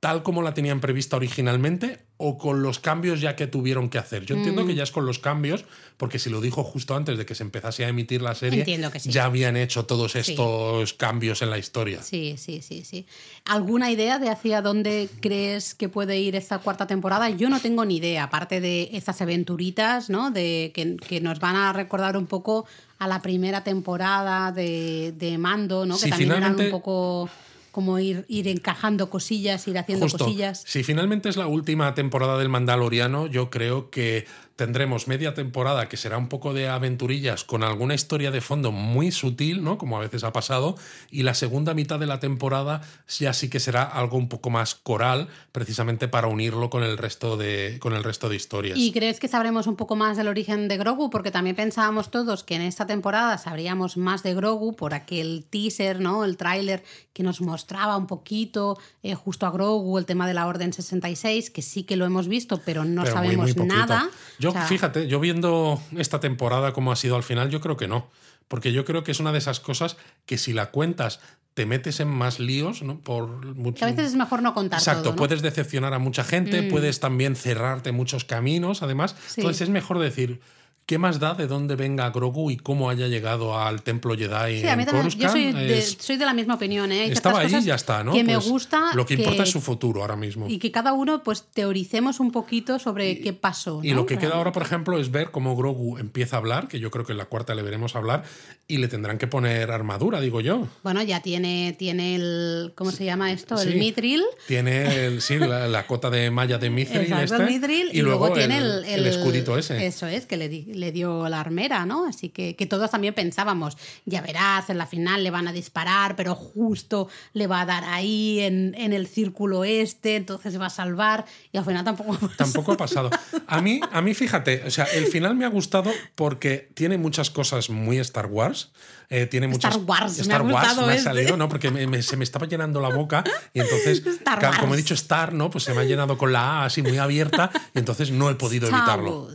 [0.00, 4.24] tal como la tenían prevista originalmente o con los cambios ya que tuvieron que hacer.
[4.24, 4.76] Yo entiendo que Mm.
[4.76, 5.64] ya es con los cambios,
[5.96, 9.00] porque si lo dijo justo antes de que se empezase a emitir la serie, que
[9.00, 9.10] sí.
[9.10, 12.02] ya habían hecho todos estos cambios en la historia.
[12.02, 13.06] Sí, sí, sí, sí.
[13.44, 17.28] ¿Alguna idea de hacia dónde crees que puede ir esta cuarta temporada?
[17.30, 20.30] Yo no tengo ni idea, aparte de estas aventuritas, ¿no?
[20.30, 22.66] De que, que nos van a recordar un poco
[22.98, 25.96] a la primera temporada de, de Mando, ¿no?
[25.96, 27.28] Sí, que también eran un poco
[27.76, 30.24] como ir, ir encajando cosillas, ir haciendo Justo.
[30.24, 30.64] cosillas.
[30.66, 34.24] Si finalmente es la última temporada del Mandaloriano, yo creo que
[34.56, 39.12] tendremos media temporada que será un poco de aventurillas con alguna historia de fondo muy
[39.12, 39.76] sutil, ¿no?
[39.76, 40.76] Como a veces ha pasado,
[41.10, 44.74] y la segunda mitad de la temporada ya sí que será algo un poco más
[44.74, 48.78] coral, precisamente para unirlo con el resto de, con el resto de historias.
[48.78, 51.10] ¿Y crees que sabremos un poco más del origen de Grogu?
[51.10, 56.00] Porque también pensábamos todos que en esta temporada sabríamos más de Grogu por aquel teaser,
[56.00, 56.24] ¿no?
[56.24, 56.82] El tráiler
[57.12, 61.50] que nos mostraba un poquito eh, justo a Grogu, el tema de la Orden 66,
[61.50, 64.10] que sí que lo hemos visto, pero no Pero sabemos muy nada.
[64.38, 67.76] Yo, O sea, fíjate, yo viendo esta temporada como ha sido al final, yo creo
[67.76, 68.08] que no.
[68.48, 71.20] Porque yo creo que es una de esas cosas que si la cuentas
[71.54, 73.00] te metes en más líos, ¿no?
[73.00, 75.16] Por mucho, que a veces es mejor no contar Exacto, todo, ¿no?
[75.16, 76.68] puedes decepcionar a mucha gente, Mm.
[76.70, 79.16] puedes también cerrarte muchos caminos, además.
[79.26, 79.40] Sí.
[79.40, 80.40] Entonces es mejor decir,
[80.86, 84.68] ¿qué más da de dónde venga Grogu y cómo haya llegado al templo Jedi Sí,
[84.68, 85.32] a mí en también, yo Coruscant?
[85.32, 87.02] soy de, Es- soy de la misma opinión, ¿eh?
[87.02, 88.12] Hay Estaba ahí y ya está, ¿no?
[88.12, 88.90] Que me Pues gusta.
[88.94, 90.46] Lo que importa es su futuro ahora mismo.
[90.48, 93.80] Y que cada uno, pues, teoricemos un poquito sobre qué pasó.
[93.82, 96.78] Y lo que queda ahora, por ejemplo, es ver cómo Grogu empieza a hablar, que
[96.78, 98.22] yo creo que en la cuarta le veremos hablar,
[98.68, 100.68] y le tendrán que poner armadura, digo yo.
[100.84, 102.72] Bueno, ya tiene, tiene el.
[102.76, 103.60] ¿Cómo se llama esto?
[103.60, 104.22] El mitril.
[104.46, 108.58] Tiene el, sí, la, la cota de malla de Mithril, este, mitril, y, luego, tiene
[108.58, 109.84] el, el, el escudito ese.
[109.86, 112.06] Eso es, que le, di- le dio la armera, ¿no?
[112.06, 116.14] Así que, que todos también pensábamos, ya verás, en la final le van a disparar,
[116.16, 120.66] pero justo le va a dar ahí en, en el círculo este, entonces se va
[120.66, 122.18] a salvar, y al final tampoco.
[122.36, 123.10] Tampoco ha pasado.
[123.46, 127.30] A mí, a mí, fíjate, o sea, el final me ha gustado porque tiene muchas
[127.30, 128.70] cosas muy Star Wars.
[129.08, 131.04] eh, tiene muchas Star Wars, me Star ha Wars me ha este.
[131.04, 131.48] salido, ¿no?
[131.48, 133.22] Porque me- me- se me estaba llenando la boca
[133.54, 134.02] y entonces,
[134.60, 135.48] como he dicho Star, ¿no?
[135.50, 138.34] Pues se me ha llenado con la A así muy abierta y entonces no he
[138.34, 139.28] podido Star evitarlo.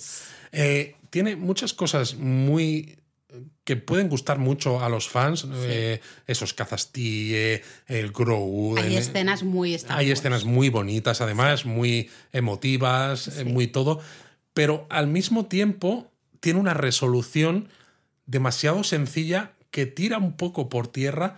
[0.51, 2.97] Eh, tiene muchas cosas muy
[3.63, 8.75] que pueden gustar mucho a los fans, eh, esos Cazastie, el Grogu.
[8.77, 13.99] Hay en- escenas muy hay escenas muy bonitas, además, muy emotivas, eh, muy todo,
[14.53, 17.69] pero al mismo tiempo tiene una resolución
[18.25, 21.37] demasiado sencilla que tira un poco por tierra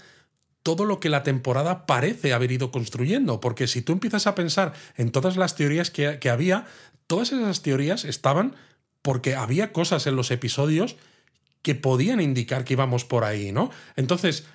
[0.63, 4.74] todo lo que la temporada parece haber ido construyendo, porque si tú empiezas a pensar
[4.97, 6.65] en todas las teorías que, que había,
[7.05, 8.55] todas esas teorías estaban
[9.03, 10.95] porque había cosas en los episodios
[11.61, 13.69] que podían indicar que íbamos por ahí, ¿no?
[13.95, 14.45] Entonces,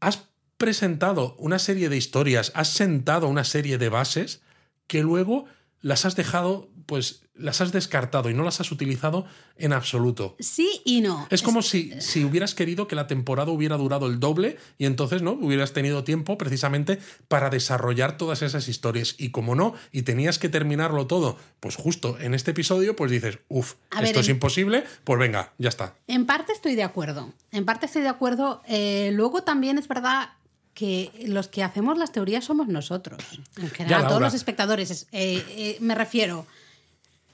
[0.00, 0.24] has
[0.58, 4.42] presentado una serie de historias, has sentado una serie de bases
[4.86, 5.46] que luego
[5.80, 9.24] las has dejado, pues las has descartado y no las has utilizado
[9.56, 10.36] en absoluto.
[10.38, 11.26] Sí y no.
[11.30, 15.22] Es como si, si hubieras querido que la temporada hubiera durado el doble y entonces
[15.22, 19.14] no hubieras tenido tiempo precisamente para desarrollar todas esas historias.
[19.18, 23.38] Y como no, y tenías que terminarlo todo, pues justo en este episodio, pues dices,
[23.48, 25.94] uff, ver, esto es en- imposible, pues venga, ya está.
[26.06, 27.32] En parte estoy de acuerdo.
[27.50, 28.62] En parte estoy de acuerdo.
[28.68, 30.30] Eh, luego también es verdad
[30.74, 33.22] que los que hacemos las teorías somos nosotros.
[33.58, 34.90] En general, todos los espectadores.
[34.90, 36.46] Es- eh, eh, me refiero.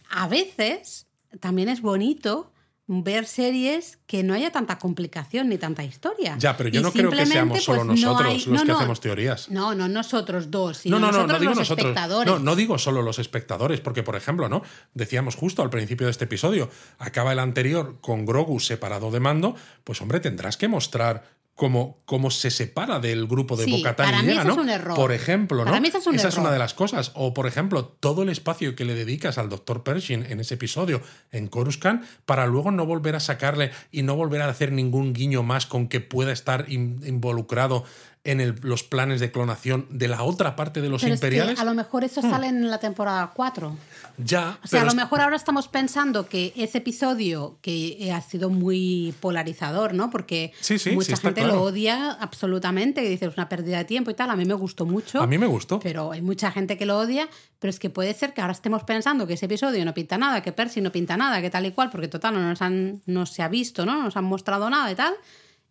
[0.09, 1.07] A veces
[1.41, 2.53] también es bonito
[2.91, 6.37] ver series que no haya tanta complicación ni tanta historia.
[6.39, 8.79] Ya, pero yo Y no creo que seamos solo pues, no nosotros los que no.
[8.79, 9.51] hacemos teorías.
[9.51, 11.87] No, no nosotros dos, sino No, no, no, nosotros no digo los nosotros.
[11.89, 12.33] espectadores.
[12.33, 14.63] No, no digo solo los espectadores, porque, por ejemplo, ¿no?
[14.95, 19.55] Decíamos justo al principio de este episodio, acaba el anterior con Grogu separado de mando,
[19.85, 24.31] pues hombre, tendrás que mostrar cómo, cómo se separa del grupo de Sí, Bocatán y
[24.31, 24.55] eso es ¿no?
[24.63, 24.95] un error.
[24.95, 25.65] Por ejemplo, ¿no?
[25.65, 27.11] Para mí eso es un Esa es una de las cosas.
[27.17, 29.83] O, por ejemplo, todo el espacio que le dedicas al Dr.
[29.83, 31.03] Pershing en ese episodio
[31.33, 35.43] en Coruscant para luego no volver a sacarle y no volver a hacer ningún guiño
[35.43, 37.85] más con que pueda estar in- involucrado
[38.25, 41.27] en el- los planes de clonación de la otra parte de los Pero es que
[41.27, 41.59] imperiales.
[41.61, 43.77] a lo mejor eso sale en la temporada 4.
[44.19, 48.13] Ya, O sea, a lo es- mejor ahora estamos pensando que ese episodio que eh,
[48.13, 50.11] ha sido muy polarizador, ¿no?
[50.11, 51.55] Porque Sí, sí, mucha sí, gente claro.
[51.57, 54.31] lo odia absolutamente, que dice es una pérdida de tiempo y tal.
[54.31, 55.23] A mí me gustó mucho.
[55.23, 55.79] a mí me gustó.
[55.81, 57.29] Pero hay mucha gente que lo odia,
[57.61, 60.43] pero es que puede ser que ahora estemos pensando que ese episodio no pinta nada,
[60.43, 63.25] que Percy no pinta nada, que tal y cual, porque total no nos han, no
[63.27, 63.97] se ha visto, ¿no?
[63.97, 65.15] No nos han mostrado nada y tal.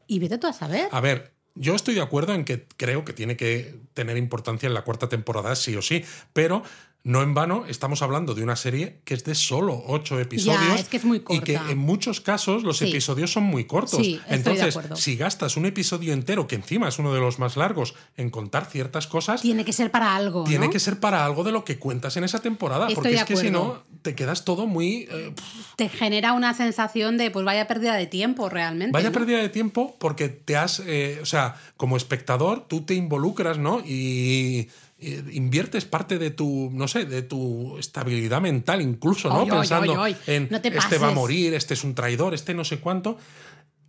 [0.07, 0.87] Y vete tú a saber.
[0.91, 4.73] A ver, yo estoy de acuerdo en que creo que tiene que tener importancia en
[4.73, 6.03] la cuarta temporada, sí o sí,
[6.33, 6.63] pero
[7.07, 10.81] No en vano estamos hablando de una serie que es de solo ocho episodios.
[10.81, 11.71] es que es muy Y que corta.
[11.71, 12.89] en muchos casos los Sí.
[12.89, 14.01] episodios son muy cortos.
[14.01, 17.95] Sí, Entonces, si gastas un episodio entero, que encima es uno de los más largos,
[18.17, 20.43] en contar ciertas cosas, Tiene que ser para algo.
[20.43, 20.71] tiene ¿no?
[20.71, 22.87] que ser para algo de lo que cuentas en esa temporada.
[22.89, 25.07] Estoy porque es que si no, te quedas todo muy.
[25.09, 25.33] eh,
[25.77, 28.91] Te genera una sensación de, pues vaya pérdida de tiempo realmente.
[28.91, 29.13] Vaya ¿no?
[29.13, 33.79] pérdida de tiempo porque te has, eh, o sea, como espectador, tú te involucras, ¿no?
[33.85, 34.67] Y,
[34.99, 39.45] y inviertes parte de tu, no sé, de tu estabilidad mental incluso, ¿no?
[39.45, 42.79] Pensando en No te este va a morir, este es un traidor, este no sé
[42.79, 43.17] cuánto.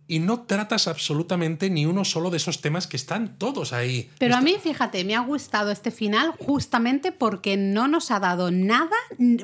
[0.05, 4.09] Y no tratas absolutamente ni uno solo de esos temas que están todos ahí.
[4.17, 8.49] Pero a mí, fíjate, me ha gustado este final justamente porque no nos ha dado
[8.49, 8.95] nada,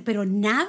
[0.04, 0.66] pero nada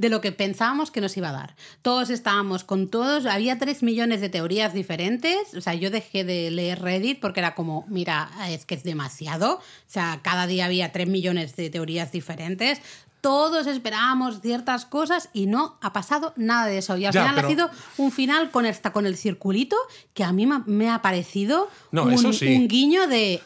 [0.00, 1.54] de lo que pensábamos que nos iba a dar.
[1.82, 6.50] Todos estábamos con todos, había tres millones de teorías diferentes, o sea, yo dejé de
[6.50, 10.90] leer Reddit porque era como, mira, es que es demasiado, o sea, cada día había
[10.90, 12.80] tres millones de teorías diferentes.
[13.20, 16.96] Todos esperábamos ciertas cosas y no ha pasado nada de eso.
[16.96, 19.76] Y al Ya, final pero- ha sido un final con esta, con el circulito
[20.14, 22.46] que a mí me ha- parecido No, un, eso sí.
[22.56, 23.42] un guiño de.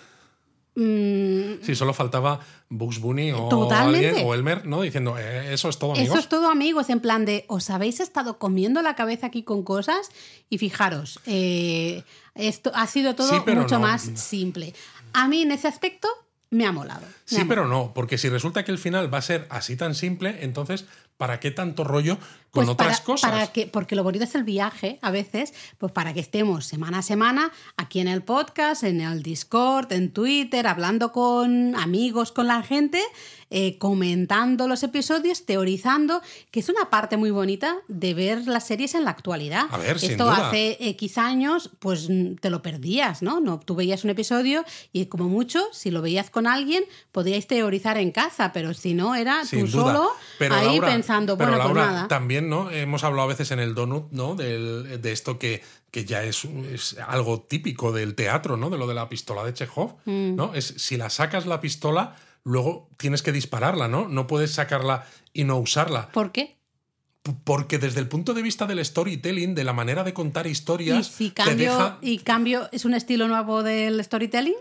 [0.75, 4.09] Mm, Sí, solo faltaba Bugs Bunny o Totalmente.
[4.09, 4.83] alguien, o Elmer, ¿no?
[4.83, 6.09] Diciendo, "Eh, eso es todo, amigos.
[6.11, 7.45] eso es todo, amigos, en plan de.
[7.49, 10.11] ¿Os habéis estado comiendo la cabeza aquí con cosas?
[10.51, 12.03] Y fijaros, eh,
[12.35, 13.81] esto ha sido todo Sí, mucho no.
[13.81, 14.75] más simple.
[15.13, 16.09] A mí en ese aspecto
[16.51, 17.03] me ha molado.
[17.03, 19.77] me Sí, ha pero no, porque si resulta que el final va a ser así
[19.77, 20.87] tan simple, entonces,
[21.17, 22.19] ¿para qué tanto rollo
[22.55, 23.31] con Pues otras para, cosas?
[23.31, 26.99] para que, porque lo bonito es el viaje, a veces, pues para que estemos semana
[26.99, 32.47] a semana aquí en el podcast, en el Discord, en Twitter, hablando con amigos, con
[32.47, 33.03] la gente,
[33.51, 36.21] eh, comentando los episodios, teorizando,
[36.51, 39.67] que es una parte muy bonita de ver las series en la actualidad.
[39.71, 40.49] A ver, sin Esto duda.
[40.49, 43.41] hace X años, pues mm, te lo perdías, ¿no?
[43.41, 47.99] no Tú veías un episodio y como mucho, si lo veías con alguien, podíais teorizar
[47.99, 49.83] en casa, pero si no, era Sin tú duda.
[49.95, 52.09] solo Pero ahí Laura- pensando, pero bueno, Laura, pues nada.
[52.09, 52.71] También, ¿no?
[52.71, 54.35] Hemos hablado a veces en el Donut, ¿no?
[54.35, 58.71] Del- de esto que, que ya es, es algo típico del teatro, ¿no?
[58.71, 60.35] De lo de la pistola de Chekhov, Mm.
[60.37, 60.55] ¿no?
[60.55, 64.09] Es si la sacas la pistola, luego tienes que dispararla, ¿no?
[64.09, 66.11] No puedes sacarla y no usarla.
[66.13, 66.57] ¿Por qué?
[67.45, 71.11] Porque desde el punto de vista del storytelling, de la manera de contar Y historias,
[71.17, 74.55] te cambio, deja, y cambio es un estilo nuevo del storytelling.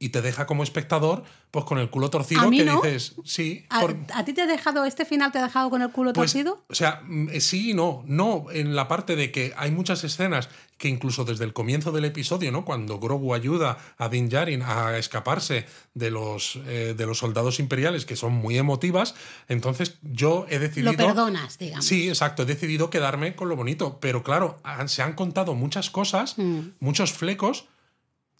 [0.00, 2.80] Y te deja como espectador, pues con el culo torcido, ¿A mí que no?
[2.82, 5.82] dices, sí, ¿A, por- a ti te ha dejado, este final te ha dejado con
[5.82, 6.64] el culo Pues, torcido?
[6.68, 8.04] O sea, mm, eh, sí y no.
[8.06, 12.04] No, en la parte de que hay muchas escenas que incluso desde el comienzo del
[12.04, 12.64] episodio, ¿no?
[12.64, 18.04] Cuando Grogu ayuda a Din Djarin a escaparse de los, eh, de los soldados imperiales,
[18.06, 19.16] que son muy emotivas,
[19.48, 20.92] entonces yo he decidido...
[20.92, 21.84] Lo perdonas, digamos.
[21.84, 22.44] Sí, exacto.
[22.44, 23.98] He decidido quedarme con lo bonito.
[24.00, 26.60] Pero claro, se han contado muchas cosas, Mm.
[26.78, 27.64] muchos flecos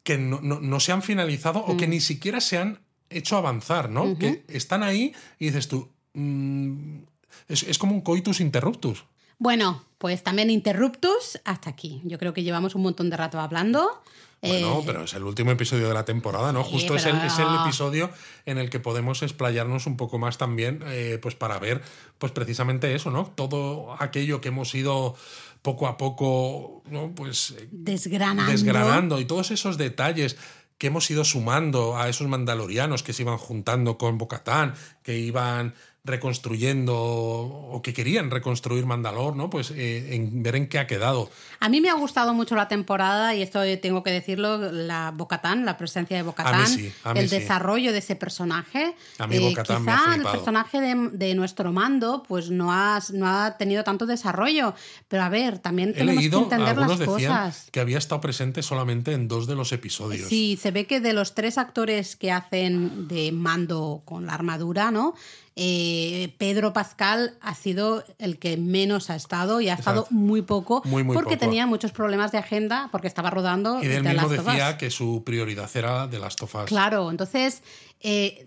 [0.09, 1.91] que no, no- no se han finalizado o que Mm.
[1.91, 2.79] ni siquiera se han
[3.11, 4.17] hecho avanzar, ¿no?
[4.19, 5.91] Que están ahí y dices tú.
[6.15, 7.01] mm,
[7.49, 9.05] es, es como un coitus interruptus.
[9.39, 12.01] Bueno, pues también interruptus hasta aquí.
[12.05, 14.03] Yo creo que llevamos un montón de rato hablando.
[14.41, 16.65] Bueno, Eh, pero es el último episodio de la temporada, ¿no?
[16.65, 18.11] Sí, Justo es, el, pero- es el episodio
[18.47, 21.83] en el que podemos explayarnos un poco más también, eh, pues para ver,
[22.19, 23.33] pues precisamente eso, ¿no?
[23.35, 25.17] Todo aquello que hemos ido
[25.63, 27.13] poco a poco, ¿no?
[27.17, 28.53] Pues eh, desgranando.
[28.53, 30.37] desgranando y todos esos detalles
[30.79, 35.75] que hemos ido sumando a esos mandalorianos que se iban juntando con Bocatán, que iban
[36.09, 39.51] reconstruyendo o que querían reconstruir Mandalor, ¿no?
[39.51, 41.31] Pues eh, en ver en qué ha quedado.
[41.61, 45.65] A mí me ha gustado mucho la temporada y esto tengo que decirlo, la Bocatán,
[45.65, 47.39] la presencia de Bocatán, sí, el sí.
[47.39, 48.95] desarrollo de ese personaje.
[49.19, 53.01] A mí Bo-Katan me ha quizá el personaje de, de nuestro mando pues no ha,
[53.13, 54.75] no ha tenido tanto desarrollo,
[55.09, 57.69] pero a ver, también He tenemos que leído, entender algunos las cosas.
[57.71, 60.29] que había estado presente solamente en dos de los episodios.
[60.29, 64.91] Sí, se ve que de los tres actores que hacen de mando con la armadura,
[64.91, 65.15] ¿no?
[65.61, 70.83] Eh, Pedro Pascal ha sido el que menos ha estado y ha estado muy poco
[70.85, 71.47] Muy, muy porque poco.
[71.47, 75.69] tenía muchos problemas de agenda porque estaba rodando Y él mismo decía que su prioridad
[75.75, 76.67] era de las tofas.
[76.67, 77.63] Claro, entonces
[78.01, 78.47] eh,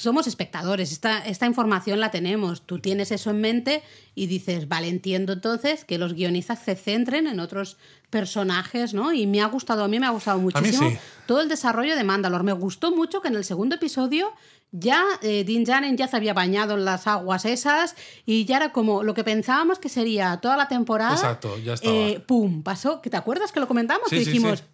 [0.00, 3.82] somos espectadores, esta, esta información la tenemos, tú tienes eso en mente
[4.14, 7.76] y dices, vale, entiendo entonces que los guionistas se centren en otros
[8.10, 9.12] personajes, ¿no?
[9.12, 10.96] Y me ha gustado, a mí me ha gustado muchísimo sí.
[11.26, 12.42] todo el desarrollo de Mandalor.
[12.42, 14.32] Me gustó mucho que en el segundo episodio
[14.70, 17.94] ya eh, Din Djarin ya se había bañado en las aguas esas
[18.26, 21.14] y ya era como lo que pensábamos que sería toda la temporada.
[21.14, 21.94] Exacto, ya estaba.
[21.94, 22.62] eh, ¡Pum!
[22.62, 24.08] Pasó, te acuerdas que lo comentamos?
[24.08, 24.64] Sí, que sí, dijimos, sí.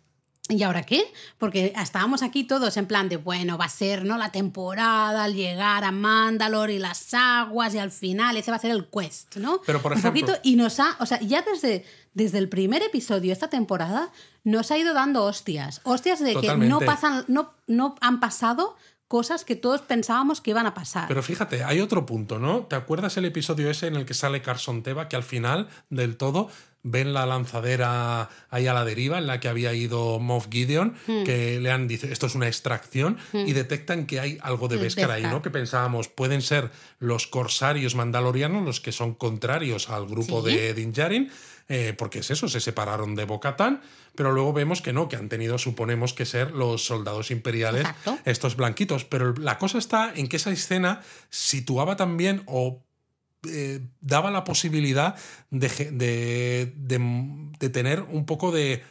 [0.51, 1.11] ¿Y ahora qué?
[1.39, 4.19] Porque estábamos aquí todos en plan de, bueno, va a ser ¿no?
[4.19, 8.61] la temporada al llegar a Mandalor y las aguas y al final ese va a
[8.61, 9.62] ser el quest, ¿no?
[9.65, 12.83] Pero, por Un ejemplo- poquito, y nos ha, o sea, ya desde, desde el primer
[12.83, 14.11] episodio esta temporada
[14.43, 15.81] nos ha ido dando hostias.
[15.85, 18.77] Hostias de que no pasan, no, no han pasado
[19.09, 21.09] cosas que todos pensábamos que iban a pasar.
[21.09, 22.65] Pero fíjate, hay otro punto, ¿no?
[22.66, 26.19] ¿Te acuerdas el episodio ese en el que sale Carson Teva, que al final del
[26.19, 26.51] todo
[26.86, 31.24] ven la lanzadera ahí a la deriva en la que había ido Moff Gideon, Hmm.
[31.24, 35.11] que le han dicho esto es una extracción y detectan que hay algo de Beskar
[35.11, 35.23] ahí.
[35.23, 35.40] ¿no?
[35.43, 40.55] Que pensábamos pueden ser los corsarios mandalorianos los que son contrarios al grupo Sí.
[40.55, 41.31] de Din Djarin,
[41.69, 43.81] eh, porque es eso, se separaron de Bocatán,
[44.15, 48.19] pero luego vemos que no, que han tenido, suponemos que ser los soldados imperiales, Exacto.
[48.27, 49.05] estos blanquitos.
[49.06, 51.01] Pero la cosa está en que esa escena
[51.31, 52.85] situaba también o
[53.51, 55.15] eh, daba la posibilidad
[55.51, 58.83] de, ge- de- de- de tener un poco de,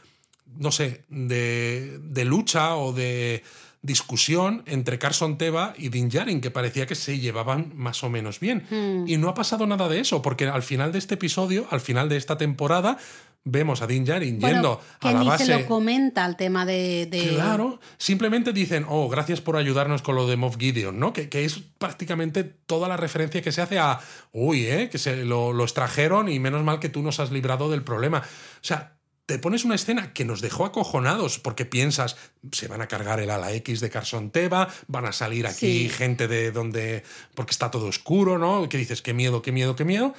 [0.58, 3.44] no sé, de, de lucha o de
[3.82, 8.40] discusión entre Carson Teva y Din Djarin, que parecía que se llevaban más o menos
[8.40, 8.66] bien.
[8.70, 9.06] Hmm.
[9.08, 12.08] Y no ha pasado nada de eso, porque al final de este episodio, al final
[12.08, 12.98] de esta temporada,
[13.46, 15.46] vemos a Din Djarin Bueno, yendo que a la ni base...
[15.46, 17.08] se lo comenta el tema de...
[17.08, 21.12] de- Claro, simplemente dicen, oh, gracias por ayudarnos con lo de Moff Gideon, ¿no?
[21.14, 24.00] Que, que es prácticamente toda la referencia que se hace a,
[24.32, 24.90] uy, ¿eh?
[24.90, 28.20] Que se lo, lo extrajeron y menos mal que tú nos has librado del problema.
[28.20, 28.24] O
[28.62, 28.96] sea,
[29.26, 32.18] te pones una escena que nos dejó acojonados porque piensas,
[32.52, 35.90] se van a cargar el ala X de Carson Teva, van a salir aquí Sí.
[35.90, 37.04] gente de donde,
[37.34, 38.68] porque está todo oscuro, ¿no?
[38.68, 40.14] Que dices, qué miedo, qué miedo, qué miedo.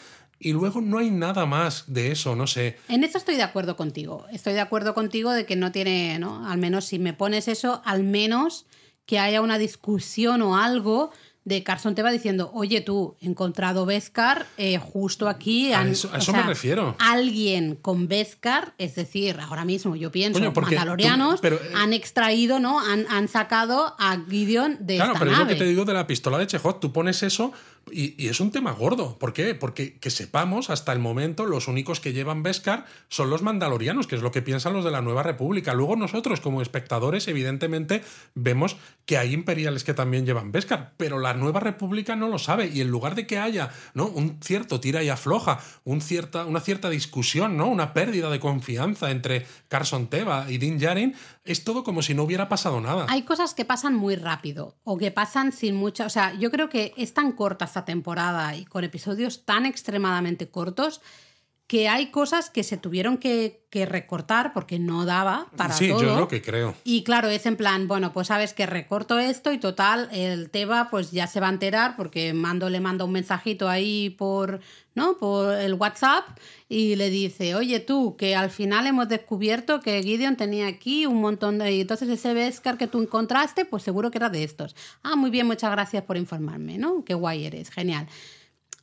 [0.45, 2.77] Y luego no hay nada más de eso, no sé.
[2.89, 4.27] En eso estoy de acuerdo contigo.
[4.31, 6.47] Estoy de acuerdo contigo de que no tiene, ¿no?
[6.49, 8.66] Al menos si me pones eso, al menos
[9.07, 11.11] que haya una discusión o algo
[11.47, 15.75] de Carson Teva diciendo, oye tú, he encontrado Beskar eh, justo aquí.
[15.75, 16.97] A eso- a eso me refiero.
[16.99, 21.93] Alguien con Beskar, es decir, ahora mismo yo pienso, Coño, mandalorianos tú- pero, eh, han
[21.93, 22.81] extraído, ¿no?
[22.81, 25.55] Han, han sacado a Gideon de Claro, esta pero es lo nave.
[25.55, 26.81] que te digo de la pistola de Chekhov.
[26.81, 27.53] Tú pones eso
[27.90, 29.19] y, es un tema gordo.
[29.19, 29.55] ¿Por qué?
[29.55, 34.16] Porque que sepamos, hasta el momento, los únicos que llevan Beskar son los mandalorianos, que
[34.16, 35.74] es lo que piensan los de la Nueva República.
[35.74, 38.02] Luego nosotros, como espectadores, evidentemente,
[38.35, 42.70] vemos que hay imperiales que también llevan Beskar, pero la Nueva República no lo sabe.
[42.73, 44.06] Y en lugar de que haya ¿no?
[44.06, 47.69] un cierto tira y afloja, un cierta, una cierta discusión, ¿no?
[47.69, 51.15] una pérdida de confianza entre Carson Teva y Din Djarin,
[51.45, 53.07] es todo como si no hubiera pasado nada.
[53.09, 56.07] Hay cosas que pasan muy rápido o que pasan sin mucha.
[56.07, 60.49] O sea, yo creo que es tan corta esta temporada y con episodios tan extremadamente
[60.49, 61.03] cortos
[61.66, 66.03] que hay cosas que se tuvieron que, que recortar porque no daba para sí, todo.
[66.03, 66.74] yo es lo que creo.
[66.85, 70.91] Y claro, es en plan, bueno, pues sabes que recorto esto y total, el Teba
[70.91, 74.61] pues ya se va a enterar porque Mando le manda un mensajito ahí por,
[74.95, 75.16] ¿no?
[75.16, 76.24] Por el WhatsApp
[76.69, 81.23] y le dice, oye tú, que al final hemos descubierto que Gideon tenía aquí un
[81.23, 81.73] montón de...
[81.73, 84.77] y entonces ese Beskar que tú encontraste, pues seguro que era de estos.
[85.03, 87.05] Ah, muy bien, muchas gracias por informarme, ¿no?
[87.05, 88.07] Qué guay eres, genial.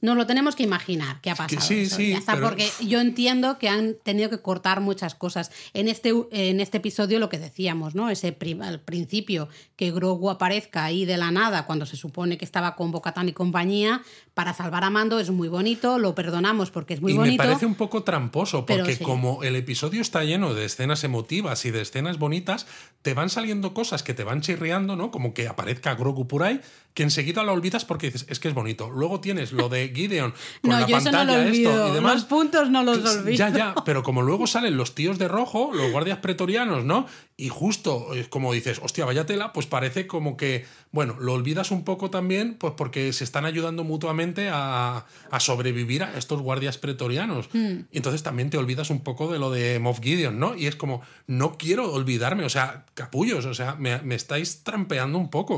[0.02, 1.62] Nos lo tenemos que imaginar que ha que pasado.
[1.62, 5.52] sí, eso, sí, pero- porque yo entiendo que han tenido que cortar muchas cosas.
[5.74, 8.10] En este, en este episodio lo que decíamos, ¿no?
[8.10, 12.76] Ese al principio, que Grogu aparezca ahí de la nada cuando se supone que estaba
[12.76, 14.02] con Bocatán y compañía
[14.42, 17.44] para salvar a Mando es muy bonito, lo perdonamos porque es muy y bonito.
[17.44, 19.04] me parece un poco tramposo, porque sí.
[19.04, 22.66] como el episodio está lleno de escenas emotivas y de escenas bonitas,
[23.04, 25.12] te van saliendo cosas que te van chirriando, ¿no?
[25.12, 26.60] Como que aparezca Grogu por ahí,
[26.96, 28.90] que enseguida lo olvidas porque dices, es que es bonito.
[28.90, 31.72] Luego tienes lo de Gideon con no, la yo eso no pantalla, lo olvido.
[31.72, 32.14] esto y demás.
[32.16, 33.38] Los puntos no los olvido.
[33.38, 37.06] Ya, ya, pero como luego salen los tíos de rojo, los guardias pretorianos, ¿no?
[37.42, 41.84] Y justo como dices, hostia, vaya tela, pues parece como que, bueno, lo olvidas un
[41.84, 47.50] poco también, pues porque se están ayudando mutuamente a, a sobrevivir a estos guardias pretorianos.
[47.52, 47.86] Hmm.
[47.90, 50.56] Y entonces también te olvidas un poco de lo de Moff Gideon, ¿no?
[50.56, 55.18] Y es como, no quiero olvidarme, o sea, capullos, o sea, me, me estáis trampeando
[55.18, 55.56] un poco.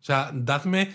[0.00, 0.92] O sea, dadme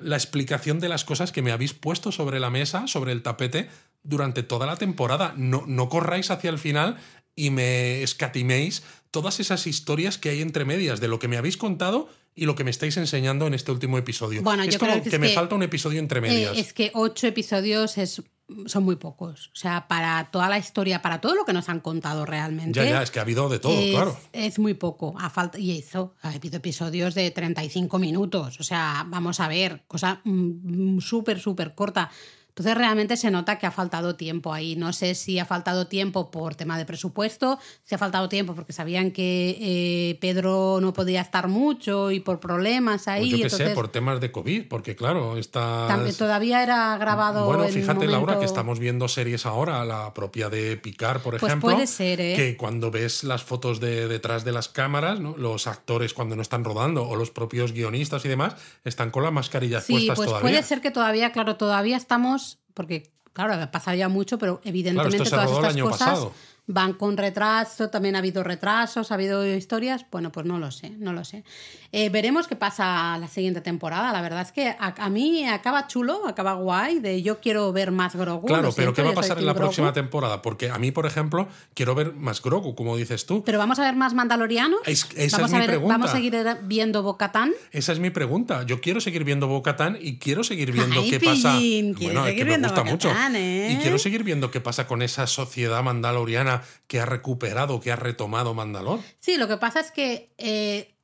[0.00, 3.68] la explicación de las cosas que me habéis puesto sobre la mesa, sobre el tapete,
[4.04, 5.34] durante toda la temporada.
[5.36, 6.96] No, no corráis hacia el final
[7.36, 8.84] y me escatiméis
[9.14, 12.56] todas esas historias que hay entre medias de lo que me habéis contado y lo
[12.56, 14.42] que me estáis enseñando en este último episodio.
[14.42, 16.56] Bueno, es yo como creo que, que es me que, falta un episodio entre medias.
[16.56, 18.24] Eh, es que ocho episodios es,
[18.66, 19.52] son muy pocos.
[19.52, 22.72] O sea, para toda la historia, para todo lo que nos han contado realmente.
[22.76, 24.18] ya, ya, es que ha habido de todo, es, claro.
[24.32, 25.14] es muy poco.
[25.16, 28.58] A falta, y eso, ha habido episodios de 35 minutos.
[28.58, 32.10] O sea, vamos a ver, cosa mm, súper, súper corta.
[32.56, 34.76] Entonces realmente se nota que ha faltado tiempo ahí.
[34.76, 38.72] No sé si ha faltado tiempo por tema de presupuesto, si ha faltado tiempo porque
[38.72, 43.30] sabían que eh, Pedro no podía estar mucho y por problemas ahí.
[43.30, 45.88] Pues yo qué sé, entonces, por temas de COVID, porque claro, está...
[46.16, 47.44] todavía era grabado.
[47.46, 51.38] Bueno, en fíjate, Laura, momento- que estamos viendo series ahora, la propia de Picar, por
[51.38, 51.70] Pues ejemplo.
[51.72, 52.34] puede ser, ¿eh?
[52.36, 55.34] Que cuando ves las fotos de detrás de las cámaras, ¿no?
[55.36, 58.54] los actores cuando no están rodando, o los propios guionistas y demás,
[58.84, 60.50] están con las mascarillas Sí, puestas pues todavía.
[60.50, 62.43] puede ser que todavía, claro, todavía estamos,
[62.74, 65.74] porque claro, ha pasado ya mucho, pero evidentemente Claro, esto se todas rodó el estas
[65.76, 66.32] año cosas pasado.
[66.66, 70.90] Van con retraso, también ha habido retrasos, ha habido historias, bueno, pues no lo sé,
[70.90, 71.44] no lo sé.
[71.92, 74.12] Eh, veremos qué pasa la siguiente temporada.
[74.12, 77.92] La verdad es que a, a, mí acaba chulo, acaba guay, de yo quiero ver
[77.92, 78.46] más Grogu.
[78.46, 79.66] Claro, pero ¿qué va a pasar en la Grogu.
[79.66, 80.42] próxima temporada?
[80.42, 83.44] Porque a mí, por ejemplo, quiero ver más Grogu, como dices tú.
[83.44, 84.80] Pero vamos a ver más Mandalorianos.
[84.86, 85.94] Es, esa vamos es mi ver, pregunta.
[85.94, 87.52] Vamos a seguir viendo Bocatán.
[87.72, 88.64] Esa es mi pregunta.
[88.64, 92.04] Yo quiero seguir viendo Bocatán y quiero seguir viendo Ay, qué Pillín, pasa.
[92.06, 93.12] Bueno, es que me gusta mucho.
[93.34, 93.68] ¿eh?
[93.70, 96.53] Y quiero seguir viendo qué pasa con esa sociedad mandaloriana
[96.86, 99.00] que ha recuperado, que ha retomado Mandalor.
[99.20, 100.94] Sí, lo que pasa es que eh,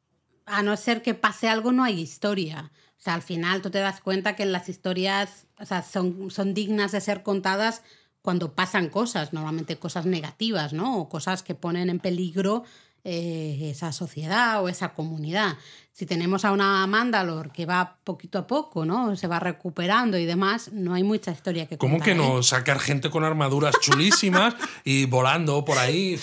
[0.47, 2.71] a no ser que pase algo, no hay historia.
[2.99, 6.55] O sea, al final tú te das cuenta que las historias o sea, son, son
[6.55, 7.83] dignas de ser contadas
[8.23, 10.99] cuando pasan cosas, normalmente cosas negativas, ¿no?
[10.99, 12.65] O cosas que ponen en peligro
[13.05, 15.57] eh, esa sociedad o esa comunidad.
[15.93, 19.17] Si tenemos a una Mandalor que va poquito a poco, ¿no?
[19.17, 22.05] Se va recuperando y demás, no hay mucha historia que ¿Cómo contar.
[22.07, 22.27] que ¿eh?
[22.27, 22.43] no?
[22.43, 24.55] Sacar gente con armaduras chulísimas
[24.85, 26.19] y volando por ahí.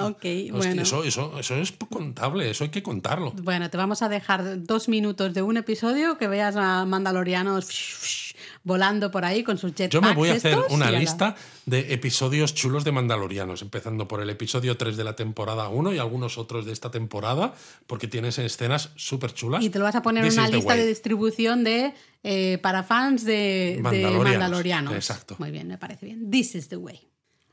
[0.00, 0.82] Ok, Hostia, bueno.
[0.82, 3.32] eso, eso, eso es contable, eso hay que contarlo.
[3.32, 8.27] Bueno, te vamos a dejar dos minutos de un episodio que veas a mandalorianos
[8.68, 9.94] volando por ahí con sus jetpacks.
[9.94, 11.34] Yo me voy a hacer una lista
[11.66, 15.98] de episodios chulos de Mandalorianos, empezando por el episodio 3 de la temporada 1 y
[15.98, 17.54] algunos otros de esta temporada,
[17.86, 19.64] porque tienes escenas súper chulas.
[19.64, 23.24] Y te lo vas a poner en una lista de distribución de eh, para fans
[23.24, 24.94] de de Mandalorianos.
[24.94, 25.36] Exacto.
[25.38, 26.30] Muy bien, me parece bien.
[26.30, 27.00] This is the way.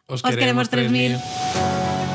[0.08, 1.14] Os, Os queremos 3000.
[1.14, 2.15] 3000.